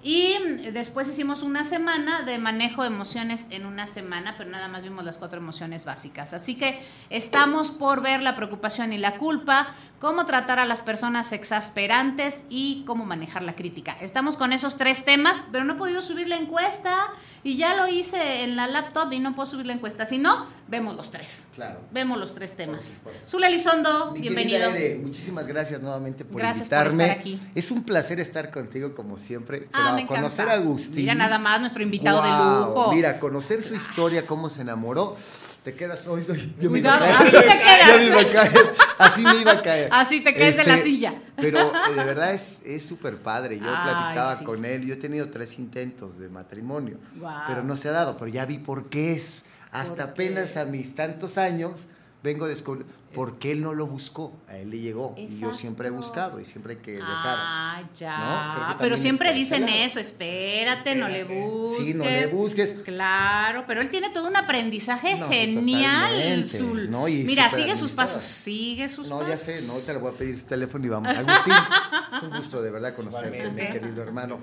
Y 0.03 0.37
después 0.73 1.09
hicimos 1.09 1.43
una 1.43 1.65
semana 1.65 2.21
de 2.23 2.37
manejo 2.37 2.83
de 2.83 2.89
emociones 2.89 3.47
en 3.51 3.65
una 3.65 3.87
semana, 3.87 4.35
pero 4.37 4.51
nada 4.51 4.69
más 4.69 4.85
vimos 4.85 5.03
las 5.03 5.17
cuatro 5.17 5.39
emociones 5.39 5.87
básicas. 5.87 6.35
Así 6.35 6.57
que 6.57 6.79
estamos 7.09 7.71
por 7.71 8.03
ver 8.03 8.21
la 8.21 8.37
preocupación 8.37 8.93
y 8.93 8.99
la 8.99 9.17
culpa, 9.17 9.75
cómo 10.01 10.27
tratar 10.27 10.59
a 10.59 10.65
las 10.67 10.83
personas 10.83 11.33
exasperantes 11.33 12.45
y 12.49 12.85
cómo 12.87 13.05
manejar 13.05 13.43
la 13.43 13.55
crítica. 13.55 13.97
Estamos 14.01 14.37
con 14.37 14.53
esos 14.53 14.77
tres 14.77 15.05
temas, 15.05 15.43
pero 15.53 15.65
no 15.65 15.75
he 15.75 15.77
podido 15.77 16.03
subir 16.03 16.29
la 16.29 16.37
encuesta 16.37 16.95
y 17.43 17.57
ya 17.57 17.75
lo 17.77 17.89
hice 17.89 18.43
en 18.43 18.57
la 18.57 18.67
laptop 18.67 19.13
y 19.13 19.21
no 19.21 19.35
puedo 19.35 19.47
subir 19.47 19.67
la 19.67 19.73
encuesta. 19.73 20.05
Si 20.05 20.19
no, 20.19 20.47
vemos 20.69 20.97
los 20.97 21.11
tres. 21.13 21.47
Claro. 21.55 21.81
Vemos 21.93 22.19
los 22.19 22.35
tres 22.35 22.57
temas. 22.57 23.01
Zula 23.27 23.47
Elizondo, 23.49 24.11
Mi 24.13 24.21
bienvenido. 24.21 24.71
Ere, 24.71 24.97
muchísimas 25.03 25.47
gracias 25.47 25.81
nuevamente 25.81 26.25
por 26.25 26.39
Gracias 26.43 26.69
por 26.69 26.79
invitarme. 26.79 27.05
estar 27.05 27.19
aquí. 27.21 27.41
Es 27.55 27.71
un 27.71 27.85
placer 27.85 28.21
estar 28.21 28.51
contigo 28.51 28.95
como 28.95 29.17
siempre. 29.19 29.69
Ah, 29.73 29.93
me 29.95 30.03
encanta. 30.03 30.17
conocer 30.23 30.49
a 30.49 30.53
Agustín. 30.55 30.97
Mira 30.97 31.15
nada 31.15 31.39
más 31.39 31.61
nuestro 31.61 31.83
invitado 31.83 32.21
de 32.23 32.29
lujo. 32.29 32.93
Mira, 32.93 33.19
conocer 33.21 33.63
su 33.63 33.75
historia, 33.75 34.27
cómo 34.27 34.49
se 34.51 34.61
enamoró. 34.63 35.17
Te 35.65 35.75
quedas 35.75 36.07
hoy. 36.07 36.25
hoy- 36.29 36.55
yo 36.61 36.69
Cuidado, 36.69 37.05
así 37.05 37.31
te 37.31 37.41
quedas. 37.43 38.01
Yo 38.09 38.15
me. 38.15 38.86
Así 38.99 39.23
me 39.23 39.37
iba 39.41 39.53
a 39.53 39.63
caer. 39.63 39.89
Así 39.93 40.23
te 40.23 40.35
caes 40.35 40.57
de 40.57 40.65
la 40.65 40.75
Este, 40.75 40.85
silla. 40.87 41.15
Pero 41.37 41.59
eh, 41.61 41.95
de 41.95 42.05
verdad 42.05 42.33
es 42.33 42.63
es 42.65 42.87
súper 42.87 43.19
padre. 43.19 43.59
Yo 43.59 43.67
Ay, 43.69 43.83
platicaba 43.85 44.37
sí. 44.37 44.45
con 44.45 44.65
él. 44.65 44.87
Yo 44.87 44.95
he 44.95 44.97
tenido 44.97 45.29
tres 45.31 45.59
intentos 45.59 46.19
de 46.19 46.29
matrimonio. 46.29 46.99
Guau. 47.17 47.43
Pero 47.47 47.63
no 47.63 47.77
se 47.77 47.89
ha 47.89 47.93
dado. 47.93 48.17
Pero 48.17 48.29
ya 48.29 48.47
vi 48.47 48.59
por 48.59 48.89
qué 48.89 49.13
es. 49.15 49.47
Hasta 49.73 50.05
apenas 50.05 50.57
a 50.57 50.65
mis 50.65 50.95
tantos 50.95 51.37
años 51.37 51.89
vengo 52.27 52.45
a 52.45 52.49
descubrir 52.49 52.85
por 53.15 53.39
qué 53.39 53.53
él 53.53 53.63
no 53.63 53.73
lo 53.73 53.87
buscó. 53.87 54.33
A 54.49 54.59
él 54.59 54.71
le 54.71 54.79
llegó. 54.81 55.15
Y 55.17 55.29
yo 55.29 55.55
siempre 55.55 55.89
he 55.89 55.91
buscado 55.91 56.39
y 56.39 56.45
siempre 56.45 56.75
hay 56.75 56.81
que 56.81 56.93
dejar. 56.93 57.09
Ah, 57.39 57.83
ya. 57.95 58.69
¿no? 58.73 58.79
Pero 58.79 58.97
siempre 58.99 59.33
dicen 59.33 59.67
eso, 59.69 59.99
espérate, 59.99 60.95
no 60.97 61.09
le 61.09 61.25
busques. 61.25 61.87
Sí, 61.87 61.95
no 61.95 62.05
le 62.05 62.27
busques. 62.27 62.75
Claro, 62.85 63.65
pero 63.67 63.81
él 63.81 63.89
tiene 63.91 64.11
todo 64.11 64.29
un 64.29 64.37
aprendizaje 64.37 65.17
No, 65.17 65.29
genial. 65.29 66.45
No, 66.91 67.09
y 67.09 67.23
Mira, 67.25 67.49
sigue 67.49 67.75
sus 67.77 67.93
pasos, 67.93 68.23
sigue 68.23 68.89
sus 68.89 69.09
No, 69.09 69.21
pasos. 69.21 69.31
ya 69.31 69.37
sé, 69.57 69.67
no, 69.67 69.75
te 69.87 69.93
le 69.95 69.99
voy 69.99 70.13
a 70.13 70.17
pedir 70.17 70.39
su 70.39 70.45
teléfono 70.47 70.85
y 70.85 70.89
vamos. 70.89 71.09
Agustín, 71.17 71.55
es 72.17 72.23
un 72.23 72.37
gusto 72.37 72.63
de 72.63 72.71
verdad 72.71 72.95
conocerte, 72.95 73.51
mi 73.51 73.57
querido 73.57 74.03
hermano. 74.03 74.39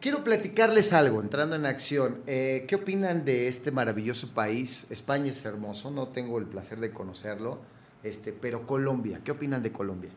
Quiero 0.00 0.22
platicarles 0.24 0.92
algo, 0.92 1.20
entrando 1.20 1.56
en 1.56 1.66
acción. 1.66 2.18
Eh, 2.26 2.64
¿Qué 2.68 2.74
opinan 2.76 3.24
de 3.24 3.48
este 3.48 3.70
maravilloso 3.70 4.28
país? 4.28 4.86
España 4.90 5.30
es 5.30 5.44
hermoso, 5.44 5.90
no 5.90 6.08
tengo 6.08 6.38
el 6.38 6.46
placer 6.46 6.80
de 6.80 6.90
conocerlo, 6.92 7.58
este, 8.02 8.32
pero 8.32 8.66
Colombia, 8.66 9.20
¿qué 9.24 9.32
opinan 9.32 9.62
de 9.62 9.72
Colombia? 9.72 10.10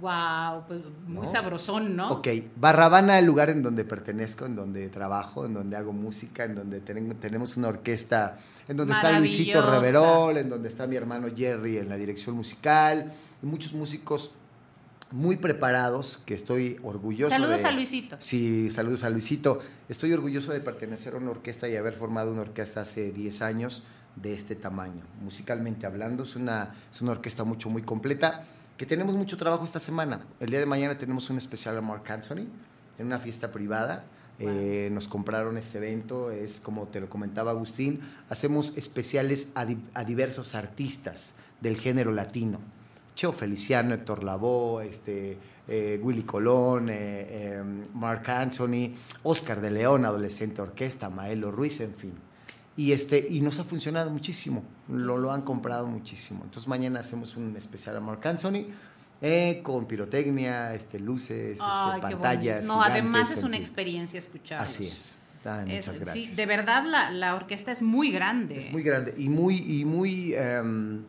Wow, 0.00 0.64
pues 0.66 0.80
muy 1.06 1.26
¿No? 1.26 1.30
sabrosón, 1.32 1.94
¿no? 1.94 2.10
Ok, 2.10 2.26
Barrabana, 2.56 3.18
el 3.18 3.26
lugar 3.26 3.50
en 3.50 3.62
donde 3.62 3.84
pertenezco, 3.84 4.44
en 4.46 4.56
donde 4.56 4.88
trabajo, 4.88 5.46
en 5.46 5.54
donde 5.54 5.76
hago 5.76 5.92
música, 5.92 6.44
en 6.44 6.54
donde 6.56 6.80
ten- 6.80 7.14
tenemos 7.20 7.56
una 7.56 7.68
orquesta, 7.68 8.36
en 8.66 8.76
donde 8.76 8.94
está 8.94 9.16
Luisito. 9.18 9.62
Reverol, 9.70 10.36
en 10.38 10.48
donde 10.48 10.68
está 10.68 10.86
mi 10.88 10.96
hermano 10.96 11.28
Jerry 11.36 11.76
en 11.78 11.88
la 11.88 11.96
dirección 11.96 12.34
musical, 12.34 13.12
y 13.42 13.46
muchos 13.46 13.72
músicos 13.74 14.34
muy 15.14 15.36
preparados, 15.36 16.18
que 16.26 16.34
estoy 16.34 16.78
orgulloso 16.82 17.32
Saludos 17.32 17.62
de- 17.62 17.68
a 17.68 17.70
Luisito. 17.70 18.16
Sí, 18.18 18.68
saludos 18.68 19.04
a 19.04 19.10
Luisito. 19.10 19.60
Estoy 19.88 20.12
orgulloso 20.12 20.52
de 20.52 20.58
pertenecer 20.60 21.14
a 21.14 21.18
una 21.18 21.30
orquesta 21.30 21.68
y 21.68 21.76
haber 21.76 21.94
formado 21.94 22.32
una 22.32 22.40
orquesta 22.40 22.80
hace 22.80 23.12
10 23.12 23.40
años 23.40 23.84
de 24.16 24.34
este 24.34 24.56
tamaño. 24.56 25.02
Musicalmente 25.22 25.86
hablando, 25.86 26.24
es 26.24 26.34
una, 26.34 26.74
es 26.92 27.00
una 27.00 27.12
orquesta 27.12 27.44
mucho, 27.44 27.70
muy 27.70 27.82
completa, 27.82 28.44
que 28.76 28.86
tenemos 28.86 29.14
mucho 29.14 29.36
trabajo 29.36 29.64
esta 29.64 29.78
semana. 29.78 30.26
El 30.40 30.50
día 30.50 30.58
de 30.58 30.66
mañana 30.66 30.98
tenemos 30.98 31.30
un 31.30 31.38
especial 31.38 31.78
a 31.78 31.80
Mark 31.80 32.10
Anthony 32.10 32.48
en 32.98 33.06
una 33.06 33.20
fiesta 33.20 33.52
privada. 33.52 34.04
Eh, 34.40 34.88
nos 34.90 35.06
compraron 35.06 35.56
este 35.58 35.78
evento, 35.78 36.32
es 36.32 36.58
como 36.58 36.88
te 36.88 36.98
lo 37.00 37.08
comentaba 37.08 37.52
Agustín, 37.52 38.00
hacemos 38.28 38.76
especiales 38.76 39.52
a, 39.54 39.64
di- 39.64 39.78
a 39.94 40.02
diversos 40.02 40.56
artistas 40.56 41.36
del 41.60 41.76
género 41.76 42.10
latino. 42.10 42.58
Cheo 43.14 43.32
Feliciano, 43.32 43.94
Héctor 43.94 44.24
Lavoe, 44.24 44.86
este, 44.88 45.38
eh, 45.68 46.00
Willy 46.02 46.22
Colón, 46.24 46.88
eh, 46.88 46.94
eh, 46.96 47.62
Mark 47.94 48.28
Anthony, 48.30 48.92
Oscar 49.22 49.60
de 49.60 49.70
León, 49.70 50.04
Adolescente 50.04 50.60
Orquesta, 50.62 51.08
Maelo 51.10 51.50
Ruiz, 51.50 51.80
en 51.80 51.94
fin. 51.94 52.12
Y, 52.76 52.90
este, 52.92 53.24
y 53.30 53.40
nos 53.40 53.60
ha 53.60 53.64
funcionado 53.64 54.10
muchísimo, 54.10 54.64
lo, 54.88 55.16
lo 55.16 55.30
han 55.32 55.42
comprado 55.42 55.86
muchísimo. 55.86 56.40
Entonces 56.44 56.66
mañana 56.68 57.00
hacemos 57.00 57.36
un 57.36 57.56
especial 57.56 57.96
a 57.96 58.00
Mark 58.00 58.26
Anthony 58.26 58.66
eh, 59.22 59.60
con 59.62 59.86
pirotecnia, 59.86 60.74
este, 60.74 60.98
luces, 60.98 61.52
este, 61.52 61.64
Ay, 61.64 62.00
qué 62.00 62.16
pantallas. 62.16 62.64
No, 62.66 62.82
además 62.82 63.30
es 63.30 63.44
una 63.44 63.56
experiencia 63.56 64.18
escucharlos. 64.18 64.68
Así 64.68 64.88
es. 64.88 65.18
Ay, 65.44 65.76
Es- 65.76 65.86
muchas 65.86 66.00
gracias. 66.00 66.24
Sí, 66.30 66.34
de 66.34 66.46
verdad 66.46 66.84
la, 66.84 67.10
la 67.12 67.36
orquesta 67.36 67.70
es 67.70 67.80
muy 67.80 68.10
grande. 68.10 68.56
Es 68.56 68.72
muy 68.72 68.82
grande 68.82 69.14
y 69.16 69.28
muy, 69.28 69.58
y 69.58 69.84
muy. 69.84 70.34
em, 70.34 71.04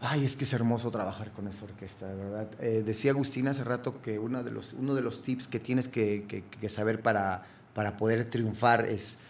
ay, 0.00 0.24
es 0.24 0.36
que 0.36 0.44
es 0.44 0.52
hermoso 0.52 0.90
trabajar 0.90 1.32
con 1.32 1.48
esa 1.48 1.64
orquesta, 1.64 2.06
de 2.06 2.14
verdad. 2.14 2.46
Eh, 2.60 2.82
decía 2.84 3.10
Agustín 3.12 3.48
hace 3.48 3.64
rato 3.64 4.00
que 4.02 4.18
uno 4.18 4.42
de 4.44 4.50
los, 4.50 4.72
uno 4.74 4.94
de 4.94 5.02
los 5.02 5.22
tips 5.22 5.48
que 5.48 5.58
tienes 5.60 5.88
que, 5.88 6.24
que- 6.28 6.44
que 6.44 6.68
saber 6.68 7.02
para, 7.02 7.44
para 7.74 7.96
poder 7.96 8.24
triunfar 8.30 8.86
es 8.86 9.22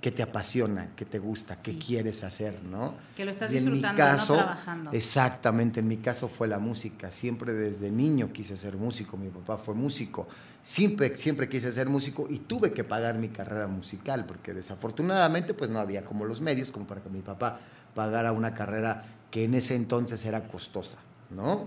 que- 0.00 0.10
te 0.10 0.22
apasiona, 0.22 0.88
que 0.96 1.04
te 1.04 1.18
gusta, 1.18 1.60
que 1.62 1.78
quieres 1.78 2.24
hacer, 2.24 2.62
¿no? 2.64 2.94
Que 3.16 3.24
lo 3.24 3.30
estás 3.30 3.52
Y 3.52 3.58
en 3.58 3.64
mi 3.66 3.70
disfrutando, 3.72 4.02
no 4.02 4.08
caso, 4.10 4.34
trabajando. 4.34 4.90
Exactamente, 4.92 5.80
en 5.80 5.88
mi 5.88 5.98
caso 5.98 6.28
fue 6.28 6.48
la 6.48 6.58
música. 6.58 7.10
Siempre 7.10 7.52
desde 7.52 7.90
niño 7.90 8.32
quise 8.32 8.56
ser 8.56 8.76
músico, 8.76 9.16
mi 9.16 9.28
papá 9.28 9.58
fue 9.58 9.74
músico. 9.74 10.26
Siempre, 10.62 11.16
siempre 11.16 11.48
quise 11.48 11.72
ser 11.72 11.88
músico 11.88 12.26
y 12.28 12.38
tuve 12.40 12.72
que 12.72 12.84
pagar 12.84 13.16
mi 13.16 13.28
carrera 13.28 13.66
musical 13.66 14.26
porque 14.26 14.52
desafortunadamente 14.54 15.54
pues 15.54 15.70
no 15.70 15.78
había 15.78 16.04
como 16.04 16.24
los 16.26 16.40
medios 16.42 16.70
como 16.70 16.86
para 16.86 17.00
que 17.02 17.08
mi 17.08 17.22
papá 17.22 17.58
pagara 17.94 18.32
una 18.32 18.54
carrera 18.54 19.04
que 19.30 19.44
en 19.44 19.54
ese 19.54 19.74
entonces 19.74 20.24
era 20.24 20.46
costosa, 20.48 20.98
¿no? 21.30 21.66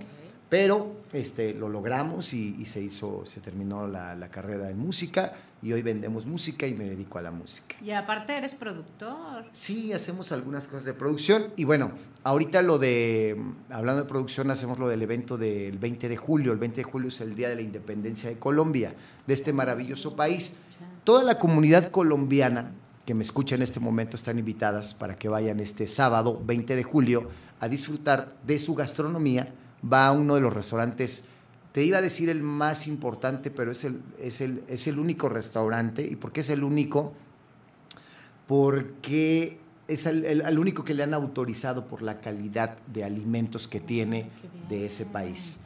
Pero 0.50 0.98
este, 1.14 1.54
lo 1.54 1.68
logramos 1.68 2.34
y, 2.34 2.56
y 2.60 2.66
se 2.66 2.82
hizo, 2.82 3.26
se 3.26 3.42
terminó 3.42 3.88
la, 3.88 4.16
la 4.16 4.30
carrera 4.30 4.70
en 4.70 4.78
música 4.78 5.34
y 5.64 5.72
hoy 5.72 5.82
vendemos 5.82 6.26
música 6.26 6.68
y 6.68 6.74
me 6.74 6.84
dedico 6.84 7.18
a 7.18 7.22
la 7.22 7.32
música. 7.32 7.76
Y 7.82 7.92
aparte 7.92 8.38
eres 8.38 8.54
productor. 8.54 9.46
Sí, 9.52 9.94
hacemos 9.94 10.32
algunas 10.34 10.68
cosas 10.68 10.84
de 10.84 10.94
producción. 10.94 11.46
Y 11.56 11.64
bueno, 11.64 11.92
ahorita 12.24 12.62
lo 12.62 12.78
de, 12.78 13.42
hablando 13.70 14.04
de 14.04 14.10
producción, 14.10 14.52
hacemos 14.52 14.78
lo 14.78 14.90
del 14.90 15.02
evento 15.02 15.38
del 15.38 15.78
20 15.78 16.10
de 16.10 16.18
julio. 16.18 16.52
El 16.52 16.60
20 16.60 16.78
de 16.78 16.84
julio 16.84 17.08
es 17.08 17.22
el 17.22 17.34
Día 17.34 17.48
de 17.48 17.56
la 17.56 17.62
Independencia 17.62 18.30
de 18.30 18.38
Colombia, 18.38 18.94
de 19.26 19.34
este 19.34 19.54
maravilloso 19.54 20.18
país. 20.18 20.60
Toda 21.06 21.24
la 21.24 21.40
comunidad 21.40 21.92
colombiana 21.92 22.74
que 23.06 23.14
me 23.14 23.24
escucha 23.24 23.56
en 23.56 23.62
este 23.62 23.80
momento 23.80 24.18
están 24.18 24.40
invitadas 24.40 24.94
para 24.94 25.18
que 25.18 25.30
vayan 25.30 25.60
este 25.60 25.88
sábado 25.88 26.42
20 26.46 26.76
de 26.76 26.84
julio 26.84 27.30
a 27.64 27.70
disfrutar 27.70 28.36
de 28.46 28.60
su 28.60 28.76
gastronomía. 28.76 29.54
Va 29.92 30.08
a 30.08 30.12
uno 30.12 30.36
de 30.36 30.42
los 30.42 30.54
restaurantes, 30.54 31.28
te 31.72 31.84
iba 31.84 31.98
a 31.98 32.02
decir 32.02 32.30
el 32.30 32.42
más 32.44 32.88
importante, 32.88 33.52
pero 33.52 33.72
es 33.72 33.84
el, 33.84 34.00
es 34.20 34.42
el, 34.42 34.64
es 34.68 34.88
el 34.88 35.00
único 35.00 35.28
restaurante. 35.30 36.04
¿Y 36.04 36.16
por 36.16 36.32
qué 36.32 36.42
es 36.42 36.50
el 36.50 36.64
único? 36.64 37.14
porque 38.48 39.58
es 39.88 40.06
el, 40.06 40.26
el- 40.26 40.60
único 40.60 40.84
que 40.84 40.94
le 40.94 41.04
han 41.04 41.14
autorizado 41.14 41.86
por 41.86 42.02
la 42.02 42.20
calidad 42.20 42.78
de 42.88 43.04
alimentos 43.04 43.68
que 43.68 43.80
tiene 43.80 44.30
de 44.70 44.86
ese 44.86 45.06
país. 45.06 45.58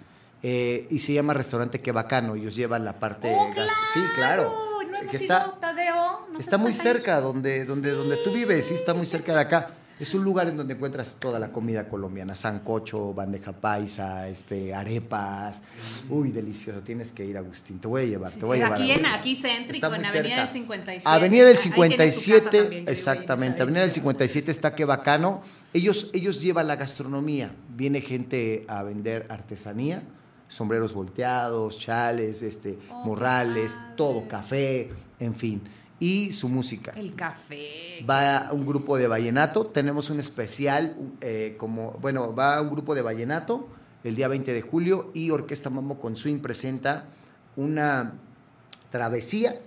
Eh, 0.43 0.87
y 0.91 0.99
se 0.99 1.13
llama 1.13 1.33
Restaurante 1.33 1.81
Que 1.81 1.91
Bacano, 1.91 2.35
ellos 2.35 2.55
llevan 2.55 2.85
la 2.85 2.99
parte... 2.99 3.33
¡Oh, 3.35 3.49
gas- 3.55 3.71
Sí, 3.93 3.99
claro. 4.15 4.53
No 4.91 4.99
que 5.09 5.17
ido, 5.17 5.23
está, 5.23 5.55
Tadeo. 5.59 6.27
¿no 6.31 6.39
está 6.39 6.57
muy 6.57 6.73
cerca 6.73 7.19
donde, 7.19 7.65
donde, 7.65 7.91
donde 7.91 8.17
tú 8.17 8.31
vives, 8.31 8.65
sí, 8.67 8.73
está 8.75 8.93
muy 8.93 9.05
cerca 9.05 9.33
de 9.33 9.41
acá. 9.41 9.71
Es 9.99 10.13
un 10.13 10.23
lugar 10.23 10.47
en 10.47 10.57
donde 10.57 10.75
encuentras 10.75 11.15
toda 11.19 11.39
la 11.39 11.51
comida 11.51 11.87
colombiana, 11.89 12.35
sancocho, 12.35 13.13
bandeja 13.15 13.51
paisa, 13.51 14.27
este, 14.29 14.73
arepas. 14.75 15.63
Uy, 16.09 16.31
delicioso, 16.31 16.81
tienes 16.81 17.11
que 17.11 17.25
ir, 17.25 17.35
Agustín. 17.35 17.79
Te 17.79 17.87
voy 17.87 18.03
a 18.03 18.05
llevar, 18.05 18.31
te 18.31 18.45
voy 18.45 18.61
a 18.61 18.65
llevar. 18.65 18.81
Aquí, 18.81 18.91
en, 18.91 19.05
aquí 19.07 19.35
céntrico, 19.35 19.87
en 19.87 20.05
Avenida 20.05 20.11
cerca. 20.11 20.41
del 20.41 20.49
57. 20.49 21.09
Avenida 21.09 21.45
del 21.45 21.57
Ahí 21.57 21.63
tienes 21.63 21.73
tu 21.73 21.97
casa 21.97 22.11
57, 22.11 22.41
también, 22.41 22.61
yo 22.61 22.69
vivo 22.69 22.71
ahí 22.73 22.77
en 22.83 22.89
exactamente. 22.89 23.55
esa 23.55 23.63
Avenida 23.63 23.81
del 23.81 23.91
57 23.91 24.51
está 24.51 24.75
que 24.75 24.85
bacano. 24.85 25.41
Ellos, 25.73 26.11
ellos 26.13 26.41
llevan 26.41 26.67
la 26.67 26.75
gastronomía. 26.75 27.51
Viene 27.75 27.99
gente 28.01 28.65
a 28.67 28.83
vender 28.83 29.25
artesanía, 29.29 30.03
sombreros 30.47 30.93
volteados, 30.93 31.79
chales, 31.79 32.43
este, 32.43 32.77
Oh, 32.91 33.03
morrales, 33.03 33.75
todo, 33.95 34.27
café, 34.27 34.89
en 35.19 35.33
fin. 35.33 35.61
Y 35.99 36.31
su 36.31 36.49
música. 36.49 36.93
El 36.95 37.15
café. 37.15 38.05
Va 38.07 38.49
un 38.51 38.65
grupo 38.65 38.97
de 38.97 39.07
vallenato, 39.07 39.65
tenemos 39.65 40.09
un 40.09 40.19
especial, 40.19 40.95
eh, 41.21 41.55
como, 41.57 41.93
bueno, 41.93 42.35
va 42.35 42.61
un 42.61 42.69
grupo 42.69 42.93
de 42.93 43.01
vallenato 43.01 43.67
el 44.03 44.15
día 44.15 44.27
20 44.27 44.53
de 44.53 44.61
julio 44.61 45.11
y 45.13 45.31
Orquesta 45.31 45.69
Mambo 45.69 45.99
con 45.99 46.15
Swing 46.15 46.39
presenta 46.39 47.05
una 47.55 48.13
travesía 48.91 49.59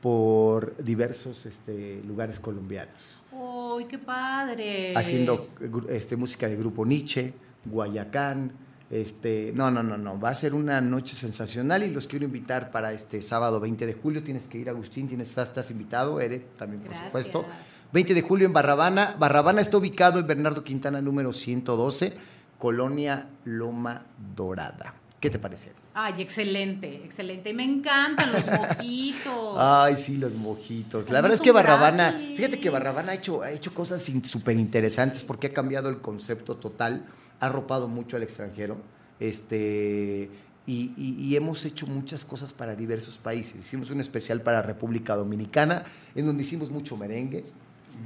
por 0.00 0.76
diversos 0.82 1.46
este, 1.46 2.02
lugares 2.06 2.38
colombianos, 2.38 3.22
¡Uy, 3.32 3.86
qué 3.86 3.98
padre! 3.98 4.94
haciendo 4.94 5.48
este, 5.88 6.16
música 6.16 6.48
de 6.48 6.56
grupo 6.56 6.86
Nietzsche, 6.86 7.32
Guayacán, 7.64 8.52
este, 8.90 9.52
no, 9.54 9.70
no, 9.70 9.82
no, 9.82 9.98
no, 9.98 10.18
va 10.18 10.30
a 10.30 10.34
ser 10.34 10.54
una 10.54 10.80
noche 10.80 11.14
sensacional 11.14 11.82
y 11.82 11.90
los 11.90 12.06
quiero 12.06 12.24
invitar 12.24 12.70
para 12.70 12.92
este 12.92 13.20
sábado 13.20 13.60
20 13.60 13.86
de 13.86 13.94
julio, 13.94 14.22
tienes 14.22 14.48
que 14.48 14.58
ir 14.58 14.68
Agustín, 14.68 15.08
tienes, 15.08 15.28
estás, 15.28 15.48
estás 15.48 15.70
invitado, 15.70 16.20
Ere 16.20 16.38
también 16.56 16.80
por 16.80 16.90
Gracias. 16.90 17.08
supuesto. 17.08 17.44
20 17.92 18.14
de 18.14 18.22
julio 18.22 18.46
en 18.46 18.52
Barrabana. 18.52 19.16
Barrabana 19.18 19.60
está 19.60 19.76
ubicado 19.78 20.18
en 20.20 20.26
Bernardo 20.26 20.62
Quintana 20.62 21.00
número 21.00 21.32
112, 21.32 22.12
Colonia 22.58 23.28
Loma 23.44 24.04
Dorada. 24.34 24.94
¿Qué 25.20 25.30
te 25.30 25.38
parece? 25.38 25.72
Ay, 25.94 26.22
excelente, 26.22 27.02
excelente. 27.04 27.52
Me 27.52 27.64
encantan 27.64 28.30
los 28.30 28.46
mojitos. 28.46 29.54
Ay, 29.58 29.96
sí, 29.96 30.16
los 30.16 30.34
mojitos. 30.34 31.10
La 31.10 31.20
verdad 31.20 31.34
es 31.34 31.40
que 31.40 31.50
Barrabana, 31.50 32.12
gratis. 32.12 32.36
fíjate 32.36 32.60
que 32.60 32.70
Barrabana 32.70 33.12
ha 33.12 33.14
hecho, 33.14 33.42
ha 33.42 33.50
hecho 33.50 33.74
cosas 33.74 34.08
súper 34.22 34.56
interesantes 34.56 35.24
porque 35.24 35.48
ha 35.48 35.52
cambiado 35.52 35.88
el 35.88 35.98
concepto 35.98 36.56
total, 36.56 37.04
ha 37.40 37.46
arropado 37.46 37.88
mucho 37.88 38.16
al 38.16 38.22
extranjero. 38.22 38.76
Este, 39.20 40.30
y, 40.66 40.92
y- 40.96 41.16
y 41.18 41.36
hemos 41.36 41.64
hecho 41.64 41.86
muchas 41.86 42.24
cosas 42.24 42.52
para 42.52 42.74
diversos 42.76 43.16
países. 43.18 43.56
Hicimos 43.60 43.90
un 43.90 44.00
especial 44.00 44.40
para 44.42 44.60
República 44.62 45.14
Dominicana, 45.16 45.82
en 46.14 46.26
donde 46.26 46.42
hicimos 46.42 46.70
mucho 46.70 46.96
merengue, 46.96 47.44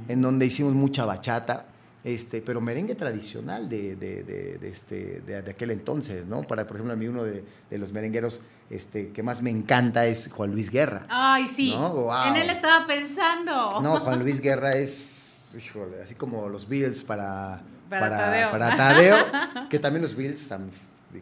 en 0.07 0.21
donde 0.21 0.45
hicimos 0.45 0.73
mucha 0.73 1.05
bachata. 1.05 1.67
Este, 2.05 2.41
pero 2.41 2.59
merengue 2.59 2.95
tradicional 2.95 3.69
de, 3.69 3.95
de, 3.95 4.23
de- 4.23 4.57
de 4.57 4.69
este, 4.69 5.21
de, 5.21 5.37
aquel 5.37 5.71
entonces, 5.71 6.25
¿no? 6.25 6.41
Para, 6.43 6.67
por 6.67 6.75
ejemplo, 6.75 6.91
a 6.93 6.97
mí 6.97 7.07
uno 7.07 7.23
de, 7.23 7.45
de 7.69 7.77
los 7.77 7.93
merengueros 7.93 8.41
este, 8.69 9.11
que 9.13 9.23
más 9.23 9.41
me 9.41 9.49
encanta 9.49 10.05
es 10.05 10.29
Juan 10.29 10.51
Luis 10.51 10.69
Guerra. 10.69 11.05
Ay, 11.09 11.47
sí. 11.47 11.71
No, 11.73 11.93
wow. 11.93 12.25
En 12.27 12.35
él 12.35 12.49
estaba 12.49 12.85
pensando. 12.85 13.79
No, 13.81 13.99
Juan 14.01 14.19
Luis 14.23 14.41
Guerra 14.41 14.73
es, 14.73 15.55
híjole, 15.57 16.01
así 16.01 16.15
como 16.15 16.49
los 16.49 16.67
Beatles 16.67 17.05
para, 17.05 17.61
Para 17.99 18.17
Tadeo. 18.17 18.51
para 18.51 18.77
Tadeo, 18.77 19.17
que 19.69 19.79
también 19.79 20.01
los 20.01 20.15
Beatles 20.15 20.49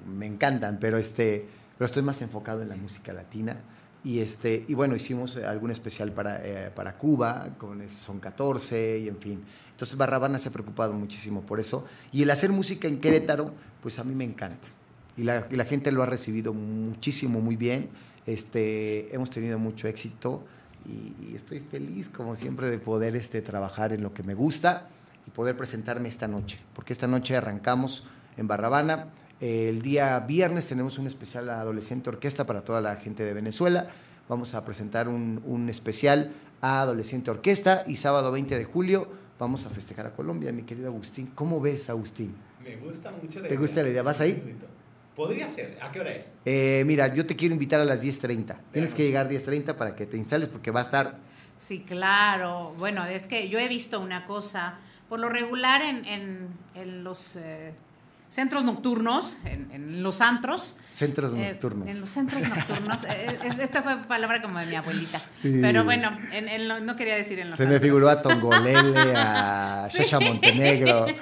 me 0.07 0.25
encantan, 0.25 0.77
pero, 0.79 0.97
este, 0.97 1.45
pero 1.77 1.85
estoy 1.85 2.03
más 2.03 2.21
enfocado 2.21 2.61
en 2.61 2.69
la 2.69 2.75
música 2.75 3.13
latina. 3.13 3.57
Y, 4.03 4.19
este, 4.19 4.65
y 4.67 4.73
bueno, 4.73 4.95
hicimos 4.95 5.35
eh, 5.37 5.45
algún 5.45 5.69
especial 5.69 6.11
para, 6.11 6.41
eh, 6.43 6.71
para 6.73 6.97
Cuba, 6.97 7.49
con 7.57 7.87
Son 7.89 8.19
14 8.19 8.99
y 8.99 9.07
en 9.07 9.17
fin. 9.17 9.43
Entonces 9.71 9.95
Barrabana 9.95 10.39
se 10.39 10.49
ha 10.49 10.51
preocupado 10.51 10.93
muchísimo 10.93 11.41
por 11.41 11.59
eso. 11.59 11.85
Y 12.11 12.23
el 12.23 12.31
hacer 12.31 12.51
música 12.51 12.87
en 12.87 12.99
Querétaro, 12.99 13.53
pues 13.81 13.99
a 13.99 14.03
mí 14.03 14.15
me 14.15 14.23
encanta. 14.23 14.67
Y 15.17 15.23
la, 15.23 15.45
y 15.51 15.55
la 15.55 15.65
gente 15.65 15.91
lo 15.91 16.01
ha 16.01 16.07
recibido 16.07 16.53
muchísimo, 16.53 17.41
muy 17.41 17.55
bien. 17.55 17.89
Este, 18.25 19.13
hemos 19.13 19.29
tenido 19.29 19.59
mucho 19.59 19.87
éxito 19.87 20.43
y, 20.85 21.31
y 21.31 21.35
estoy 21.35 21.59
feliz, 21.59 22.09
como 22.09 22.35
siempre, 22.35 22.69
de 22.69 22.79
poder 22.79 23.15
este, 23.15 23.41
trabajar 23.41 23.93
en 23.93 24.01
lo 24.01 24.13
que 24.13 24.23
me 24.23 24.33
gusta 24.33 24.87
y 25.27 25.31
poder 25.31 25.57
presentarme 25.57 26.09
esta 26.09 26.27
noche. 26.27 26.59
Porque 26.73 26.93
esta 26.93 27.07
noche 27.07 27.35
arrancamos 27.35 28.05
en 28.37 28.47
Barrabana. 28.47 29.07
El 29.39 29.81
día 29.81 30.19
viernes 30.19 30.67
tenemos 30.67 30.97
un 30.99 31.07
especial 31.07 31.49
a 31.49 31.61
Adolescente 31.61 32.09
Orquesta 32.09 32.45
para 32.45 32.63
toda 32.63 32.81
la 32.81 32.95
gente 32.97 33.23
de 33.23 33.33
Venezuela. 33.33 33.87
Vamos 34.29 34.53
a 34.53 34.63
presentar 34.63 35.07
un, 35.07 35.41
un 35.45 35.69
especial 35.69 36.31
a 36.61 36.81
Adolescente 36.81 37.31
Orquesta 37.31 37.83
y 37.87 37.95
sábado 37.95 38.31
20 38.31 38.57
de 38.57 38.65
julio 38.65 39.21
vamos 39.41 39.65
a 39.65 39.71
festejar 39.71 40.05
a 40.05 40.11
Colombia, 40.11 40.51
mi 40.51 40.61
querido 40.61 40.87
Agustín. 40.87 41.31
¿Cómo 41.33 41.59
ves, 41.59 41.89
Agustín? 41.89 42.35
Me 42.63 42.75
gusta 42.75 43.11
mucho 43.11 43.39
la 43.39 43.47
¿Te 43.47 43.57
gusta 43.57 43.81
la 43.81 43.89
idea? 43.89 44.03
¿Vas 44.03 44.21
a 44.21 44.27
ir? 44.27 44.55
Podría 45.15 45.49
ser. 45.49 45.79
¿A 45.81 45.91
qué 45.91 45.99
hora 45.99 46.11
es? 46.11 46.31
Eh, 46.45 46.83
mira, 46.85 47.11
yo 47.11 47.25
te 47.25 47.35
quiero 47.35 47.53
invitar 47.53 47.81
a 47.81 47.85
las 47.85 48.03
10.30. 48.03 48.55
Tienes 48.71 48.93
que 48.93 49.03
llegar 49.03 49.27
10.30 49.27 49.75
para 49.75 49.95
que 49.95 50.05
te 50.05 50.15
instales 50.15 50.47
porque 50.47 50.69
va 50.69 50.81
a 50.81 50.83
estar... 50.83 51.17
Sí, 51.57 51.79
claro. 51.79 52.75
Bueno, 52.77 53.03
es 53.05 53.25
que 53.25 53.49
yo 53.49 53.57
he 53.57 53.67
visto 53.67 53.99
una 53.99 54.27
cosa, 54.27 54.77
por 55.11 55.19
lo 55.19 55.27
regular 55.27 55.81
en, 55.81 56.05
en- 56.05 57.03
los, 57.03 57.35
eh, 57.35 57.73
centros 58.31 58.63
nocturnos, 58.63 59.37
en, 59.45 59.69
en 59.73 60.01
los 60.03 60.21
antros. 60.21 60.77
Centros 60.89 61.33
Eh, 61.33 61.49
nocturnos. 61.51 61.87
en 61.89 61.99
los 61.99 62.09
centros 62.09 62.41
nocturnos. 62.47 63.03
Eh, 63.03 63.39
es- 63.43 63.59
esta 63.59 63.83
fue 63.83 63.97
palabra 64.07 64.41
como 64.41 64.57
de 64.57 64.65
mi 64.67 64.75
abuelita. 64.75 65.19
Sí. 65.39 65.59
Pero 65.61 65.83
bueno, 65.83 66.17
en- 66.31 66.47
en 66.47 66.67
lo- 66.69 66.79
no 66.79 66.95
quería 66.95 67.15
decir 67.15 67.39
en 67.39 67.49
los 67.49 67.57
Se 67.59 67.67
me 67.67 67.79
figuró 67.81 68.09
a 68.09 68.21
Tongolele, 68.21 69.13
a 69.15 69.87
Sí. 69.91 69.97
Shasha 70.03 70.19
Montenegro. 70.21 71.05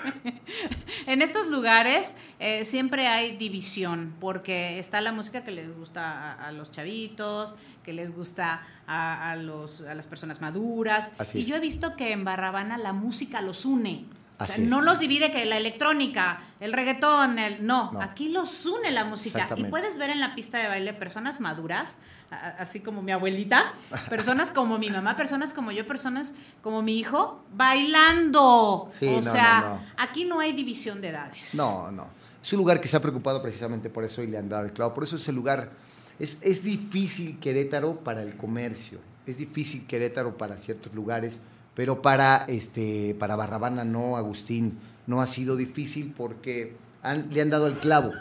En 1.05 1.22
estos 1.24 1.47
lugares 1.47 2.16
eh, 2.39 2.66
siempre 2.66 3.07
hay 3.07 3.36
división, 3.38 4.14
porque 4.20 4.78
está 4.78 5.01
la 5.01 5.12
música 5.12 5.43
que 5.43 5.51
les 5.51 5.76
gusta 5.76 6.34
a, 6.34 6.47
a 6.47 6.51
los 6.51 6.70
chavitos, 6.72 7.55
que 7.84 7.93
les 7.93 8.14
gusta 8.16 8.62
a, 8.86 9.32
a 9.32 9.36
los, 9.36 9.82
a 9.82 9.95
las 9.95 10.05
personas 10.05 10.39
maduras. 10.41 11.14
Así 11.18 11.39
y 11.39 11.43
es. 11.43 11.47
yo 11.47 11.55
he 11.55 11.60
visto 11.60 11.95
que 11.95 12.12
en 12.12 12.24
Barrabana 12.24 12.78
la 12.78 12.93
música 12.93 13.41
los 13.41 13.66
une. 13.66 14.05
O 14.41 14.45
sea, 14.45 14.53
Así 14.55 14.61
es. 14.63 14.67
no 14.69 14.81
los 14.81 14.99
divide 14.99 15.31
que 15.33 15.45
la 15.45 15.57
electrónica, 15.57 16.41
el 16.61 16.71
reggaetón, 16.71 17.37
el 17.39 17.65
no, 17.65 17.91
No. 17.91 18.01
aquí 18.01 18.29
los 18.29 18.65
une 18.65 18.89
la 18.91 19.03
música 19.03 19.49
y 19.57 19.65
puedes 19.65 19.97
ver 19.97 20.09
en 20.11 20.19
la 20.21 20.33
pista 20.33 20.57
de 20.59 20.67
baile 20.69 20.93
personas 20.93 21.41
maduras, 21.41 21.97
así 22.31 22.79
como 22.79 23.01
mi 23.01 23.11
abuelita, 23.11 23.73
personas 24.09 24.51
como 24.51 24.77
mi 24.77 24.89
mamá, 24.89 25.17
personas 25.17 25.53
como 25.53 25.71
yo, 25.71 25.85
personas 25.85 26.33
como 26.61 26.81
mi 26.81 26.97
hijo 26.97 27.43
bailando. 27.53 28.87
Sí, 28.89 29.07
o 29.07 29.21
no, 29.21 29.23
sea, 29.31 29.61
no, 29.61 29.81
aquí 29.97 30.25
no 30.25 30.39
hay 30.39 30.53
división 30.53 31.01
de 31.01 31.09
edades. 31.09 31.55
No, 31.55 31.91
no. 31.91 32.07
Es 32.41 32.53
un 32.53 32.59
lugar 32.59 32.79
que 32.79 32.87
se 32.87 32.95
ha 32.97 33.01
preocupado 33.01 33.41
precisamente 33.41 33.89
por 33.89 34.03
eso 34.03 34.23
y 34.23 34.27
le 34.27 34.37
han 34.37 34.47
dado 34.47 34.63
el 34.65 34.71
clavo. 34.73 34.93
Por 34.93 35.03
eso 35.03 35.17
ese 35.17 35.33
lugar 35.33 35.71
es, 36.17 36.41
es 36.43 36.63
difícil 36.63 37.39
Querétaro 37.39 37.99
para 37.99 38.23
el 38.23 38.35
comercio, 38.37 38.99
es 39.25 39.37
difícil 39.37 39.85
Querétaro 39.85 40.37
para 40.37 40.57
ciertos 40.57 40.93
lugares, 40.93 41.43
pero 41.80 42.01
para, 42.01 42.43
este, 42.49 43.15
para 43.17 43.38
Barrabana 43.38 43.86
no, 43.86 44.17
Agustín, 44.17 44.77
no 45.07 45.21
ha 45.21 45.25
sido 45.25 45.55
difícil 45.55 46.13
porque 46.13 46.73
han- 47.01 47.34
le 47.34 47.39
han 47.39 47.49
dado 47.49 47.67
el 47.67 47.75
clavo. 47.77 48.11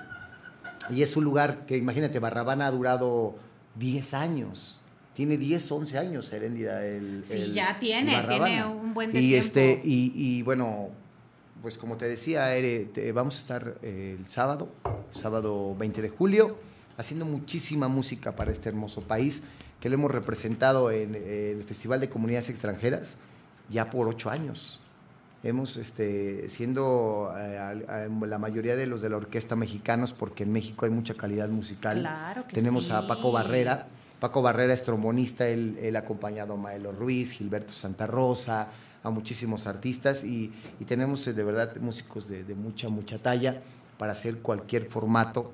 Y 0.90 1.02
es 1.02 1.16
un 1.16 1.24
lugar 1.24 1.66
que, 1.66 1.76
imagínate, 1.76 2.20
Barrabana 2.20 2.68
ha 2.68 2.70
durado 2.70 3.34
10 3.74 4.14
años. 4.14 4.80
Tiene 5.12 5.36
10, 5.38 5.72
11 5.72 5.98
años, 5.98 6.32
Heréndida. 6.32 6.86
El, 6.86 7.24
Sí, 7.24 7.40
el- 7.40 7.52
ya 7.52 7.80
tiene, 7.80 8.12
tiene 8.28 8.64
un 8.64 8.94
buen 8.94 9.10
de 9.12 9.18
y 9.20 9.30
tiempo. 9.30 9.44
Este, 9.44 9.80
y, 9.84 10.12
y 10.14 10.42
bueno, 10.42 10.90
pues 11.60 11.76
como 11.78 11.96
te 11.96 12.06
decía, 12.06 12.54
Ere, 12.54 12.84
te- 12.84 13.10
vamos 13.10 13.34
a 13.34 13.38
estar 13.40 13.78
eh, 13.82 14.14
el 14.20 14.28
sábado, 14.28 14.68
sábado 15.10 15.74
20 15.74 16.00
de 16.00 16.10
julio, 16.10 16.56
haciendo 16.96 17.24
muchísima 17.24 17.88
música 17.88 18.36
para 18.36 18.52
este 18.52 18.68
hermoso 18.68 19.00
país, 19.00 19.42
que 19.80 19.88
lo 19.88 19.96
hemos 19.96 20.12
representado 20.12 20.92
en 20.92 21.16
el 21.16 21.64
Festival 21.64 21.98
de 21.98 22.08
Comunidades 22.08 22.50
Extranjeras 22.50 23.18
ya 23.68 23.90
por 23.90 24.08
ocho 24.08 24.30
años. 24.30 24.80
Hemos, 25.44 25.76
este, 25.76 26.48
siendo 26.48 27.32
eh, 27.38 27.58
a- 27.58 28.08
la 28.26 28.38
mayoría 28.38 28.74
de 28.74 28.86
los 28.86 29.02
de 29.02 29.08
la 29.08 29.16
orquesta 29.18 29.54
mexicanos, 29.54 30.12
porque 30.12 30.42
en 30.42 30.52
México 30.52 30.84
hay 30.84 30.90
mucha 30.90 31.14
calidad 31.14 31.48
musical. 31.48 32.00
Claro 32.00 32.44
que 32.48 32.54
Tenemos 32.54 32.90
a 32.90 33.02
sí. 33.02 33.06
Paco 33.08 33.30
Barrera. 33.30 33.86
Paco 34.18 34.42
Barrera 34.42 34.74
es 34.74 34.82
trombonista, 34.82 35.46
él, 35.46 35.78
él 35.80 35.94
ha 35.94 36.00
acompañado 36.00 36.54
a 36.54 36.56
Maelo 36.56 36.90
Ruiz, 36.90 37.30
Gilberto 37.30 37.72
Santa 37.72 38.08
Rosa, 38.08 38.66
a 39.04 39.10
muchísimos 39.10 39.68
artistas 39.68 40.24
y, 40.24 40.52
y 40.80 40.84
tenemos 40.84 41.24
eh, 41.28 41.32
de 41.34 41.44
verdad 41.44 41.76
músicos 41.76 42.26
de, 42.28 42.42
de 42.42 42.56
mucha, 42.56 42.88
mucha 42.88 43.18
talla 43.18 43.60
para 43.96 44.10
hacer 44.12 44.38
cualquier 44.38 44.86
formato. 44.86 45.52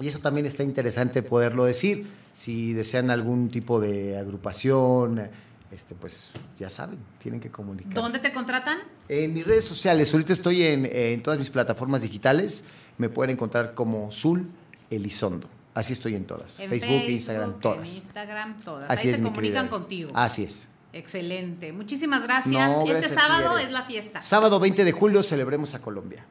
Y 0.00 0.06
eso 0.06 0.20
también 0.20 0.46
está 0.46 0.62
interesante 0.62 1.24
poderlo 1.24 1.64
decir. 1.64 2.06
Si 2.32 2.72
desean 2.72 3.10
algún 3.10 3.50
tipo 3.50 3.80
de 3.80 4.16
agrupación, 4.16 5.28
este, 5.72 5.94
pues 5.94 6.30
ya 6.58 6.68
saben, 6.68 6.98
tienen 7.18 7.40
que 7.40 7.50
comunicar. 7.50 7.94
¿Dónde 7.94 8.18
te 8.18 8.32
contratan? 8.32 8.78
En 9.08 9.32
mis 9.34 9.46
redes 9.46 9.64
sociales, 9.64 10.12
ahorita 10.12 10.32
estoy 10.32 10.62
en, 10.62 10.86
en 10.86 11.22
todas 11.22 11.38
mis 11.38 11.50
plataformas 11.50 12.02
digitales, 12.02 12.66
me 12.98 13.08
pueden 13.08 13.30
encontrar 13.30 13.74
como 13.74 14.10
Zul 14.12 14.48
Elizondo. 14.90 15.48
Así 15.74 15.94
estoy 15.94 16.14
en 16.14 16.26
todas. 16.26 16.60
En 16.60 16.68
Facebook, 16.68 17.08
Instagram, 17.08 17.52
En 17.54 17.58
todas. 17.58 17.96
Instagram, 17.96 18.58
todas. 18.58 18.90
Así 18.90 19.08
Ahí 19.08 19.14
es, 19.14 19.16
se 19.18 19.22
comunican 19.22 19.68
contigo. 19.68 20.10
Así 20.14 20.44
es. 20.44 20.68
Excelente. 20.92 21.72
Muchísimas 21.72 22.24
gracias. 22.24 22.52
No, 22.70 22.80
este 22.82 22.92
gracias 22.92 23.14
sábado 23.14 23.56
es 23.58 23.70
la 23.70 23.82
fiesta. 23.84 24.20
Sábado 24.20 24.60
20 24.60 24.84
de 24.84 24.92
julio 24.92 25.22
celebremos 25.22 25.74
a 25.74 25.80
Colombia. 25.80 26.26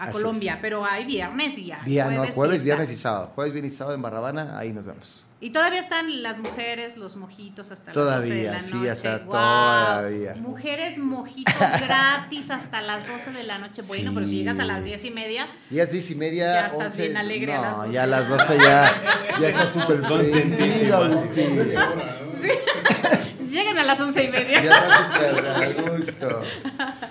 A 0.00 0.04
Así 0.04 0.12
Colombia, 0.12 0.58
pero 0.62 0.82
hay 0.84 1.04
viernes 1.04 1.58
y 1.58 1.70
hay 1.72 1.80
Vía, 1.84 2.06
no, 2.06 2.10
jueves, 2.16 2.34
jueves, 2.34 2.52
fiesta. 2.62 2.64
viernes 2.64 2.90
y 2.90 2.96
sábado. 2.96 3.32
Jueves, 3.34 3.52
viernes 3.52 3.72
y 3.74 3.76
sábado 3.76 3.94
en 3.96 4.02
Barrabana, 4.02 4.58
ahí 4.58 4.72
nos 4.72 4.84
vemos. 4.86 5.26
Y 5.42 5.50
todavía 5.50 5.78
están 5.80 6.22
las 6.22 6.38
mujeres, 6.38 6.96
los 6.96 7.16
mojitos 7.16 7.70
hasta 7.70 7.92
Todavía, 7.92 8.52
las 8.52 8.62
12 8.62 8.72
sí, 8.72 8.78
de 8.82 8.88
la 8.88 8.94
noche. 8.94 9.08
hasta 9.08 9.18
¡Guau! 9.24 9.28
todavía. 9.86 10.34
Mujeres 10.36 10.98
mojitos 10.98 11.54
gratis 11.86 12.50
hasta 12.50 12.80
las 12.82 13.06
12 13.06 13.32
de 13.32 13.42
la 13.44 13.58
noche. 13.58 13.82
Bueno, 13.88 14.12
pero 14.14 14.24
si 14.26 14.32
Sí. 14.32 14.38
llegas 14.38 14.58
a 14.58 14.64
las 14.64 14.84
10 14.84 15.04
y 15.04 15.10
media, 15.10 15.46
Días 15.70 15.90
10 15.90 16.10
y 16.10 16.14
media. 16.14 16.46
Ya 16.46 16.66
estás 16.66 16.86
11, 16.92 17.02
bien 17.02 17.16
alegre 17.18 17.52
a 17.52 17.56
no, 17.56 17.62
las 17.62 17.76
12. 17.76 17.92
ya 17.92 18.02
a 18.02 18.06
las 18.06 18.28
12 18.28 18.58
ya, 18.58 19.02
ya 19.40 19.48
está 19.48 19.66
súper 19.80 20.00
Contentísimo, 20.00 20.94
Agustín. 20.94 21.58
Llegan 23.50 23.76
a 23.78 23.82
las 23.82 24.00
11 24.00 24.24
y 24.24 24.28
media. 24.28 24.62
Ya 24.64 24.70
está 24.70 25.12
súper 25.14 25.46
a 25.48 25.90
gusto. 25.90 26.42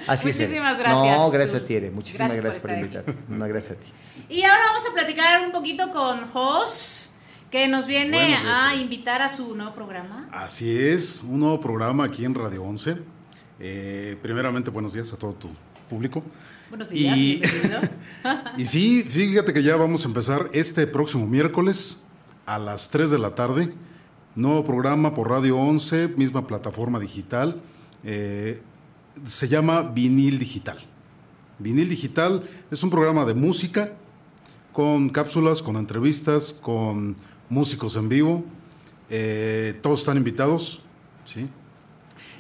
Así 0.08 0.30
es. 0.30 0.40
Muchísimas 0.40 0.80
gracias. 0.80 1.18
No, 1.18 1.30
gracias 1.32 1.62
a 1.62 1.66
ti, 1.66 1.76
Ere. 1.76 1.92
Muchísimas 1.92 2.34
Gracias 2.34 2.44
gracias, 2.44 2.62
por 2.62 2.72
por, 2.72 2.80
invitarme. 2.80 3.16
No, 3.38 3.48
gracias 3.48 3.78
a 3.78 3.80
ti. 3.80 3.88
Y 4.30 4.44
ahora 4.44 4.64
vamos 4.68 4.84
a 4.90 4.94
platicar 4.94 5.46
un 5.46 5.52
poquito 5.52 5.92
con 5.92 6.26
Jos, 6.28 7.16
que 7.52 7.68
nos 7.68 7.88
viene 7.88 8.36
a 8.36 8.76
invitar 8.76 9.22
a 9.22 9.30
su 9.30 9.56
nuevo 9.56 9.74
programa. 9.74 10.28
Así 10.32 10.78
es, 10.78 11.24
un 11.24 11.40
nuevo 11.40 11.60
programa 11.60 12.06
aquí 12.06 12.26
en 12.26 12.36
Radio 12.36 12.64
11. 12.64 12.98
Eh, 13.60 14.18
primeramente, 14.22 14.70
buenos 14.72 14.94
días 14.94 15.12
a 15.14 15.18
todo 15.18 15.34
tu 15.34 15.50
público. 15.90 16.24
Buenos 16.70 16.90
días, 16.90 17.18
Y- 17.18 17.38
bienvenido. 17.38 17.82
Y 18.58 18.66
sí, 18.68 19.04
fíjate 19.04 19.54
que 19.54 19.64
ya 19.64 19.76
vamos 19.76 20.04
a 20.06 20.08
empezar 20.08 20.50
este 20.54 20.86
próximo 20.88 21.26
miércoles 21.26 22.04
a 22.46 22.60
las 22.60 22.90
3 22.90 23.10
de 23.12 23.18
la 23.20 23.34
tarde. 23.36 23.74
Nuevo 24.40 24.64
programa 24.64 25.14
por 25.14 25.30
Radio 25.30 25.58
11, 25.58 26.14
misma 26.16 26.48
plataforma 26.48 26.98
digital. 26.98 27.60
Eh, 28.06 28.62
se 29.28 29.50
llama 29.50 29.82
Vinil 29.82 30.40
Digital. 30.40 30.78
Vinil 31.60 31.90
Digital 31.90 32.44
es 32.72 32.82
un 32.82 32.90
programa 32.90 33.26
de 33.26 33.34
música 33.34 33.98
con 34.72 35.10
cápsulas, 35.10 35.62
con 35.62 35.76
entrevistas, 35.76 36.54
con 36.54 37.18
músicos 37.50 37.98
en 37.98 38.08
vivo. 38.08 38.46
Eh, 39.10 39.78
todos 39.82 40.00
están 40.00 40.16
invitados. 40.16 40.84
¿sí? 41.26 41.50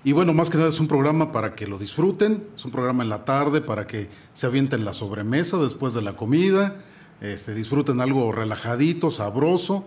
Y 0.06 0.14
bueno, 0.14 0.34
más 0.34 0.50
que 0.50 0.58
nada 0.58 0.70
es 0.70 0.80
un 0.80 0.88
programa 0.88 1.34
para 1.34 1.54
que 1.54 1.68
lo 1.68 1.78
disfruten, 1.78 2.47
es 2.56 2.64
un 2.64 2.72
programa 2.72 3.04
en 3.04 3.10
la 3.10 3.26
tarde 3.26 3.60
para 3.60 3.88
que 3.88 4.08
se 4.34 4.47
avienten 4.47 4.86
la 4.86 4.93
sobremesa 4.93 5.58
después 5.58 5.93
de 5.93 6.02
la 6.02 6.16
comida, 6.16 6.78
este, 7.20 7.54
disfruten 7.54 8.00
algo 8.00 8.32
relajadito, 8.32 9.12
sabroso 9.12 9.86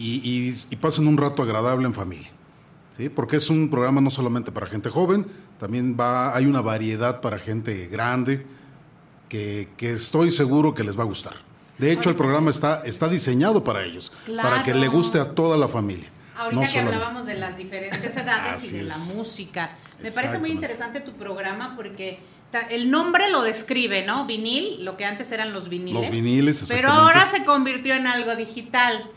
y, 0.00 0.16
y- 0.48 0.54
y 0.70 0.76
pasen 0.76 1.06
un 1.06 1.16
rato 1.16 1.42
agradable 1.42 1.86
en 1.86 1.94
familia. 1.94 2.30
¿sí? 2.96 3.08
Porque 3.08 3.36
es 3.36 3.48
un 3.50 3.70
programa 3.70 4.00
no 4.00 4.10
solamente 4.10 4.50
para 4.50 4.66
gente 4.66 4.88
joven, 4.90 5.26
también 5.58 5.96
va, 5.98 6.34
hay 6.34 6.46
una 6.46 6.60
variedad 6.62 7.20
para 7.20 7.38
gente 7.38 7.86
grande 7.88 8.44
que, 9.28 9.68
que 9.76 9.90
estoy 9.92 10.30
seguro 10.30 10.74
que 10.74 10.82
les 10.84 10.98
va 10.98 11.02
a 11.02 11.06
gustar. 11.06 11.34
De 11.78 11.92
hecho, 11.92 12.10
el 12.10 12.16
programa 12.16 12.50
está, 12.50 12.82
está 12.84 13.08
diseñado 13.08 13.62
para 13.64 13.84
ellos, 13.84 14.12
para 14.42 14.62
que 14.62 14.72
le 14.74 14.80
Claro. 14.80 14.92
guste 14.92 15.18
a 15.20 15.30
toda 15.34 15.56
la 15.56 15.68
familia. 15.68 16.10
Ahorita 16.36 16.54
no 16.56 16.60
que 16.62 16.66
solamente- 16.68 16.94
hablábamos 16.96 17.26
de 17.26 17.34
las 17.34 17.56
diferentes 17.56 18.16
edades 18.16 18.52
Así 18.52 18.74
y 18.74 18.78
de 18.78 18.82
la 18.84 18.94
es. 18.94 19.14
música, 19.14 19.76
me 20.02 20.10
parece 20.10 20.38
muy 20.38 20.50
interesante 20.50 21.00
tu 21.00 21.12
programa 21.12 21.74
porque 21.76 22.18
el 22.70 22.90
nombre 22.90 23.30
lo 23.30 23.42
describe, 23.42 24.04
¿no? 24.04 24.26
Vinil, 24.26 24.84
lo 24.84 24.96
que 24.96 25.04
antes 25.04 25.30
eran 25.32 25.52
los 25.52 25.68
viniles. 25.68 26.00
Los 26.02 26.10
viniles, 26.10 26.64
Pero 26.68 26.90
ahora 26.90 27.26
se 27.26 27.44
convirtió 27.44 27.94
en 27.94 28.06
algo 28.06 28.34
digital. 28.36 29.08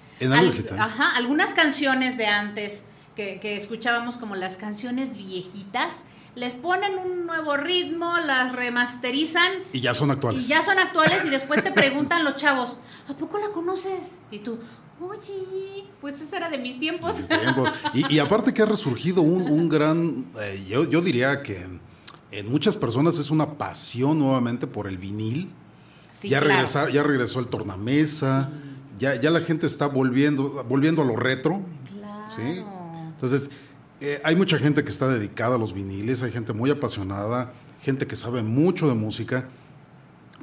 Ajá, 0.80 1.16
algunas 1.16 1.54
canciones 1.54 2.18
de 2.18 2.28
antes 2.28 2.88
que, 3.16 3.40
que 3.40 3.58
escuchábamos 3.58 4.18
como 4.18 4.36
las 4.36 4.58
canciones 4.58 5.18
viejitas, 5.18 6.04
les 6.36 6.56
ponen 6.56 6.98
un 6.98 7.26
nuevo 7.26 7.58
ritmo, 7.58 8.18
las 8.26 8.54
remasterizan 8.54 9.52
Y 9.72 9.82
ya 9.82 9.94
son 9.94 10.12
actuales. 10.12 10.46
y 10.46 10.48
ya 10.48 10.64
son 10.64 10.80
actuales 10.80 11.26
y 11.26 11.30
después 11.30 11.64
te 11.64 11.72
preguntan 11.72 12.24
los 12.24 12.38
chavos, 12.38 12.80
¿a 13.08 13.14
poco 13.14 13.38
la 13.38 13.50
conoces? 13.50 14.16
Y 14.32 14.40
tú, 14.40 14.60
oye, 15.00 15.86
pues 16.02 16.20
esa 16.22 16.38
era 16.38 16.50
de 16.50 16.58
mis 16.58 16.80
tiempos. 16.80 17.16
mis 17.18 17.28
tiempos. 17.28 17.70
Y, 17.94 18.16
y 18.16 18.20
aparte 18.20 18.54
que 18.54 18.64
ha 18.64 18.66
resurgido 18.66 19.22
un, 19.22 19.44
un 19.44 19.70
gran, 19.70 20.26
eh, 20.42 20.66
yo, 20.68 20.90
yo 20.90 21.02
diría 21.02 21.44
que 21.44 21.68
en, 22.32 22.52
muchas 22.52 22.78
personas 22.78 23.20
es 23.20 23.30
una 23.30 23.52
pasión 23.58 24.18
nuevamente 24.18 24.66
por 24.66 24.88
el 24.88 24.98
vinil. 24.98 25.52
Sí, 26.12 26.30
ya, 26.30 26.40
claro. 26.40 26.54
regresar, 26.54 26.92
ya 26.92 27.04
regresó 27.04 27.40
el 27.40 27.48
tornamesa, 27.48 28.50
ya, 28.98 29.20
ya 29.20 29.30
la 29.30 29.40
gente 29.40 29.66
está 29.66 29.88
volviendo, 29.88 30.64
volviendo 30.64 31.02
a 31.02 31.06
lo 31.06 31.16
retro. 31.16 31.62
¿sí? 32.28 32.64
Entonces, 33.16 33.52
eh, 34.02 34.22
hay 34.24 34.36
mucha 34.36 34.58
gente 34.58 34.84
que 34.84 34.90
está 34.90 35.08
dedicada 35.08 35.56
a 35.56 35.58
los 35.58 35.74
viniles, 35.74 36.24
hay 36.24 36.32
gente 36.32 36.54
muy 36.54 36.70
apasionada, 36.70 37.54
gente 37.82 38.08
que 38.08 38.16
sabe 38.16 38.44
mucho 38.44 38.88
de 38.88 38.96
música, 38.96 39.48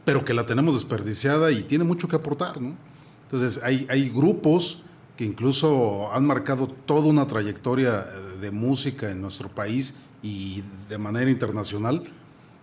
pero 0.04 0.24
que 0.24 0.34
la 0.34 0.46
tenemos 0.46 0.74
desperdiciada 0.74 1.50
y 1.52 1.62
tiene 1.62 1.84
mucho 1.84 2.08
que 2.08 2.16
aportar, 2.16 2.60
¿no? 2.60 2.74
Entonces, 3.22 3.62
hay, 3.62 3.86
hay 3.90 4.08
grupos 4.08 4.82
que 5.16 5.24
incluso 5.24 6.12
han 6.12 6.26
marcado 6.26 6.66
toda 6.66 7.06
una 7.06 7.26
trayectoria 7.26 8.00
eh, 8.00 8.38
de 8.40 8.50
música 8.50 9.10
en 9.10 9.20
nuestro 9.20 9.48
país 9.50 10.00
y 10.22 10.64
de 10.88 10.98
manera 10.98 11.30
internacional. 11.30 12.04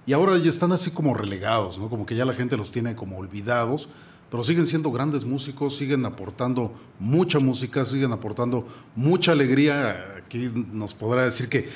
y 0.05 0.13
ahora 0.13 0.37
ya 0.37 0.49
están 0.49 0.71
así 0.71 0.91
como 0.91 1.13
relegados, 1.13 1.77
¿no? 1.77 1.89
Como 1.89 2.05
que 2.05 2.15
ya 2.15 2.25
la 2.25 2.33
gente 2.33 2.57
los 2.57 2.71
tiene 2.71 2.95
como 2.95 3.17
olvidados, 3.17 3.89
pero 4.29 4.43
siguen 4.43 4.65
siendo 4.65 4.91
grandes 4.91 5.23
músicos, 5.25 5.75
siguen 5.77 6.05
aportando 6.05 6.73
mucha 6.99 7.39
música, 7.39 7.85
siguen 7.85 8.11
aportando 8.11 8.65
mucha 8.95 9.31
alegría. 9.31 10.15
Aquí 10.25 10.51
nos 10.73 10.93
podrá 10.93 11.23
decir 11.25 11.47
que, 11.49 11.69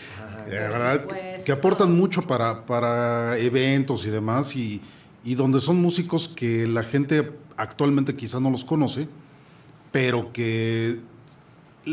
verdad, 0.47 1.05
que- 1.07 1.43
que 1.45 1.51
aportan 1.51 1.95
mucho 1.97 2.21
para, 2.23 2.65
para 2.65 3.37
eventos 3.37 4.05
y 4.05 4.09
demás, 4.09 4.55
y, 4.55 4.81
y 5.23 5.35
donde 5.35 5.59
son 5.61 5.81
músicos 5.81 6.27
que 6.27 6.67
la 6.67 6.83
gente 6.83 7.31
actualmente 7.57 8.15
quizá 8.15 8.39
no 8.39 8.49
los 8.49 8.63
conoce, 8.65 9.07
pero 9.91 10.31
que 10.33 10.99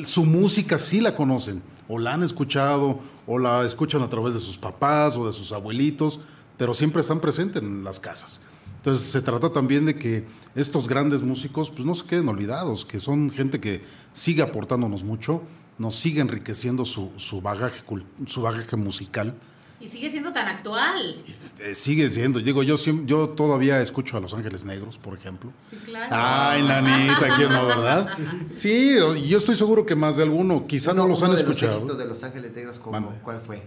su 0.05 0.25
música 0.27 0.77
sí 0.79 1.01
la 1.01 1.15
conocen, 1.15 1.63
o 1.89 1.99
la 1.99 2.15
han 2.15 2.23
escuchado, 2.23 3.01
o 3.27 3.39
la 3.39 3.65
escuchan 3.65 4.03
a 4.03 4.09
través 4.09 4.35
de 4.35 4.41
sus 4.41 4.59
papás 4.59 5.17
o 5.17 5.27
de 5.27 5.33
sus 5.33 5.53
abuelitos, 5.53 6.21
pero 6.57 6.75
siempre 6.75 7.01
están 7.01 7.21
presentes 7.21 7.63
en 7.63 7.85
las 7.85 7.99
casas. 8.01 8.43
Entonces 8.77 9.09
se 9.09 9.23
trata 9.23 9.51
también 9.51 9.87
de 9.87 9.95
que 9.97 10.25
estos 10.59 10.89
grandes 10.89 11.23
músicos 11.23 11.71
pues 11.71 11.85
no 11.85 11.95
se 11.95 12.05
queden 12.05 12.29
olvidados, 12.29 12.85
que 12.85 13.01
son 13.01 13.31
gente 13.31 13.61
que 13.61 13.83
sigue 14.13 14.43
aportándonos 14.43 15.05
mucho, 15.05 15.43
nos 15.79 15.95
sigue 15.95 16.21
enriqueciendo 16.21 16.85
su, 16.85 17.11
su 17.17 17.41
bagaje, 17.41 17.83
cul- 17.87 18.05
su 18.27 18.43
bagaje 18.43 18.77
musical. 18.77 19.35
Y 19.81 19.89
sigue 19.89 20.11
siendo 20.11 20.33
tan 20.33 20.49
actual. 20.49 21.15
Eh, 21.61 21.73
sigue 21.73 22.09
siendo, 22.11 22.41
digo, 22.41 22.65
yo, 22.65 22.75
yo 23.07 23.29
todavía 23.29 23.81
escucho 23.81 24.17
a 24.17 24.21
Los 24.21 24.35
Ángeles 24.35 24.65
Negros, 24.65 24.99
por 24.99 25.17
ejemplo. 25.17 25.53
Sí, 25.71 25.77
claro. 25.85 26.09
Ay, 26.11 26.63
nanita, 26.63 27.37
¿quién 27.37 27.49
no, 27.53 27.65
verdad? 27.65 28.09
Sí, 28.51 28.97
y 29.19 29.29
yo 29.29 29.39
estoy 29.39 29.55
seguro 29.55 29.87
que 29.87 29.95
más 29.95 30.17
de 30.17 30.25
alguno, 30.25 30.67
quizá 30.67 30.93
no, 30.95 31.07
los 31.07 31.19
Uno 31.21 31.31
han 31.31 31.37
de 31.37 31.43
los 31.43 31.49
escuchado. 31.49 31.77
éxitos 31.77 31.99
de 31.99 32.07
Los 32.07 32.23
Ángeles 32.25 32.53
Negros. 32.57 32.81
¿cuál 32.81 33.41
fue? 33.41 33.63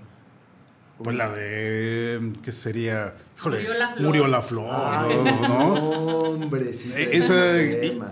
Pues 1.04 1.16
la 1.16 1.30
de. 1.30 2.34
¿Qué 2.44 2.52
sería? 2.52 3.16
Híjole, 3.38 3.58
Murió 3.60 3.74
la 3.78 3.90
flor. 3.90 4.06
Murió 4.08 4.28
la 4.28 4.42
flor, 4.42 4.68
Ah, 4.70 5.08
¿no? 5.48 5.74
Hombre, 6.32 6.74
sí. 6.74 6.92
Eh, 6.96 7.06
fue 7.08 7.18
esa- 7.18 7.62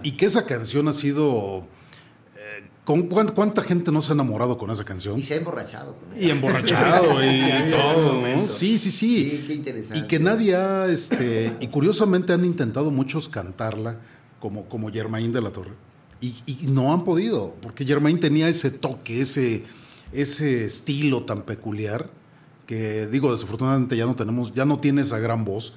y, 0.04 0.10
y 0.10 0.12
que 0.14 0.26
esa 0.26 0.46
canción 0.46 0.88
ha 0.88 0.94
sido. 0.94 1.68
eh, 2.36 2.64
¿con 2.86 3.04
cuán- 3.04 3.30
¿Cuánta 3.30 3.62
gente 3.62 3.92
no 3.92 4.02
se 4.02 4.12
ha 4.12 4.16
enamorado 4.16 4.58
con 4.58 4.72
esa 4.72 4.84
canción? 4.84 5.20
Y 5.20 5.24
se 5.24 5.36
ha 5.36 5.38
emborrachado. 5.38 5.96
con. 5.98 6.20
Y 6.22 6.30
emborrachado 6.32 7.24
y, 7.24 7.70
todo, 7.72 8.22
¿no? 8.22 8.48
Sí, 8.48 8.78
sí, 8.78 8.90
sí. 8.92 9.30
Sí, 9.30 9.44
qué 9.48 9.54
interesante. 9.54 10.00
Y 10.00 10.04
que 10.08 10.20
nadie 10.20 10.56
ha, 10.56 10.88
este, 10.88 11.54
y 11.60 11.68
curiosamente 11.68 12.34
han 12.34 12.44
intentado 12.46 12.90
muchos 12.92 13.30
cantarla 13.30 13.98
como, 14.40 14.66
como 14.68 14.90
Germain 14.92 15.32
de 15.32 15.42
la 15.42 15.52
Torre. 15.52 15.72
Y, 16.22 16.34
y 16.48 16.68
no 16.68 16.92
han 16.94 17.04
podido, 17.06 17.56
porque 17.62 17.86
Germain 17.86 18.20
tenía 18.20 18.50
ese 18.50 18.72
toque, 18.72 19.22
ese, 19.22 19.64
ese 20.12 20.66
estilo 20.66 21.24
tan 21.24 21.44
peculiar, 21.44 22.10
que 22.70 23.08
digo, 23.08 23.32
desafortunadamente 23.32 23.98
ya 23.98 24.06
no 24.06 24.16
tenemos, 24.16 24.54
ya 24.54 24.64
no 24.64 24.80
tiene 24.80 25.02
esa 25.02 25.18
gran 25.18 25.44
voz, 25.44 25.74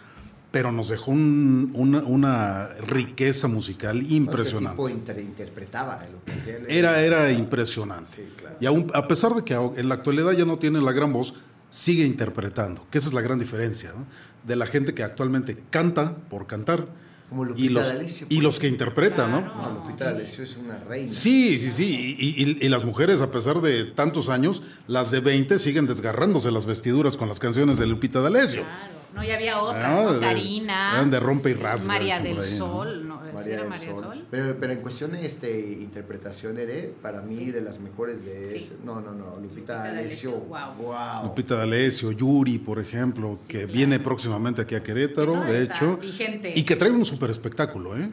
pero 0.51 0.71
nos 0.73 0.91
dejó 0.91 1.11
un- 1.13 1.71
una, 1.75 2.01
una 2.01 2.69
riqueza 2.87 3.49
musical 3.49 3.97
No, 3.97 4.03
es 4.03 4.09
que 4.09 4.15
el 4.15 4.17
impresionante. 4.23 4.77
tipo 4.77 4.89
inter- 4.91 5.19
interpretaba 5.21 5.99
lo 6.13 6.23
que 6.23 6.33
hacía 6.33 6.57
él. 6.59 6.67
Era, 6.69 7.01
era 7.01 7.33
impresionante. 7.33 8.11
Sí, 8.15 8.29
claro. 8.37 8.57
Y 8.61 8.67
aún, 8.67 8.91
a 8.93 9.09
pesar 9.09 9.35
de 9.35 9.43
que 9.43 9.55
en 9.55 9.89
la 9.89 9.95
actualidad 9.95 10.33
ya 10.33 10.45
no 10.45 10.59
tiene 10.59 10.83
la 10.83 10.93
gran 10.93 11.15
voz, 11.15 11.33
sigue 11.71 12.05
interpretando, 12.05 12.87
que 12.91 12.99
esa 12.99 13.09
es 13.09 13.15
la 13.15 13.23
gran 13.23 13.39
diferencia 13.39 13.93
¿no? 13.97 14.05
de 14.47 14.57
la 14.57 14.67
gente 14.67 14.93
que 14.93 15.03
actualmente 15.03 15.57
canta 15.71 16.15
por 16.29 16.47
cantar 16.47 16.87
Como 17.33 17.45
y 17.45 17.49
Lupita 17.49 17.71
los, 17.73 17.89
D'Alessio, 17.89 18.27
y 18.29 18.35
por 18.37 18.45
los 18.45 18.59
que 18.59 18.69
interpretan, 18.69 19.31
¿no? 19.31 19.41
Lupita 19.73 20.05
D'Alessio 20.13 20.45
es 20.45 20.55
una 20.59 20.79
reina. 20.85 21.09
Sí, 21.09 21.57
sí, 21.57 21.71
sí. 21.71 22.17
Y, 22.19 22.43
y- 22.45 22.59
y 22.61 22.69
las 22.69 22.85
mujeres, 22.85 23.23
a 23.23 23.31
pesar 23.31 23.63
de 23.63 23.85
tantos 23.87 24.29
años, 24.29 24.63
las 24.87 25.11
de 25.11 25.21
20 25.21 25.59
siguen 25.59 25.87
desgarrándose 25.87 26.51
las 26.53 26.67
vestiduras 26.67 27.17
con 27.17 27.29
las 27.31 27.41
canciones 27.41 27.79
de 27.79 27.87
Lupita 27.87 28.21
D'Alessio. 28.21 28.61
Claro. 28.63 29.02
No, 29.15 29.23
y 29.25 29.31
había 29.31 29.61
otras, 29.61 29.99
Ah, 29.99 30.03
¿no? 30.05 30.13
de- 30.15 30.21
Karina. 30.21 30.93
eran 30.95 31.11
de 31.11 31.21
rompe 31.21 31.51
y 31.51 31.55
rasga, 31.55 31.89
María 31.93 32.19
del. 32.19 32.41
Sol. 32.43 33.07
¿no? 33.09 33.21
¿Sí 33.23 33.33
María 33.35 33.53
era 33.53 33.61
del 33.63 33.71
María 33.71 33.87
del 33.89 33.97
Sol. 33.97 34.05
Sol? 34.05 34.27
Pero, 34.31 34.57
pero 34.61 34.73
en 34.73 34.81
cuestión 34.81 35.13
de 35.13 35.27
este, 35.27 35.59
interpretación, 35.61 36.59
Ere, 36.59 36.93
para 37.03 37.23
mí 37.23 37.47
de 37.51 37.61
las 37.61 37.81
mejores 37.81 38.25
de 38.25 38.47
Sí. 38.47 38.59
ese- 38.59 38.77
No, 38.85 39.01
no, 39.01 39.13
no. 39.13 39.37
Lupita 39.37 39.75
Lupita 39.75 39.75
D'Alessio. 39.85 40.31
Wow. 40.33 40.59
wow. 40.79 41.23
Lupita 41.25 41.57
D'Alessio, 41.57 42.13
Yuri, 42.13 42.59
por 42.59 42.79
ejemplo, 42.79 43.37
que 43.49 43.67
viene 43.67 43.99
próximamente 44.01 44.63
aquí 44.63 44.75
a 44.75 44.83
Querétaro, 44.83 45.41
de 45.45 45.63
hecho. 45.65 45.97
vigente. 45.99 46.53
Y 46.57 46.63
que 46.65 46.77
trae 46.77 46.91
un 46.91 47.05
super 47.05 47.31
espectáculo, 47.31 47.97
¿eh? 47.97 48.11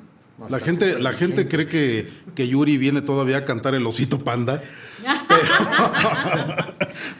La 0.47 0.59
gente, 0.59 0.97
la 0.99 1.13
gente 1.13 1.47
cree 1.47 1.67
que, 1.67 2.09
que 2.33 2.47
Yuri 2.47 2.77
viene 2.77 3.01
todavía 3.01 3.39
a 3.39 3.45
cantar 3.45 3.75
el 3.75 3.85
osito 3.85 4.19
panda. 4.19 4.61
Pero, 5.27 5.39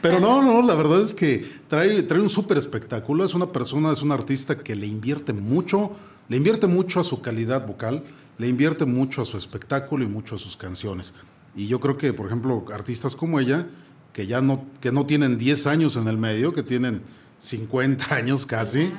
pero 0.00 0.20
no, 0.20 0.42
no, 0.42 0.66
la 0.66 0.74
verdad 0.74 1.02
es 1.02 1.12
que 1.12 1.46
trae, 1.68 2.02
trae 2.02 2.20
un 2.20 2.30
súper 2.30 2.56
espectáculo. 2.56 3.24
Es 3.24 3.34
una 3.34 3.52
persona, 3.52 3.92
es 3.92 4.00
un 4.00 4.12
artista 4.12 4.58
que 4.58 4.74
le 4.74 4.86
invierte 4.86 5.32
mucho, 5.32 5.92
le 6.28 6.36
invierte 6.38 6.66
mucho 6.66 7.00
a 7.00 7.04
su 7.04 7.20
calidad 7.20 7.66
vocal, 7.66 8.04
le 8.38 8.48
invierte 8.48 8.86
mucho 8.86 9.22
a 9.22 9.26
su 9.26 9.36
espectáculo 9.36 10.02
y 10.04 10.06
mucho 10.06 10.36
a 10.36 10.38
sus 10.38 10.56
canciones. 10.56 11.12
Y 11.54 11.66
yo 11.66 11.78
creo 11.80 11.96
que, 11.96 12.12
por 12.12 12.26
ejemplo, 12.26 12.64
artistas 12.72 13.16
como 13.16 13.38
ella, 13.38 13.66
que 14.12 14.26
ya 14.26 14.40
no, 14.40 14.64
que 14.80 14.92
no 14.92 15.04
tienen 15.04 15.36
10 15.36 15.66
años 15.66 15.96
en 15.96 16.08
el 16.08 16.16
medio, 16.16 16.54
que 16.54 16.62
tienen 16.62 17.02
50 17.38 18.14
años 18.14 18.46
casi. 18.46 18.92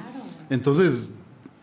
Entonces, 0.49 1.15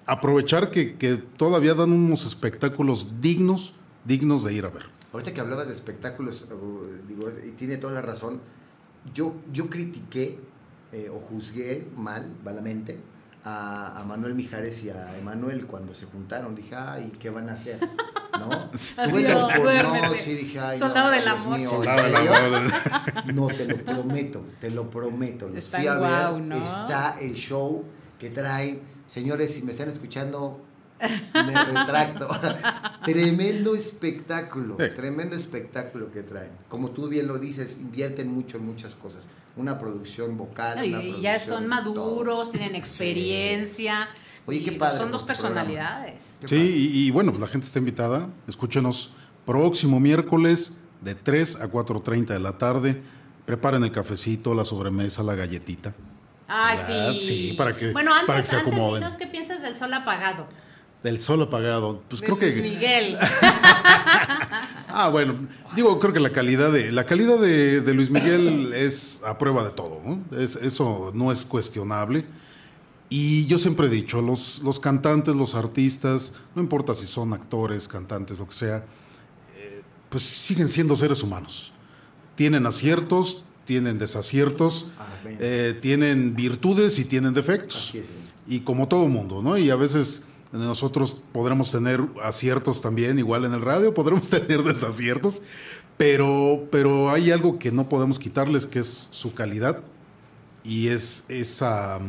aprovechar 0.08 0.70
que, 0.70 0.96
que 0.96 1.16
todavía 1.16 1.74
dan 1.74 1.92
unos 1.92 2.26
espectáculos 2.26 3.20
dignos, 3.20 3.74
dignos 4.04 4.42
de 4.42 4.54
ir 4.54 4.64
a 4.64 4.70
ver. 4.70 4.84
Ahorita 5.12 5.32
que 5.32 5.40
hablabas 5.40 5.68
de 5.68 5.74
espectáculos, 5.74 6.46
uh, 6.50 7.06
digo, 7.06 7.30
y 7.46 7.52
tiene 7.52 7.76
toda 7.76 7.92
la 7.92 8.02
razón, 8.02 8.40
yo, 9.14 9.34
yo 9.52 9.68
critiqué 9.70 10.38
eh, 10.92 11.10
o 11.10 11.20
juzgué 11.20 11.86
mal, 11.96 12.34
malamente, 12.42 12.98
a, 13.44 14.00
a 14.00 14.04
Manuel 14.04 14.34
Mijares 14.34 14.82
y 14.82 14.90
a 14.90 15.18
Emanuel 15.18 15.66
cuando 15.66 15.94
se 15.94 16.06
juntaron. 16.06 16.54
Dije, 16.54 16.74
ay, 16.74 17.12
¿qué 17.20 17.30
van 17.30 17.48
a 17.50 17.52
hacer? 17.52 17.78
¿No? 18.38 18.50
Así, 18.72 18.96
no, 18.96 20.14
sí, 20.14 20.34
dije, 20.34 20.58
ay, 20.58 20.78
Soldado 20.78 21.10
no, 21.10 21.16
del 21.16 21.28
amor. 21.28 21.46
mío, 21.48 21.56
¿en 21.56 21.64
Soldado 21.64 22.02
del 22.02 22.12
serio? 22.12 22.34
amor. 22.34 22.62
No, 23.34 23.46
te 23.48 23.64
lo 23.66 23.84
prometo, 23.84 24.44
te 24.60 24.70
lo 24.70 24.90
prometo. 24.90 25.48
Los 25.48 25.64
Están 25.64 25.80
fui 25.82 25.88
a 25.88 25.98
ver. 25.98 26.52
Está 26.62 27.16
el 27.20 27.34
show 27.34 27.84
que 28.18 28.30
traen. 28.30 28.97
Señores, 29.08 29.52
si 29.54 29.62
me 29.62 29.72
están 29.72 29.88
escuchando, 29.88 30.60
me 31.34 31.64
retracto. 31.64 32.28
tremendo 33.04 33.74
espectáculo, 33.74 34.76
Sí. 34.78 34.84
tremendo 34.94 35.34
espectáculo 35.34 36.12
que 36.12 36.22
traen. 36.22 36.50
Como 36.68 36.90
tú 36.90 37.08
bien 37.08 37.26
lo 37.26 37.38
dices, 37.38 37.80
invierten 37.80 38.32
mucho 38.32 38.58
en 38.58 38.66
muchas 38.66 38.94
cosas. 38.94 39.26
Una 39.56 39.78
producción 39.78 40.36
vocal. 40.38 40.76
Una 40.78 40.86
y 40.86 41.20
ya 41.20 41.32
producción 41.32 41.40
son 41.40 41.58
todo. 41.60 41.68
maduros, 41.68 42.50
tienen 42.52 42.76
experiencia. 42.76 44.08
Oye, 44.46 44.62
qué 44.62 44.72
padre 44.72 44.98
Son 44.98 45.10
dos 45.12 45.24
personalidades. 45.24 46.36
Sí, 46.46 46.56
y, 46.94 47.06
y 47.06 47.10
bueno, 47.10 47.32
pues 47.32 47.40
la 47.40 47.48
gente 47.48 47.66
está 47.66 47.78
invitada. 47.80 48.28
Escúchenos 48.46 49.14
próximo 49.44 50.00
miércoles 50.00 50.78
de 51.02 51.14
3 51.14 51.62
a 51.62 51.70
4.30 51.70 52.26
de 52.28 52.38
la 52.38 52.52
tarde. 52.58 53.00
Preparen 53.46 53.82
el 53.84 53.90
cafecito, 53.92 54.54
la 54.54 54.64
sobremesa, 54.64 55.22
la 55.22 55.34
galletita. 55.34 55.94
¿Verdad? 56.48 57.12
sí. 57.20 57.22
Sí, 57.22 57.52
para 57.56 57.76
que- 57.76 57.92
bueno, 57.92 58.12
antes, 58.12 58.26
para 58.26 58.40
que 58.40 58.46
se 58.46 58.56
antes 58.56 58.72
acomoden. 58.72 59.02
dinos 59.02 59.16
qué 59.16 59.26
piensas 59.26 59.62
del 59.62 59.76
sol 59.76 59.92
apagado. 59.92 60.46
Del 61.02 61.20
sol 61.20 61.42
apagado. 61.42 62.02
Pues 62.08 62.20
de 62.20 62.26
creo 62.26 62.38
Luis 62.40 62.54
que. 62.56 62.62
Miguel. 62.62 63.18
Ah, 64.90 65.10
bueno, 65.10 65.34
digo, 65.76 65.98
creo 66.00 66.12
que 66.12 66.18
la 66.20 66.32
calidad 66.32 66.72
de 66.72 66.90
la 66.90 67.04
calidad 67.04 67.38
de, 67.38 67.82
de 67.82 67.94
Luis 67.94 68.10
Miguel 68.10 68.72
es 68.74 69.22
a 69.24 69.36
prueba 69.38 69.62
de 69.62 69.70
todo, 69.70 70.00
¿no? 70.04 70.24
Es, 70.36 70.56
eso 70.56 71.12
no 71.14 71.30
es 71.30 71.44
cuestionable. 71.44 72.24
Y 73.10 73.46
yo 73.46 73.58
siempre 73.58 73.86
he 73.86 73.90
dicho, 73.90 74.20
los, 74.22 74.60
los 74.64 74.80
cantantes, 74.80 75.36
los 75.36 75.54
artistas, 75.54 76.32
no 76.54 76.62
importa 76.62 76.94
si 76.94 77.06
son 77.06 77.32
actores, 77.32 77.86
cantantes, 77.86 78.38
lo 78.38 78.48
que 78.48 78.54
sea, 78.54 78.84
eh, 79.56 79.82
pues 80.08 80.22
siguen 80.24 80.68
siendo 80.68 80.96
seres 80.96 81.22
humanos. 81.22 81.72
Tienen 82.34 82.66
aciertos, 82.66 83.44
tienen 83.68 83.98
desaciertos, 83.98 84.86
Amén. 84.98 85.36
eh, 85.42 85.78
tienen 85.78 86.34
virtudes 86.34 86.98
y 86.98 87.04
tienen 87.04 87.34
defectos. 87.34 87.90
Así 87.90 87.98
es, 87.98 88.06
señor. 88.06 88.22
Y 88.48 88.60
como 88.60 88.88
todo 88.88 89.06
mundo, 89.08 89.42
¿no? 89.42 89.58
Y 89.58 89.68
a 89.68 89.76
veces 89.76 90.22
nosotros 90.52 91.22
podremos 91.32 91.70
tener 91.70 92.00
aciertos 92.22 92.80
también, 92.80 93.18
igual 93.18 93.44
en 93.44 93.52
el 93.52 93.60
radio, 93.60 93.92
podremos 94.00 94.26
tener 94.30 94.62
desaciertos, 94.62 95.42
pero, 95.98 96.66
pero 96.72 97.10
hay 97.10 97.30
algo 97.30 97.58
que 97.58 97.70
no 97.70 97.90
podemos 97.90 98.18
quitarles, 98.18 98.64
que 98.64 98.78
es 98.78 99.08
su 99.10 99.34
calidad 99.34 99.82
y 100.64 100.88
es 100.88 101.26
esa, 101.28 102.00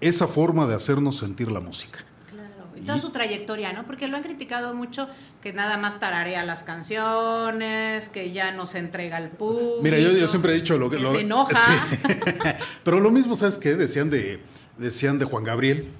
esa 0.00 0.28
forma 0.28 0.68
de 0.68 0.76
hacernos 0.76 1.16
sentir 1.16 1.50
la 1.50 1.58
música. 1.58 2.04
Claro, 2.30 2.68
y 2.76 2.82
toda 2.82 3.00
su 3.00 3.10
trayectoria, 3.10 3.72
¿no? 3.72 3.86
Porque 3.86 4.06
lo 4.06 4.16
han 4.16 4.22
criticado 4.22 4.72
mucho 4.72 5.08
que 5.44 5.52
nada 5.52 5.76
más 5.76 6.00
tararea 6.00 6.42
las 6.44 6.62
canciones, 6.62 8.08
que 8.08 8.32
ya 8.32 8.52
no 8.52 8.66
se 8.66 8.78
entrega 8.78 9.18
al 9.18 9.28
público. 9.30 9.82
Mira, 9.82 9.98
yo, 9.98 10.10
yo 10.12 10.26
siempre 10.26 10.52
he 10.52 10.56
dicho 10.56 10.78
lo 10.78 10.88
que... 10.90 10.96
que 10.96 11.02
lo- 11.02 11.12
se 11.12 11.20
enoja. 11.20 11.54
Sí. 11.54 11.98
Pero 12.82 12.98
lo 12.98 13.10
mismo, 13.10 13.36
¿sabes 13.36 13.58
qué? 13.58 13.76
Decían 13.76 14.08
de, 14.08 14.42
decían 14.78 15.18
de 15.18 15.26
Juan 15.26 15.44
Gabriel. 15.44 15.90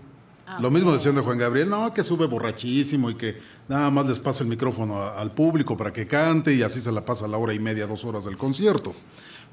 Ah, 0.46 0.58
Lo 0.60 0.70
mismo 0.70 0.92
decían 0.92 1.14
de 1.14 1.20
Juan 1.20 1.38
Gabriel, 1.38 1.68
no, 1.70 1.92
que 1.92 2.02
sube 2.04 2.26
borrachísimo 2.26 3.08
y 3.10 3.14
que 3.16 3.38
nada 3.68 3.90
más 3.90 4.06
les 4.06 4.18
pasa 4.20 4.42
el 4.44 4.48
micrófono 4.50 4.98
a- 5.02 5.18
al 5.20 5.30
público 5.32 5.76
para 5.76 5.92
que 5.92 6.06
cante 6.06 6.54
y 6.54 6.62
así 6.62 6.80
se 6.80 6.90
la 6.92 7.04
pasa 7.04 7.26
la 7.28 7.36
hora 7.38 7.52
y 7.54 7.58
media, 7.58 7.86
dos 7.86 8.04
horas 8.06 8.24
del 8.24 8.36
concierto. 8.38 8.94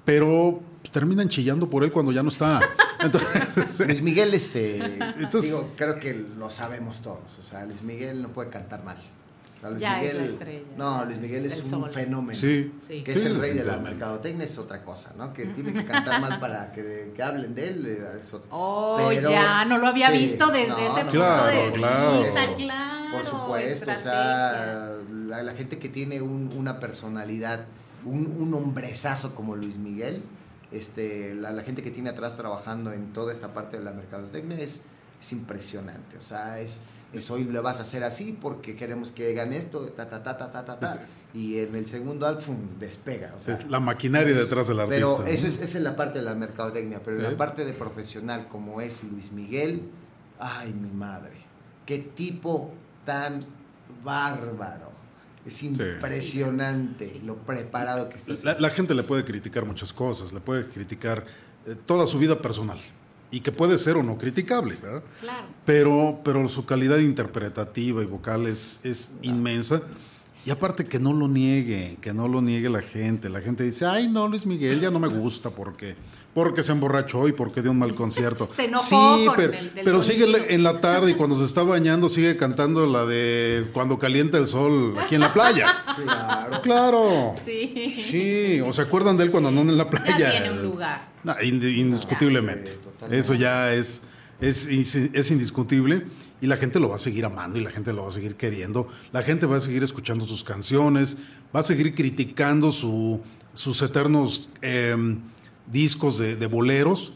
Pero 0.06 0.62
pues, 0.82 0.92
terminan 0.92 1.28
chillando 1.30 1.70
por 1.70 1.84
él 1.84 1.92
cuando 1.92 2.12
ya 2.14 2.24
no 2.24 2.30
está. 2.30 2.60
Entonces, 3.02 3.80
Luis 3.88 4.02
Miguel, 4.02 4.34
este, 4.34 4.78
Entonces- 5.18 5.52
digo, 5.52 5.74
creo 5.76 6.00
que 6.00 6.14
lo 6.38 6.50
sabemos 6.50 7.02
todos. 7.02 7.40
O 7.40 7.44
sea, 7.44 7.66
Luis 7.66 7.82
Miguel 7.82 8.22
no 8.22 8.30
puede 8.30 8.50
cantar 8.50 8.84
mal. 8.86 8.98
Sea, 9.62 9.70
Luis 9.70 9.82
Ya 9.82 10.02
es 10.02 10.02
Miguel, 10.14 10.18
la 10.18 10.32
estrella. 10.32 10.60
No, 10.78 11.06
Luis 11.06 11.18
Miguel 11.20 11.46
es 11.46 11.58
un 11.60 11.66
sol. 11.66 11.92
fenómeno. 11.92 12.38
Sí. 12.38 12.74
Sí. 12.88 13.04
Que 13.04 13.12
es 13.14 13.22
Sí, 13.22 13.28
el 13.28 13.40
rey 13.40 13.54
de 13.54 13.64
la 13.64 13.78
mercadotecnia 13.78 14.46
es 14.46 14.58
otra 14.58 14.84
cosa, 14.84 15.14
¿no? 15.18 15.32
Que 15.34 15.46
tiene 15.46 15.72
que 15.72 15.86
cantar 15.86 16.20
mal 16.20 16.40
para 16.40 16.72
que, 16.72 17.14
que 17.16 17.22
hablen 17.24 17.54
de 17.56 17.68
él. 17.70 17.86
eh, 17.86 18.20
es. 18.20 18.36
Oh, 18.50 18.96
Pero- 19.08 19.30
ya, 19.30 19.64
no 19.66 19.78
lo 19.78 19.88
había 19.88 20.10
sí, 20.12 20.18
visto 20.18 20.48
desde 20.48 20.70
no, 20.70 20.78
ese 20.78 20.88
no, 21.04 21.10
punto 21.12 21.12
Claro, 21.12 21.46
de 21.66 21.72
claro. 21.72 22.22
vista, 22.24 22.42
claro. 22.58 23.12
Por 23.12 23.26
supuesto, 23.26 23.92
o 23.92 23.98
sea, 23.98 24.96
la, 25.28 25.44
la 25.44 25.54
gente 25.54 25.78
que 25.78 25.90
tiene 25.90 26.22
un- 26.22 26.52
una 26.58 26.80
personalidad, 26.80 27.66
un, 28.06 28.34
un 28.40 28.54
hombrezazo 28.54 29.36
como 29.36 29.56
Luis 29.56 29.78
Miguel, 29.78 30.24
este, 30.72 31.36
la, 31.36 31.52
la 31.52 31.64
gente 31.64 31.84
que 31.84 31.92
tiene 31.92 32.10
atrás 32.10 32.36
trabajando 32.38 32.94
en 32.94 33.12
toda 33.14 33.32
esta 33.34 33.54
parte 33.54 33.78
de 33.78 33.84
la 33.84 33.92
mercadotecnia 33.92 34.58
es, 34.60 34.86
es 35.20 35.32
impresionante. 35.34 36.18
O 36.18 36.22
sea, 36.22 36.60
es, 36.60 36.82
es 37.14 37.30
hoy 37.32 37.44
le 37.46 37.60
vas 37.60 37.80
a 37.80 37.82
hacer 37.82 38.04
así 38.04 38.38
porque 38.40 38.76
queremos 38.76 39.12
que 39.12 39.30
hagan 39.32 39.52
esto, 39.54 39.82
ta, 39.90 40.10
ta, 40.10 40.24
ta, 40.24 40.38
ta, 40.38 40.52
ta, 40.52 40.66
ta, 40.66 40.80
ta, 40.80 41.00
y 41.34 41.60
en 41.60 41.76
el 41.76 41.86
segundo 41.88 42.26
álbum 42.26 42.58
despega. 42.80 43.34
O 43.36 43.40
sea, 43.40 43.56
Es 43.56 43.70
la 43.70 43.80
maquinaria 43.80 44.36
es- 44.36 44.50
detrás 44.50 44.68
del 44.68 44.78
Pero 44.88 45.08
artista, 45.08 45.24
¿no? 45.24 45.28
eso 45.28 45.48
es, 45.48 45.60
esa 45.62 45.78
es 45.78 45.84
la 45.84 45.96
parte 45.96 46.20
de 46.20 46.26
la 46.26 46.36
mercadotecnia, 46.36 47.02
pero 47.04 47.18
en 47.18 47.26
Sí. 47.26 47.32
la 47.32 47.38
parte 47.38 47.66
de 47.66 47.74
profesional 47.74 48.48
como 48.48 48.80
es 48.82 49.04
Luis 49.06 49.32
Miguel, 49.32 49.84
ay 50.40 50.74
mi 50.74 50.90
madre, 50.92 51.34
qué 51.86 51.98
tipo 52.00 52.72
tan 53.06 53.42
bárbaro. 54.04 54.92
Es 55.46 55.64
impresionante 55.64 57.20
lo 57.26 57.36
preparado 57.38 58.10
que 58.10 58.18
está. 58.18 58.34
La, 58.54 58.60
la 58.60 58.70
gente 58.70 58.94
le 58.94 59.04
puede 59.04 59.26
criticar 59.26 59.66
muchas 59.66 59.92
cosas, 59.94 60.32
le 60.34 60.40
puede 60.40 60.68
criticar 60.68 61.26
eh, 61.66 61.76
toda 61.86 62.06
su 62.08 62.20
vida 62.20 62.38
personal 62.40 62.78
y 63.32 63.40
que 63.40 63.52
puede 63.52 63.78
ser 63.78 63.96
o 63.96 64.04
no 64.04 64.18
criticable, 64.18 64.78
¿verdad? 64.82 65.04
Claro. 65.22 65.48
Pero, 65.66 66.20
pero 66.24 66.48
su 66.48 66.66
calidad 66.66 66.98
interpretativa 66.98 68.04
y 68.04 68.06
vocal 68.06 68.46
es, 68.46 68.82
es 68.84 69.14
inmensa. 69.22 69.82
Y 70.44 70.50
aparte 70.50 70.86
que 70.86 71.00
no 71.00 71.14
lo 71.14 71.28
niegue, 71.28 71.98
que 72.02 72.14
no 72.14 72.28
lo 72.28 72.42
niegue 72.42 72.68
la 72.70 72.82
gente. 72.82 73.30
La 73.30 73.42
gente 73.42 73.64
dice, 73.64 73.86
ay 73.86 74.08
no, 74.08 74.28
Luis 74.28 74.48
Miguel 74.48 74.80
ya 74.82 74.90
no 74.90 75.00
me 75.00 75.08
gusta 75.08 75.52
porque, 75.52 75.96
porque 76.34 76.64
se 76.64 76.72
emborrachó 76.72 77.28
y 77.28 77.32
porque 77.32 77.62
dio 77.62 77.70
un 77.70 77.78
mal 77.78 77.94
concierto. 77.94 78.50
Se 78.56 78.66
enojó 78.66 78.84
sí, 78.84 79.26
con 79.28 79.36
pero, 79.36 79.54
el 79.54 79.74
del 79.76 79.86
pero 79.86 80.02
sigue 80.02 80.54
en 80.56 80.64
la 80.64 80.82
tarde 80.82 81.12
y 81.12 81.14
cuando 81.14 81.36
se 81.38 81.46
está 81.46 81.62
bañando 81.62 82.10
sigue 82.10 82.38
cantando 82.38 82.88
la 82.88 83.06
de 83.06 83.68
Cuando 83.72 84.00
calienta 84.00 84.40
el 84.40 84.48
sol 84.48 84.96
aquí 85.00 85.14
en 85.16 85.22
la 85.22 85.32
playa. 85.32 85.68
Claro. 86.02 86.62
Claro. 86.64 87.36
Sí. 87.46 87.94
Sí, 88.10 88.62
o 88.62 88.74
se 88.74 88.82
acuerdan 88.82 89.18
de 89.18 89.26
él 89.26 89.32
cuando 89.32 89.52
no 89.52 89.62
en 89.62 89.78
la 89.78 89.90
playa. 89.90 90.18
Ya 90.18 90.32
tiene 90.32 90.52
un 90.52 90.64
lugar. 90.64 91.10
No, 91.24 91.34
ind- 91.36 91.78
indiscutiblemente. 91.78 92.80
Eso 93.12 93.36
ya 93.36 93.72
es, 93.74 94.04
es, 94.40 94.68
es 94.68 95.32
indiscutible 95.32 96.06
y 96.42 96.48
la 96.48 96.58
gente 96.58 96.80
lo 96.80 96.90
va 96.90 96.96
a 96.96 97.00
seguir 97.00 97.24
amando 97.26 97.60
y 97.60 97.62
la 97.62 97.70
gente 97.72 97.94
lo 97.94 98.02
va 98.02 98.08
a 98.10 98.12
seguir 98.12 98.36
queriendo. 98.36 98.88
La 99.14 99.22
gente 99.22 99.46
va 99.46 99.58
a 99.58 99.60
seguir 99.60 99.84
escuchando 99.84 100.28
sus 100.28 100.44
canciones, 100.44 101.18
va 101.56 101.60
a 101.62 101.64
seguir 101.64 101.94
criticando 101.96 102.72
su- 102.72 103.22
sus 103.54 103.82
eternos 103.82 104.50
em, 104.62 105.20
discos 105.72 106.18
de, 106.18 106.36
de 106.36 106.48
boleros, 106.48 107.14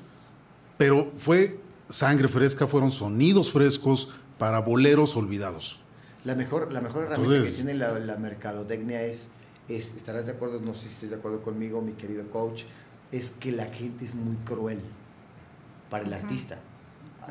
pero 0.77 1.11
fue 1.17 1.59
sangre 1.89 2.27
fresca, 2.27 2.67
fueron 2.67 2.91
sonidos 2.91 3.51
frescos 3.51 4.13
para 4.37 4.59
boleros 4.59 5.15
olvidados. 5.15 5.81
La 6.23 6.35
mejor, 6.35 6.71
la 6.71 6.81
mejor 6.81 7.03
herramienta 7.03 7.35
Entonces- 7.35 7.55
que 7.57 7.63
tiene 7.63 7.79
la, 7.79 7.97
la 7.99 8.17
mercadotecnia 8.17 9.01
es, 9.03 9.29
es, 9.69 9.95
estarás 9.95 10.25
de 10.27 10.33
acuerdo, 10.33 10.59
no 10.61 10.73
sé 10.73 10.81
si 10.83 10.87
estés 10.89 11.09
de 11.11 11.15
acuerdo 11.15 11.41
conmigo, 11.41 11.81
mi 11.81 11.93
querido 11.93 12.29
coach, 12.29 12.63
es 13.11 13.31
que 13.31 13.51
la 13.51 13.65
gente 13.67 14.05
es 14.05 14.15
muy 14.15 14.35
cruel 14.37 14.79
para 15.89 16.03
el 16.05 16.13
artista. 16.13 16.59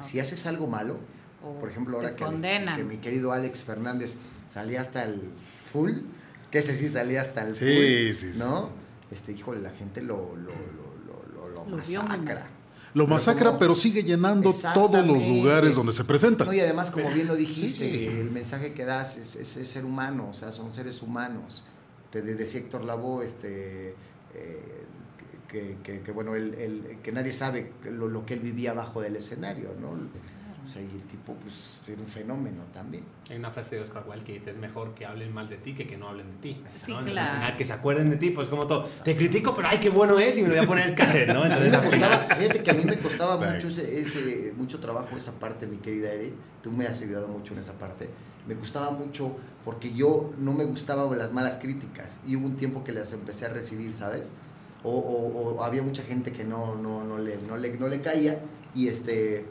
Si 0.01 0.19
haces 0.19 0.47
algo 0.47 0.67
malo, 0.67 0.99
O 1.45 1.59
por 1.61 1.69
ejemplo, 1.71 1.97
ahora 1.99 2.17
que, 2.17 2.25
condenan. 2.25 2.77
que 2.77 2.85
mi 2.85 2.97
querido 2.99 3.33
Alex 3.33 3.63
Fernández 3.65 4.17
salía 4.49 4.81
hasta 4.81 5.05
el 5.05 5.21
full, 5.73 5.93
que 6.51 6.59
ese 6.59 6.75
sí 6.75 6.89
salía 6.89 7.21
hasta 7.21 7.47
el 7.47 7.55
Sí, 7.55 7.65
full, 7.65 8.17
sí, 8.17 8.33
sí. 8.35 8.39
¿no? 8.39 8.71
Este, 9.11 9.33
híjole, 9.33 9.61
la 9.61 9.71
gente 9.71 10.01
lo, 10.03 10.35
lo, 10.37 10.51
lo, 11.37 11.49
lo, 11.49 11.65
masacra. 11.77 12.47
Lo 12.95 13.07
masacra, 13.09 13.47
como- 13.47 13.59
pero 13.59 13.75
sigue 13.75 14.05
llenando 14.05 14.55
todos 14.73 15.05
los 15.05 15.27
lugares 15.29 15.75
donde 15.75 15.93
se 15.93 16.05
presenta. 16.05 16.45
No, 16.45 16.53
y 16.53 16.61
además, 16.61 16.91
como 16.93 17.11
bien 17.11 17.27
lo 17.27 17.35
dijiste, 17.37 17.91
Sí. 17.91 18.07
el 18.07 18.31
mensaje 18.31 18.73
que 18.73 18.85
das 18.85 19.17
es, 19.19 19.35
es- 19.37 19.57
es 19.57 19.69
ser 19.69 19.85
humano, 19.85 20.29
o 20.31 20.35
sea, 20.35 20.53
son 20.53 20.73
seres 20.73 21.03
humanos. 21.03 21.65
Te 22.11 22.23
de- 22.23 22.37
decía 22.37 22.61
Héctor 22.61 22.85
Lavoe, 22.85 23.25
este, 23.27 23.97
eh, 24.35 24.85
que, 25.49 25.77
que- 25.83 26.01
que, 26.01 26.13
bueno, 26.13 26.37
él- 26.37 26.55
él- 26.55 26.99
que 27.03 27.11
nadie 27.13 27.33
sabe 27.33 27.73
lo, 27.85 28.09
lo 28.09 28.25
que 28.25 28.35
él 28.35 28.41
vivía 28.41 28.71
abajo 28.71 29.01
del 29.01 29.17
escenario, 29.17 29.71
¿no? 29.81 29.91
O 30.65 30.69
sea, 30.69 30.81
y 30.81 30.87
el 30.87 31.03
tipo, 31.05 31.35
pues, 31.35 31.81
era 31.87 32.01
un 32.01 32.07
fenómeno 32.07 32.63
también. 32.73 33.05
Hay 33.31 33.37
una 33.37 33.51
frase 33.51 33.77
de 33.77 33.83
Oscar 33.83 34.05
Wilde 34.09 34.25
que 34.25 34.33
dice, 34.33 34.51
es 34.51 34.57
mejor 34.57 34.95
que 34.95 35.05
hablen 35.05 35.33
mal 35.33 35.49
de 35.49 35.57
ti 35.59 35.75
que 35.75 35.87
que 35.87 35.97
no 35.99 36.09
hablen 36.09 36.31
de 36.31 36.37
ti. 36.39 36.63
Sí, 36.69 36.93
¿no? 36.93 36.99
Entonces, 37.01 37.13
claro. 37.13 37.31
al 37.33 37.37
final, 37.43 37.57
que 37.59 37.65
se 37.67 37.73
acuerden 37.75 38.11
de 38.11 38.17
ti, 38.17 38.31
pues 38.31 38.49
como 38.49 38.67
todo. 38.67 38.85
Te 39.05 39.15
critico, 39.17 39.55
pero 39.55 39.69
ay, 39.69 39.79
qué 39.79 39.91
bueno 39.91 40.19
es 40.19 40.39
y 40.39 40.43
me 40.43 40.49
lo 40.49 40.55
voy 40.55 40.65
a 40.65 40.67
poner 40.67 40.89
el 40.89 40.95
cassette, 40.95 41.29
¿no? 41.29 41.45
Entonces, 41.45 41.71
me 41.73 41.91
costaba, 41.91 42.19
fíjate 42.35 42.63
que 42.63 42.71
a 42.71 42.75
mí 42.75 42.85
me 42.85 42.97
costaba 42.99 43.37
mucho 43.37 43.69
ese, 43.69 44.01
ese- 44.01 44.53
mucho 44.57 44.81
trabajo 44.81 45.17
esa 45.17 45.33
parte, 45.33 45.67
mi 45.67 45.77
querida 45.77 46.13
Eri. 46.13 46.33
Tú 46.63 46.73
me 46.73 46.87
has 46.87 47.01
ayudado 47.03 47.29
mucho 47.29 47.53
en 47.53 47.61
esa 47.61 47.75
parte. 47.75 48.09
Me 48.49 48.55
gustaba 48.55 48.91
mucho 48.91 49.37
porque 49.65 49.93
yo 49.95 50.33
no 50.39 50.53
me 50.53 50.65
gustaban 50.65 51.17
las 51.19 51.33
malas 51.33 51.59
críticas 51.61 52.21
y 52.27 52.37
hubo 52.37 52.47
un 52.47 52.57
tiempo 52.57 52.85
que 52.85 52.93
las 52.93 53.13
empecé 53.13 53.47
a 53.47 53.49
recibir, 53.51 53.93
¿sabes? 53.93 54.35
O, 54.83 54.91
o- 54.93 55.55
o 55.57 55.63
había 55.65 55.83
mucha 55.83 56.03
gente 56.03 56.33
que 56.33 56.45
no, 56.45 56.75
no, 56.75 57.05
no, 57.05 57.19
le, 57.19 57.39
no, 57.49 57.57
le, 57.57 57.77
no 57.79 57.89
le 57.89 58.01
caía 58.03 58.41
y 58.75 58.89
este 58.89 59.47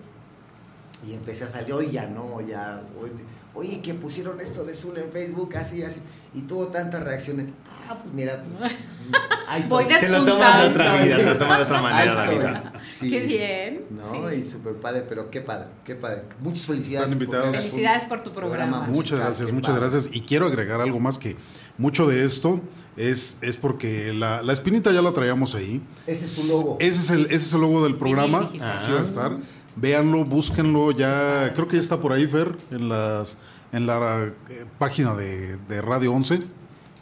y 1.07 1.13
empecé 1.13 1.45
a 1.45 1.47
salir, 1.47 1.73
oye, 1.73 1.91
ya 1.91 2.07
no, 2.07 2.39
ya, 2.41 2.81
oye, 3.01 3.11
oye, 3.55 3.81
que 3.81 3.93
pusieron 3.93 4.39
esto 4.41 4.63
de 4.63 4.73
Zul 4.75 4.97
en 4.97 5.11
Facebook, 5.11 5.55
así, 5.57 5.83
así, 5.83 6.01
y 6.33 6.41
tuvo 6.41 6.67
tantas 6.67 7.03
reacciones. 7.03 7.47
Ah, 7.89 7.97
pues 8.01 8.13
mira, 8.13 8.41
ahí 9.47 9.61
estoy. 9.61 9.85
Voy 9.85 9.93
Se 9.93 10.07
lo 10.09 10.23
tomas 10.25 10.61
de 10.63 10.69
otra 10.69 10.93
despuntando. 10.93 11.05
vida, 11.05 11.31
lo 11.33 11.37
tomas 11.37 11.57
de 11.57 11.63
otra 11.65 11.81
manera 11.81 12.13
la 12.15 12.29
vida. 12.31 12.73
Sí. 12.89 13.09
Qué 13.09 13.19
bien. 13.21 13.85
No, 13.91 14.29
Sí. 14.29 14.35
y 14.37 14.43
súper 14.43 14.73
padre, 14.75 15.03
pero 15.07 15.29
qué 15.29 15.41
padre, 15.41 15.67
qué 15.83 15.95
padre. 15.95 16.23
Muchas 16.39 16.65
felicidades. 16.65 17.09
Están 17.11 17.21
invitados. 17.21 17.55
Felicidades 17.55 18.05
por 18.05 18.23
tu 18.23 18.31
programa. 18.31 18.77
musical, 18.87 18.93
Muchas 18.95 19.19
gracias, 19.19 19.47
qué 19.49 19.53
muchas 19.53 19.71
padre. 19.75 19.89
gracias. 19.89 20.15
Y 20.15 20.21
quiero 20.21 20.47
agregar 20.47 20.79
algo 20.81 20.99
más 21.01 21.19
que 21.19 21.35
mucho 21.77 22.05
de 22.05 22.23
esto 22.23 22.61
es, 22.95 23.39
es 23.41 23.57
porque 23.57 24.13
la, 24.13 24.41
la 24.43 24.53
espinita 24.53 24.91
ya 24.91 25.01
la 25.01 25.11
traíamos 25.11 25.53
ahí. 25.55 25.81
Ese 26.07 26.25
es 26.25 26.31
su 26.31 26.47
logo. 26.53 26.77
Ese 26.79 26.99
es 26.99 27.09
el, 27.09 27.25
ese 27.25 27.35
es 27.35 27.53
el 27.53 27.61
logo 27.61 27.83
del 27.83 27.97
programa. 27.97 28.49
Así 28.61 28.91
va 28.91 28.99
a 28.99 29.03
estar. 29.03 29.37
Véanlo, 29.75 30.23
búsquenlo. 30.25 30.91
Ya 30.91 31.51
creo 31.53 31.67
que 31.67 31.77
ya 31.77 31.81
está 31.81 31.99
por 31.99 32.13
ahí, 32.13 32.27
Fer, 32.27 32.55
en, 32.71 32.89
las, 32.89 33.37
en 33.71 33.85
la 33.87 34.31
eh, 34.49 34.65
página 34.77 35.13
de, 35.15 35.57
de 35.57 35.81
Radio 35.81 36.13
11. 36.13 36.39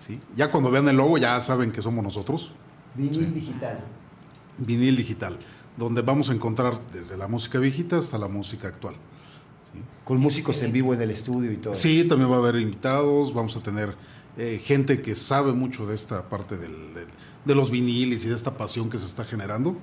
¿sí? 0.07 0.19
Ya 0.35 0.49
cuando 0.51 0.71
vean 0.71 0.87
el 0.87 0.97
logo 0.97 1.17
ya 1.17 1.39
saben 1.41 1.71
que 1.71 1.81
somos 1.81 2.03
nosotros. 2.03 2.53
Vinil 2.95 3.33
digital. 3.33 3.79
Vinil 4.57 4.95
digital, 4.95 5.37
donde 5.77 6.01
vamos 6.01 6.29
a 6.29 6.33
encontrar 6.33 6.79
desde 6.91 7.17
la 7.17 7.27
música 7.27 7.57
viejita 7.59 7.97
hasta 7.97 8.17
la 8.17 8.27
música 8.27 8.67
actual. 8.67 8.95
Con 10.03 10.17
músicos 10.19 10.61
en 10.61 10.73
vivo 10.73 10.93
en 10.93 11.01
el 11.01 11.11
estudio 11.11 11.51
y 11.51 11.57
todo. 11.57 11.73
Sí, 11.73 12.03
también 12.03 12.29
va 12.29 12.35
a 12.35 12.39
haber 12.39 12.55
invitados, 12.57 13.33
vamos 13.33 13.55
a 13.55 13.61
tener 13.63 13.95
eh, 14.37 14.61
gente 14.63 15.01
que 15.01 15.15
sabe 15.15 15.53
mucho 15.53 15.85
de 15.85 15.95
esta 15.95 16.27
parte 16.29 16.57
del- 16.57 16.93
del- 16.93 17.07
de 17.45 17.55
los 17.55 17.71
viniles 17.71 18.23
y 18.25 18.29
de 18.29 18.35
esta 18.35 18.55
pasión 18.57 18.89
que 18.89 18.97
se 18.97 19.05
está 19.05 19.23
generando. 19.25 19.77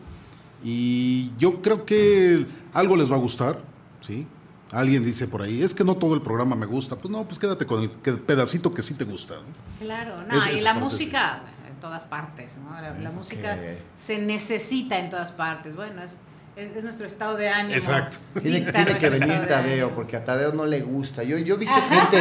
Y 0.63 1.33
yo 1.39 1.63
creo 1.63 1.85
que 1.85 2.47
algo 2.73 2.97
les 2.97 3.11
va 3.11 3.17
a 3.17 3.19
gustar, 3.19 3.61
¿sí? 4.01 4.27
Alguien 4.73 5.05
dice 5.05 5.29
por 5.29 5.43
ahí, 5.43 5.63
es 5.63 5.73
que 5.73 5.85
no 5.85 5.97
todo 5.97 6.15
el 6.15 6.23
programa 6.23 6.55
me 6.55 6.67
gusta. 6.67 6.97
Pues 6.97 7.11
no, 7.11 7.25
pues 7.25 7.39
quédate 7.39 7.65
con 7.65 7.83
el 7.83 7.91
pedacito 7.91 8.75
que 8.75 8.83
sí 8.83 8.95
te 8.95 9.05
gusta. 9.05 9.35
¿no? 9.37 9.87
Claro, 9.87 10.25
no, 10.31 10.53
y 10.53 10.61
la 10.61 10.75
música 10.75 11.43
en 11.69 11.77
todas 11.81 12.05
partes, 12.05 12.59
¿no? 12.59 12.79
La, 12.81 12.93
la 12.99 13.11
música 13.11 13.59
se 13.97 14.21
necesita 14.21 14.99
en 14.99 15.09
todas 15.09 15.33
partes. 15.33 15.75
Bueno, 15.75 16.03
es, 16.03 16.23
es, 16.59 16.77
es 16.77 16.85
nuestro 16.85 17.07
estado 17.07 17.37
de 17.37 17.49
ánimo. 17.49 17.75
Exacto. 17.75 18.19
Tiene, 18.43 18.65
que 18.99 19.09
venir 19.11 19.47
Tadeo, 19.47 19.95
porque 19.95 20.17
a 20.17 20.25
Tadeo 20.25 20.53
no 20.53 20.67
le 20.67 20.81
gusta. 20.81 21.23
Yo, 21.23 21.39
yo 21.39 21.55
he 21.55 21.59
visto 21.59 21.75
gente, 21.89 22.19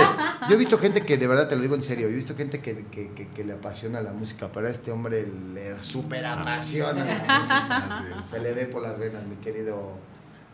yo 0.48 0.56
he 0.56 0.58
visto 0.58 0.78
gente 0.78 1.02
que 1.06 1.18
de 1.18 1.28
verdad 1.28 1.50
te 1.50 1.56
lo 1.56 1.62
digo 1.62 1.76
en 1.76 1.82
serio, 1.82 2.08
yo 2.08 2.14
he 2.14 2.16
visto 2.18 2.36
gente 2.36 2.60
que, 2.60 2.86
que, 2.92 3.12
que- 3.14 3.28
que 3.30 3.44
le 3.44 3.54
apasiona 3.54 4.02
la 4.02 4.14
música, 4.14 4.50
pero 4.54 4.68
a 4.68 4.70
este 4.70 4.92
hombre 4.92 5.28
le 5.54 5.82
super 5.82 6.26
apasiona 6.26 7.04
la 7.06 7.40
música. 7.40 8.22
Se 8.24 8.40
le 8.40 8.54
ve 8.54 8.66
por 8.66 8.82
las 8.82 8.98
venas, 9.00 9.26
mi 9.26 9.36
querido. 9.38 9.94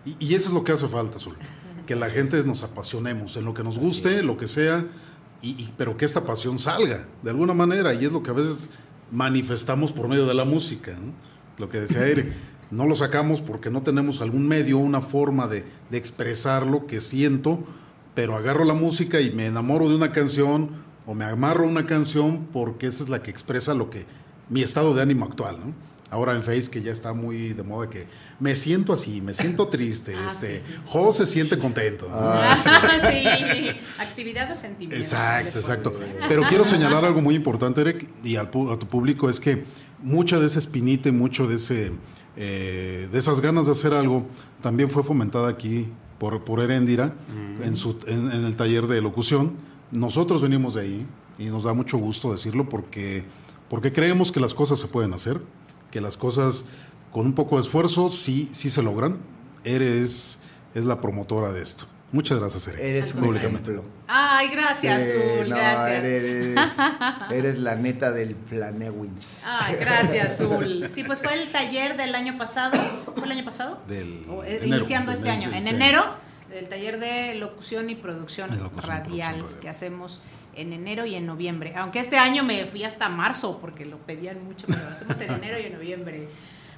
Y, 0.05 0.15
y 0.19 0.35
eso 0.35 0.49
es 0.49 0.53
lo 0.53 0.63
que 0.63 0.71
hace 0.71 0.87
falta, 0.87 1.19
Zul. 1.19 1.35
Que 1.85 1.95
la 1.95 2.09
gente 2.09 2.41
nos 2.43 2.63
apasionemos 2.63 3.35
en 3.37 3.45
lo 3.45 3.53
que 3.53 3.63
nos 3.63 3.77
guste, 3.77 4.21
lo 4.23 4.37
que 4.37 4.47
sea, 4.47 4.85
y, 5.41 5.49
y- 5.51 5.73
pero 5.77 5.97
que 5.97 6.05
esta 6.05 6.21
pasión 6.21 6.57
salga 6.57 7.05
de 7.21 7.29
alguna 7.29 7.53
manera. 7.53 7.93
Y 7.93 8.05
es 8.05 8.11
lo 8.11 8.23
que 8.23 8.31
a 8.31 8.33
veces 8.33 8.69
manifestamos 9.11 9.91
por 9.91 10.07
medio 10.07 10.25
de 10.25 10.33
la 10.33 10.45
música. 10.45 10.91
¿no? 10.93 11.13
Lo 11.57 11.69
que 11.69 11.79
decía 11.79 12.05
Eric, 12.07 12.31
no 12.73 12.85
lo 12.87 12.95
sacamos 12.95 13.41
porque 13.41 13.69
no 13.69 13.81
tenemos 13.83 14.21
algún 14.21 14.47
medio, 14.47 14.77
una 14.77 15.01
forma 15.01 15.47
de, 15.47 15.63
de 15.89 15.97
expresar 15.97 16.65
lo 16.67 16.87
que 16.87 17.01
siento, 17.01 17.59
pero 18.15 18.35
agarro 18.35 18.65
la 18.65 18.73
música 18.73 19.21
y 19.21 19.31
me 19.31 19.45
enamoro 19.47 19.89
de 19.89 19.95
una 19.95 20.11
canción 20.11 20.69
o 21.05 21.13
me 21.13 21.25
amarro 21.25 21.65
a 21.65 21.67
una 21.69 21.85
canción 21.85 22.47
porque 22.51 22.87
esa 22.87 23.03
es 23.03 23.09
la 23.09 23.21
que 23.21 23.31
expresa 23.31 23.73
lo 23.73 23.89
que 23.89 24.05
mi 24.49 24.61
estado 24.61 24.93
de 24.93 25.01
ánimo 25.01 25.25
actual. 25.25 25.57
¿no? 25.65 25.93
ahora 26.13 26.35
en 26.35 26.43
Face 26.43 26.69
que 26.69 26.83
ya 26.83 26.91
está 26.91 27.13
muy 27.13 27.53
de 27.53 27.63
moda 27.63 27.89
que 27.89 28.05
me 28.39 28.55
siento 28.55 28.93
así, 28.93 29.19
me 29.19 29.33
siento 29.33 29.67
triste, 29.67 30.13
Ah, 30.17 30.27
este, 30.27 30.61
Jo 30.85 31.11
se 31.11 31.25
siente 31.25 31.57
contento. 31.57 32.05
sí, 33.09 33.69
actividad 33.99 34.47
de 34.47 34.55
sentimientos. 34.55 34.99
Exacto, 35.11 35.57
exacto. 35.59 35.93
Pero 36.29 36.43
quiero 36.47 36.65
señalar 36.65 37.03
algo 37.03 37.19
muy 37.21 37.33
importante, 37.35 37.81
Eric, 37.81 38.07
y 38.23 38.35
al 38.35 38.51
pu- 38.51 38.71
a 38.71 38.77
tu 38.77 38.85
público, 38.87 39.27
es 39.27 39.39
que 39.39 39.63
mucha 40.03 40.39
de 40.39 40.45
esa 40.45 40.59
espinita 40.59 41.09
y 41.09 41.13
mucho 41.13 41.47
de 41.47 41.55
ese 41.55 41.91
eh, 42.35 43.07
de 43.11 43.19
esas 43.19 43.41
ganas 43.41 43.65
de 43.65 43.73
hacer 43.73 43.93
algo 43.93 44.25
también 44.61 44.89
fue 44.89 45.03
fomentada 45.03 45.49
aquí 45.49 45.87
por, 46.19 46.43
por 46.43 46.61
Erendira 46.61 47.13
en, 47.61 47.75
su, 47.75 47.97
en, 48.07 48.31
en 48.31 48.45
el 48.45 48.55
taller 48.55 48.87
de 48.87 49.01
locución. 49.01 49.53
Nosotros 49.91 50.41
venimos 50.41 50.73
de 50.73 50.81
ahí 50.81 51.07
y 51.37 51.45
nos 51.45 51.63
da 51.63 51.73
mucho 51.73 51.97
gusto 51.97 52.31
decirlo 52.31 52.69
porque, 52.69 53.23
porque 53.69 53.91
creemos 53.91 54.31
que 54.31 54.39
las 54.39 54.53
cosas 54.53 54.79
se 54.79 54.87
pueden 54.87 55.13
hacer, 55.13 55.41
que 55.91 56.01
las 56.01 56.17
cosas 56.17 56.65
con 57.11 57.27
un 57.27 57.33
poco 57.33 57.55
de 57.55 57.61
esfuerzo 57.61 58.09
sí, 58.09 58.49
sí 58.51 58.69
se 58.69 58.81
logran. 58.81 59.17
Eres 59.63 60.39
es 60.73 60.85
la 60.85 60.99
promotora 60.99 61.51
de 61.51 61.61
esto. 61.61 61.85
Muchas 62.13 62.39
gracias, 62.39 62.67
Eric. 62.69 62.79
Eres 62.81 63.13
un 63.15 63.21
públicamente. 63.21 63.71
ejemplo. 63.71 63.91
Ay, 64.07 64.47
gracias, 64.49 65.01
Sí, 65.01 65.09
Zul, 65.13 65.49
no, 65.49 65.55
gracias. 65.55 66.03
Eres, 66.03 66.77
eres 67.31 67.57
la 67.59 67.75
neta 67.75 68.11
del 68.11 68.35
Planewins. 68.35 69.45
Ay, 69.47 69.75
gracias, 69.79 70.37
Zul. 70.37 70.89
Sí, 70.89 71.03
pues 71.03 71.19
fue 71.19 71.33
el 71.33 71.51
taller 71.51 71.97
del 71.97 72.13
año 72.15 72.37
pasado. 72.37 72.77
¿Fue 73.15 73.25
el 73.25 73.31
año 73.31 73.43
pasado? 73.43 73.81
Del 73.87 74.23
O, 74.29 74.43
eh, 74.43 74.57
enero, 74.61 74.77
iniciando 74.77 75.11
del 75.11 75.19
este 75.19 75.29
mes 75.31 75.39
año. 75.39 75.49
de 75.49 75.57
En 75.57 75.63
este 75.63 75.75
enero, 75.75 76.15
del 76.49 76.69
taller 76.69 76.99
de 76.99 77.35
locución 77.35 77.89
y 77.89 77.95
producción 77.95 78.49
locución 78.59 78.83
y 78.83 78.87
radial 78.87 79.35
producción 79.37 79.59
que 79.59 79.69
hacemos 79.69 80.21
en 80.55 80.71
enero 80.71 81.07
y 81.07 81.15
en 81.15 81.25
noviembre. 81.25 81.73
Aunque 81.75 81.99
este 81.99 82.17
año 82.19 82.43
me 82.43 82.67
fui 82.67 82.83
hasta 82.83 83.09
marzo 83.09 83.57
porque 83.59 83.85
lo 83.85 83.97
pedían 83.97 84.37
mucho, 84.45 84.67
pero 84.67 84.87
hacemos 84.87 85.19
en 85.19 85.33
enero 85.43 85.59
y 85.59 85.63
en 85.65 85.73
noviembre. 85.73 86.27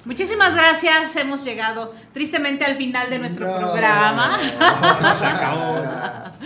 Muchísimas 0.04 0.54
gracias, 0.54 1.16
hemos 1.16 1.44
llegado 1.44 1.92
tristemente 2.12 2.64
al 2.64 2.76
final 2.76 3.10
de 3.10 3.18
nuestro 3.18 3.46
No. 3.48 3.56
programa. 3.58 4.38
Se 5.18 5.26
acabó. 5.26 5.82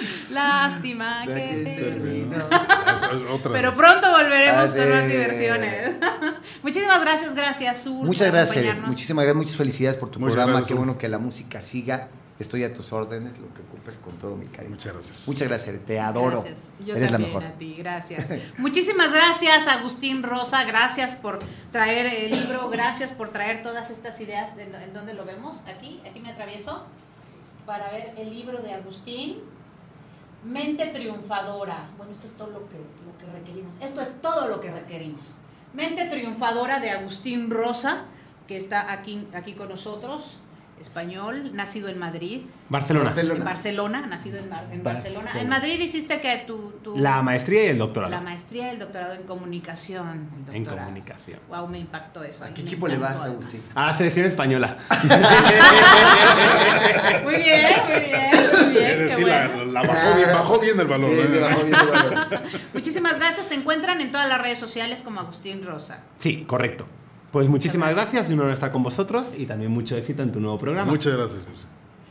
Lástima 0.31 1.25
Ya 1.27 1.35
que 1.35 1.41
que 1.65 1.75
terminó. 1.79 2.45
Pero 3.53 3.73
pronto 3.73 4.11
volveremos 4.13 4.71
Ah, 4.71 4.77
con 4.79 4.91
más 4.91 5.07
diversiones. 5.09 5.91
Muchísimas 6.63 7.01
gracias, 7.03 7.35
gracias, 7.35 7.85
Zul. 7.85 8.07
Muchas 8.07 8.31
gracias. 8.31 8.79
Muchísimas 8.87 9.25
gracias, 9.25 9.37
muchas 9.37 9.57
felicidades 9.57 9.99
por 9.99 10.11
tu 10.11 10.21
Muchas 10.21 10.35
programa. 10.37 10.53
gracias, 10.59 10.69
Qué 10.69 10.75
bueno 10.79 10.97
que 10.97 11.09
la 11.09 11.19
música 11.19 11.61
siga. 11.61 12.09
Estoy 12.41 12.65
a 12.65 12.73
tus 12.75 12.91
órdenes, 12.93 13.39
lo 13.39 13.53
que 13.53 13.61
ocupes 13.61 13.99
con 13.99 14.15
todo 14.17 14.35
mi 14.35 14.47
cariño. 14.47 14.71
Muchas 14.75 14.95
gracias. 14.95 15.29
Muchas 15.29 15.47
gracias. 15.49 15.77
Te 15.87 16.01
adoro. 16.01 16.41
Gracias. 16.41 16.61
Yo 16.85 16.97
Eres 16.97 17.11
la 17.11 17.19
también 17.19 17.35
mejor. 17.35 17.45
a 17.53 17.59
ti, 17.59 17.75
gracias. 17.79 18.31
Muchísimas 18.59 19.13
gracias, 19.13 19.69
Agustín 19.69 20.23
Rosa. 20.23 20.65
Gracias 20.65 21.17
por 21.17 21.39
traer 21.71 22.07
el 22.07 22.31
libro. 22.41 22.71
Gracias 22.71 23.13
por 23.13 23.29
traer 23.29 23.63
todas 23.63 23.91
estas 23.91 24.19
ideas. 24.23 24.57
¿En, 24.57 24.75
en 24.75 24.93
dónde 24.95 25.13
lo 25.15 25.25
vemos? 25.27 25.65
Aquí, 25.69 26.01
aquí 26.09 26.19
me 26.21 26.31
atravieso 26.31 26.87
para 27.67 27.91
ver 27.91 28.15
el 28.17 28.31
libro 28.31 28.63
de 28.63 28.73
Agustín. 28.73 29.41
Mente 30.43 30.87
triunfadora. 30.87 31.91
Bueno, 31.99 32.13
esto 32.13 32.27
es 32.27 32.33
todo 32.39 32.49
lo 32.49 32.69
que, 32.71 32.77
lo 32.77 33.19
que 33.19 33.39
requerimos. 33.39 33.75
Esto 33.83 34.01
es 34.01 34.23
todo 34.23 34.49
lo 34.49 34.63
que 34.63 34.71
requerimos. 34.71 35.37
Mente 35.75 36.07
triunfadora 36.07 36.81
de 36.81 36.91
Agustín 36.91 37.51
Rosa, 37.51 38.05
que 38.49 38.57
está 38.57 38.91
aquí, 38.91 39.29
aquí 39.35 39.53
con 39.53 39.69
nosotros. 39.69 40.39
Español, 40.81 41.51
nacido 41.55 41.89
en 41.89 41.99
Madrid. 41.99 42.43
Barcelona. 42.71 43.13
En 43.19 43.45
Barcelona, 43.45 44.07
nacido 44.07 44.39
en, 44.39 44.49
Bar- 44.49 44.67
en 44.73 44.83
Barcelona. 44.83 45.31
En 45.39 45.49
Madrid 45.49 45.79
hiciste 45.79 46.21
que 46.21 46.45
tu, 46.47 46.71
tu- 46.83 46.97
La 46.97 47.21
maestría 47.23 47.65
y 47.65 47.69
el 47.69 47.79
doctorado. 47.79 48.11
la 48.11 48.21
maestría 48.23 48.69
y 48.69 48.71
el 48.71 48.79
doctorado 48.79 49.13
en 49.15 49.25
comunicación. 49.25 50.29
En 50.53 50.65
comunicación. 50.65 51.39
Wow, 51.49 51.69
me 51.69 51.79
impactó 51.81 52.25
eso. 52.25 52.45
¿A 52.45 52.49
qué 52.49 52.63
me 52.63 52.69
equipo 52.69 52.89
le 52.89 52.97
vas. 52.97 53.21
Agustín? 53.23 53.61
A 53.75 53.87
la 53.87 53.93
selección 53.93 54.25
española. 54.27 54.79
Muy 57.25 57.35
bien, 57.37 57.61
muy 57.89 58.01
bien, 58.01 58.31
muy 58.53 58.73
bien. 58.73 58.85
Es 58.87 58.97
qué 58.97 58.97
decir, 59.05 59.27
la, 59.29 59.47
bueno. 59.49 59.65
la 59.73 59.83
bajó, 59.83 60.15
bien, 60.17 60.29
bajó 60.33 60.59
bien 60.61 60.81
el 60.81 60.87
valor. 60.87 61.11
Sí, 61.11 61.19
¿eh? 61.21 61.27
se 61.31 61.41
bajó 61.41 61.65
bien 61.65 61.75
el 61.81 61.89
valor. 61.91 62.41
Muchísimas 62.75 63.19
gracias. 63.19 63.49
Te 63.49 63.55
encuentran 63.55 64.01
en 64.01 64.11
todas 64.13 64.29
las 64.29 64.41
redes 64.41 64.59
sociales 64.59 65.03
como 65.03 65.21
Agustín 65.21 65.63
Rosa. 65.65 66.03
Sí, 66.19 66.45
correcto. 66.47 66.87
Pues 67.33 67.49
muchísimas 67.49 67.95
gracias, 67.95 68.29
un 68.31 68.41
honor 68.41 68.53
estar 68.53 68.73
con 68.73 68.83
vosotros 68.83 69.29
y 69.37 69.47
también 69.47 69.71
mucho 69.71 69.97
éxito 69.97 70.23
en 70.23 70.33
tu 70.33 70.41
nuevo 70.41 70.59
programa. 70.59 70.91
Muchas 70.91 71.15
gracias, 71.15 71.43
José. 71.43 71.67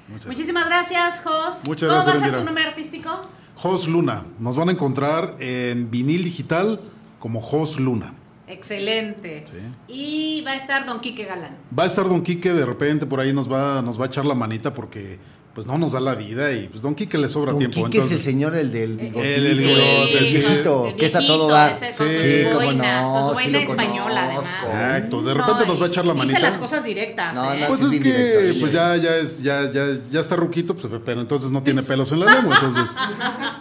Muchas 0.08 0.26
gracias. 0.26 0.28
Muchísimas 0.28 0.66
gracias, 0.66 1.22
Jos. 1.24 1.66
Muchas 1.66 1.90
¿Cómo 1.90 2.02
gracias, 2.02 2.24
va 2.24 2.28
a 2.28 2.30
ser 2.30 2.40
tu 2.40 2.46
nombre 2.46 2.64
artístico? 2.64 3.10
Jos 3.56 3.88
Luna. 3.90 4.24
Nos 4.40 4.56
van 4.56 4.70
a 4.70 4.72
encontrar 4.72 5.36
en 5.40 5.92
vinil 5.92 6.24
digital 6.24 6.80
como 7.20 7.42
Jos 7.42 7.80
Luna. 7.80 8.14
Excelente. 8.48 9.44
Sí. 9.46 9.58
Y 9.88 10.44
va 10.46 10.52
a 10.52 10.56
estar 10.56 10.86
Don 10.86 11.02
Quique 11.02 11.26
Galán. 11.26 11.58
Va 11.78 11.84
a 11.84 11.86
estar 11.86 12.08
Don 12.08 12.24
Quique, 12.24 12.54
de 12.54 12.66
repente 12.66 13.06
por 13.06 13.20
ahí 13.20 13.34
nos 13.34 13.52
va, 13.52 13.82
nos 13.82 14.00
va 14.00 14.06
a 14.06 14.08
echar 14.08 14.26
la 14.26 14.34
manita 14.34 14.74
porque 14.74 15.20
pues 15.54 15.66
no 15.68 15.78
nos 15.78 15.92
da 15.94 16.00
la 16.00 16.16
vida 16.16 16.52
y 16.54 16.68
pues 16.68 16.82
Don 16.82 16.96
Quique 16.96 17.18
le 17.18 17.28
sobra 17.28 17.52
Don 17.52 17.60
tiempo. 17.60 17.84
Quique 17.86 17.98
es 17.98 18.06
el 18.06 18.12
entonces- 18.12 18.24
señor 18.24 18.56
el 18.56 18.72
del 18.72 18.96
bigotito, 18.98 19.24
El 19.24 19.44
del 19.44 19.58
bigote, 19.58 20.18
el 20.20 20.26
sí. 20.26 20.38
viejito, 20.38 20.88
El 20.88 20.96
que 20.96 21.06
es 21.08 21.16
a 21.16 21.20
todo 21.20 21.48
viejito, 21.48 21.54
dar. 21.54 21.72
ese 21.72 21.98
con 21.98 22.14
Sí, 22.16 22.44
su 22.44 22.56
boina, 22.56 23.02
no, 23.02 23.12
con 23.14 23.22
su 23.24 23.28
sí 23.28 23.44
boina 23.46 23.60
lo 23.60 23.70
española, 23.72 24.22
conozco. 24.28 24.46
además. 24.70 24.86
Exacto, 24.96 25.22
de 25.24 25.34
repente 25.34 25.60
No, 25.62 25.66
nos 25.66 25.82
va 25.82 25.84
a 25.84 25.88
echar 25.88 26.06
la 26.06 26.14
Dice 26.14 26.26
manita. 26.26 26.40
las 26.40 26.58
cosas 26.60 26.84
directas. 26.84 27.34
No, 27.34 27.54
¿eh? 27.54 27.66
Pues 27.68 27.80
sí, 27.80 27.86
es 27.88 27.92
que 28.04 28.14
directo. 28.14 28.60
pues 28.62 28.72
ya, 28.74 28.96
ya, 28.96 29.16
es, 29.18 29.42
ya, 29.44 29.72
ya, 29.72 29.86
ya 30.12 30.20
está 30.20 30.36
ruquito, 30.36 30.76
pues, 30.76 30.88
pero 31.04 31.20
entonces 31.22 31.52
no 31.52 31.62
tiene 31.64 31.84
pelos 31.84 32.12
en 32.12 32.20
la 32.22 32.34
lengua, 32.36 32.56
entonces 32.56 32.96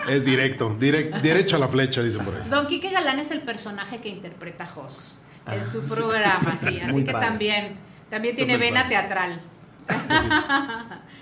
es 0.09 0.25
directo, 0.25 0.77
direct, 0.79 1.17
derecha 1.17 1.59
la 1.59 1.69
flecha, 1.69 2.03
dicen 2.03 2.25
por 2.25 2.35
ahí. 2.37 2.49
Don 2.49 2.67
Quique 2.67 2.91
Galán 2.91 3.19
es 3.19 3.31
el 3.33 3.41
personaje 3.41 3.99
que 3.99 4.11
interpreta 4.11 4.67
Jos 4.67 5.21
en 5.51 5.65
su 5.65 5.81
programa, 5.89 6.57
sí, 6.59 6.67
así 6.69 6.81
Ah, 6.85 6.89
Muy 6.93 7.05
que 7.05 7.13
padre. 7.13 7.27
también, 7.27 7.75
también 8.11 8.37
tiene 8.37 8.57
vena 8.59 8.83
padre. 8.83 8.89
teatral. 8.97 9.41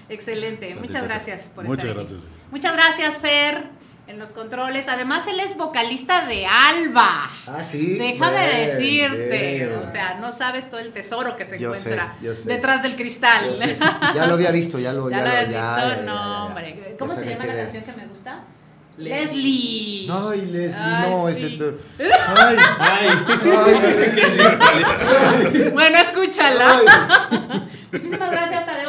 Excelente, 0.09 0.75
muchas 0.77 1.05
gracias 1.05 1.51
por 1.55 1.65
Muchas 1.65 1.87
estar 1.87 2.03
aquí. 2.03 2.13
gracias. 2.13 2.31
Muchas 2.51 2.73
gracias, 2.75 3.19
Fer, 3.19 3.65
en 4.07 4.19
los 4.21 4.31
controles. 4.31 4.89
Además, 4.89 5.27
él 5.27 5.41
es 5.41 5.57
vocalista 5.57 6.27
de 6.27 6.47
Alba. 6.47 7.29
Ah, 7.47 7.63
sí. 7.65 7.97
Déjame 7.99 8.47
decirte, 8.47 9.69
o 9.85 9.91
sea, 9.91 10.15
no 10.21 10.31
sabes 10.31 10.71
todo 10.71 10.79
el 10.81 10.93
tesoro 10.93 11.37
que 11.37 11.45
se 11.45 11.59
Yo 11.59 11.75
encuentra 11.75 12.15
sé. 12.21 12.49
detrás 12.49 12.83
del 12.85 12.95
cristal. 12.95 13.53
Ya 14.15 14.27
lo 14.27 14.35
había 14.35 14.53
visto, 14.53 14.79
ya 14.79 14.93
lo 14.93 15.11
¿Ya 15.11 15.19
lo 15.19 15.25
ya 15.25 15.31
habías 15.41 15.51
ya, 15.51 15.87
visto? 15.87 16.03
no, 16.05 16.47
hombre. 16.47 16.95
¿Cómo 16.99 17.13
se 17.13 17.27
llama 17.29 17.47
la 17.47 17.57
canción 17.57 17.83
que 17.85 17.93
me 17.93 18.07
gusta? 18.07 18.45
Leslie. 18.99 20.09
Ay, 20.11 20.41
Leslie, 20.47 20.81
Ay, 20.83 21.11
no, 21.11 21.27
sí. 21.27 21.33
ese. 21.33 21.51
te- 21.59 21.77
Ay, 22.29 22.57
ay, 22.79 23.09
Bueno, 25.75 25.99
escúchala. 25.99 26.81
Muchísimas 27.93 28.31
gracias, 28.31 28.65
Tadeo 28.67 28.86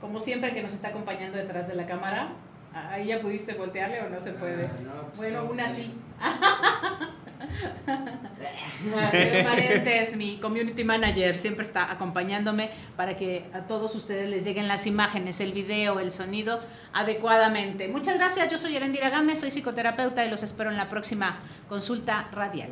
como 0.00 0.18
siempre, 0.20 0.54
que 0.54 0.62
nos 0.62 0.72
está 0.72 0.88
acompañando 0.88 1.38
detrás 1.38 1.68
de 1.68 1.74
la 1.74 1.86
cámara. 1.86 2.32
Ah, 2.72 2.90
Ahí 2.92 3.08
ya 3.08 3.20
pudiste 3.20 3.54
voltearle 3.54 4.00
o 4.02 4.08
no 4.08 4.20
se 4.20 4.32
puede. 4.32 4.68
bueno, 5.16 5.44
una 5.50 5.68
sí. 5.68 5.92
Tadeo 8.90 9.44
Marentes, 9.44 10.16
mi 10.16 10.38
community 10.38 10.84
manager, 10.84 11.36
siempre 11.36 11.64
está 11.64 11.90
acompañándome 11.90 12.70
para 12.96 13.16
que 13.16 13.44
a 13.52 13.62
todos 13.62 13.94
ustedes 13.94 14.28
les 14.30 14.44
lleguen 14.44 14.68
las 14.68 14.86
imágenes, 14.86 15.40
el 15.40 15.52
video, 15.52 16.00
el 16.00 16.10
sonido 16.10 16.60
adecuadamente. 16.92 17.88
Muchas 17.88 18.16
gracias, 18.16 18.50
yo 18.50 18.58
soy 18.58 18.76
Erendira 18.76 19.10
Gámez, 19.10 19.40
soy 19.40 19.50
psicoterapeuta 19.50 20.24
y 20.24 20.30
los 20.30 20.42
espero 20.42 20.70
en 20.70 20.76
la 20.76 20.88
próxima 20.88 21.36
consulta 21.68 22.28
radial. 22.32 22.70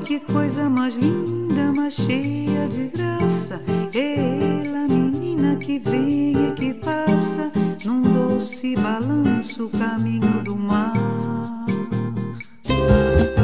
Que 0.00 0.20
coisa 0.20 0.68
mais 0.68 0.96
linda, 0.96 1.72
mais 1.72 1.94
cheia 1.94 2.68
de 2.68 2.88
graça. 2.88 3.60
Ela, 3.94 4.86
menina 4.88 5.56
que 5.56 5.78
vem 5.78 6.48
e 6.48 6.52
que 6.52 6.74
passa 6.74 7.52
num 7.84 8.02
doce 8.02 8.76
balanço 8.76 9.70
caminho 9.78 10.42
do 10.42 10.56
mar. 10.56 10.92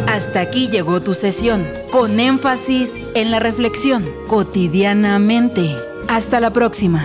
Hasta 0.08 0.40
aquí 0.40 0.68
llegó 0.68 1.02
tu 1.02 1.12
sesión, 1.14 1.66
con 1.90 2.18
énfasis 2.18 2.92
en 3.14 3.30
la 3.30 3.38
reflexión, 3.38 4.04
cotidianamente. 4.26 5.76
Hasta 6.08 6.40
la 6.40 6.50
próxima. 6.50 7.04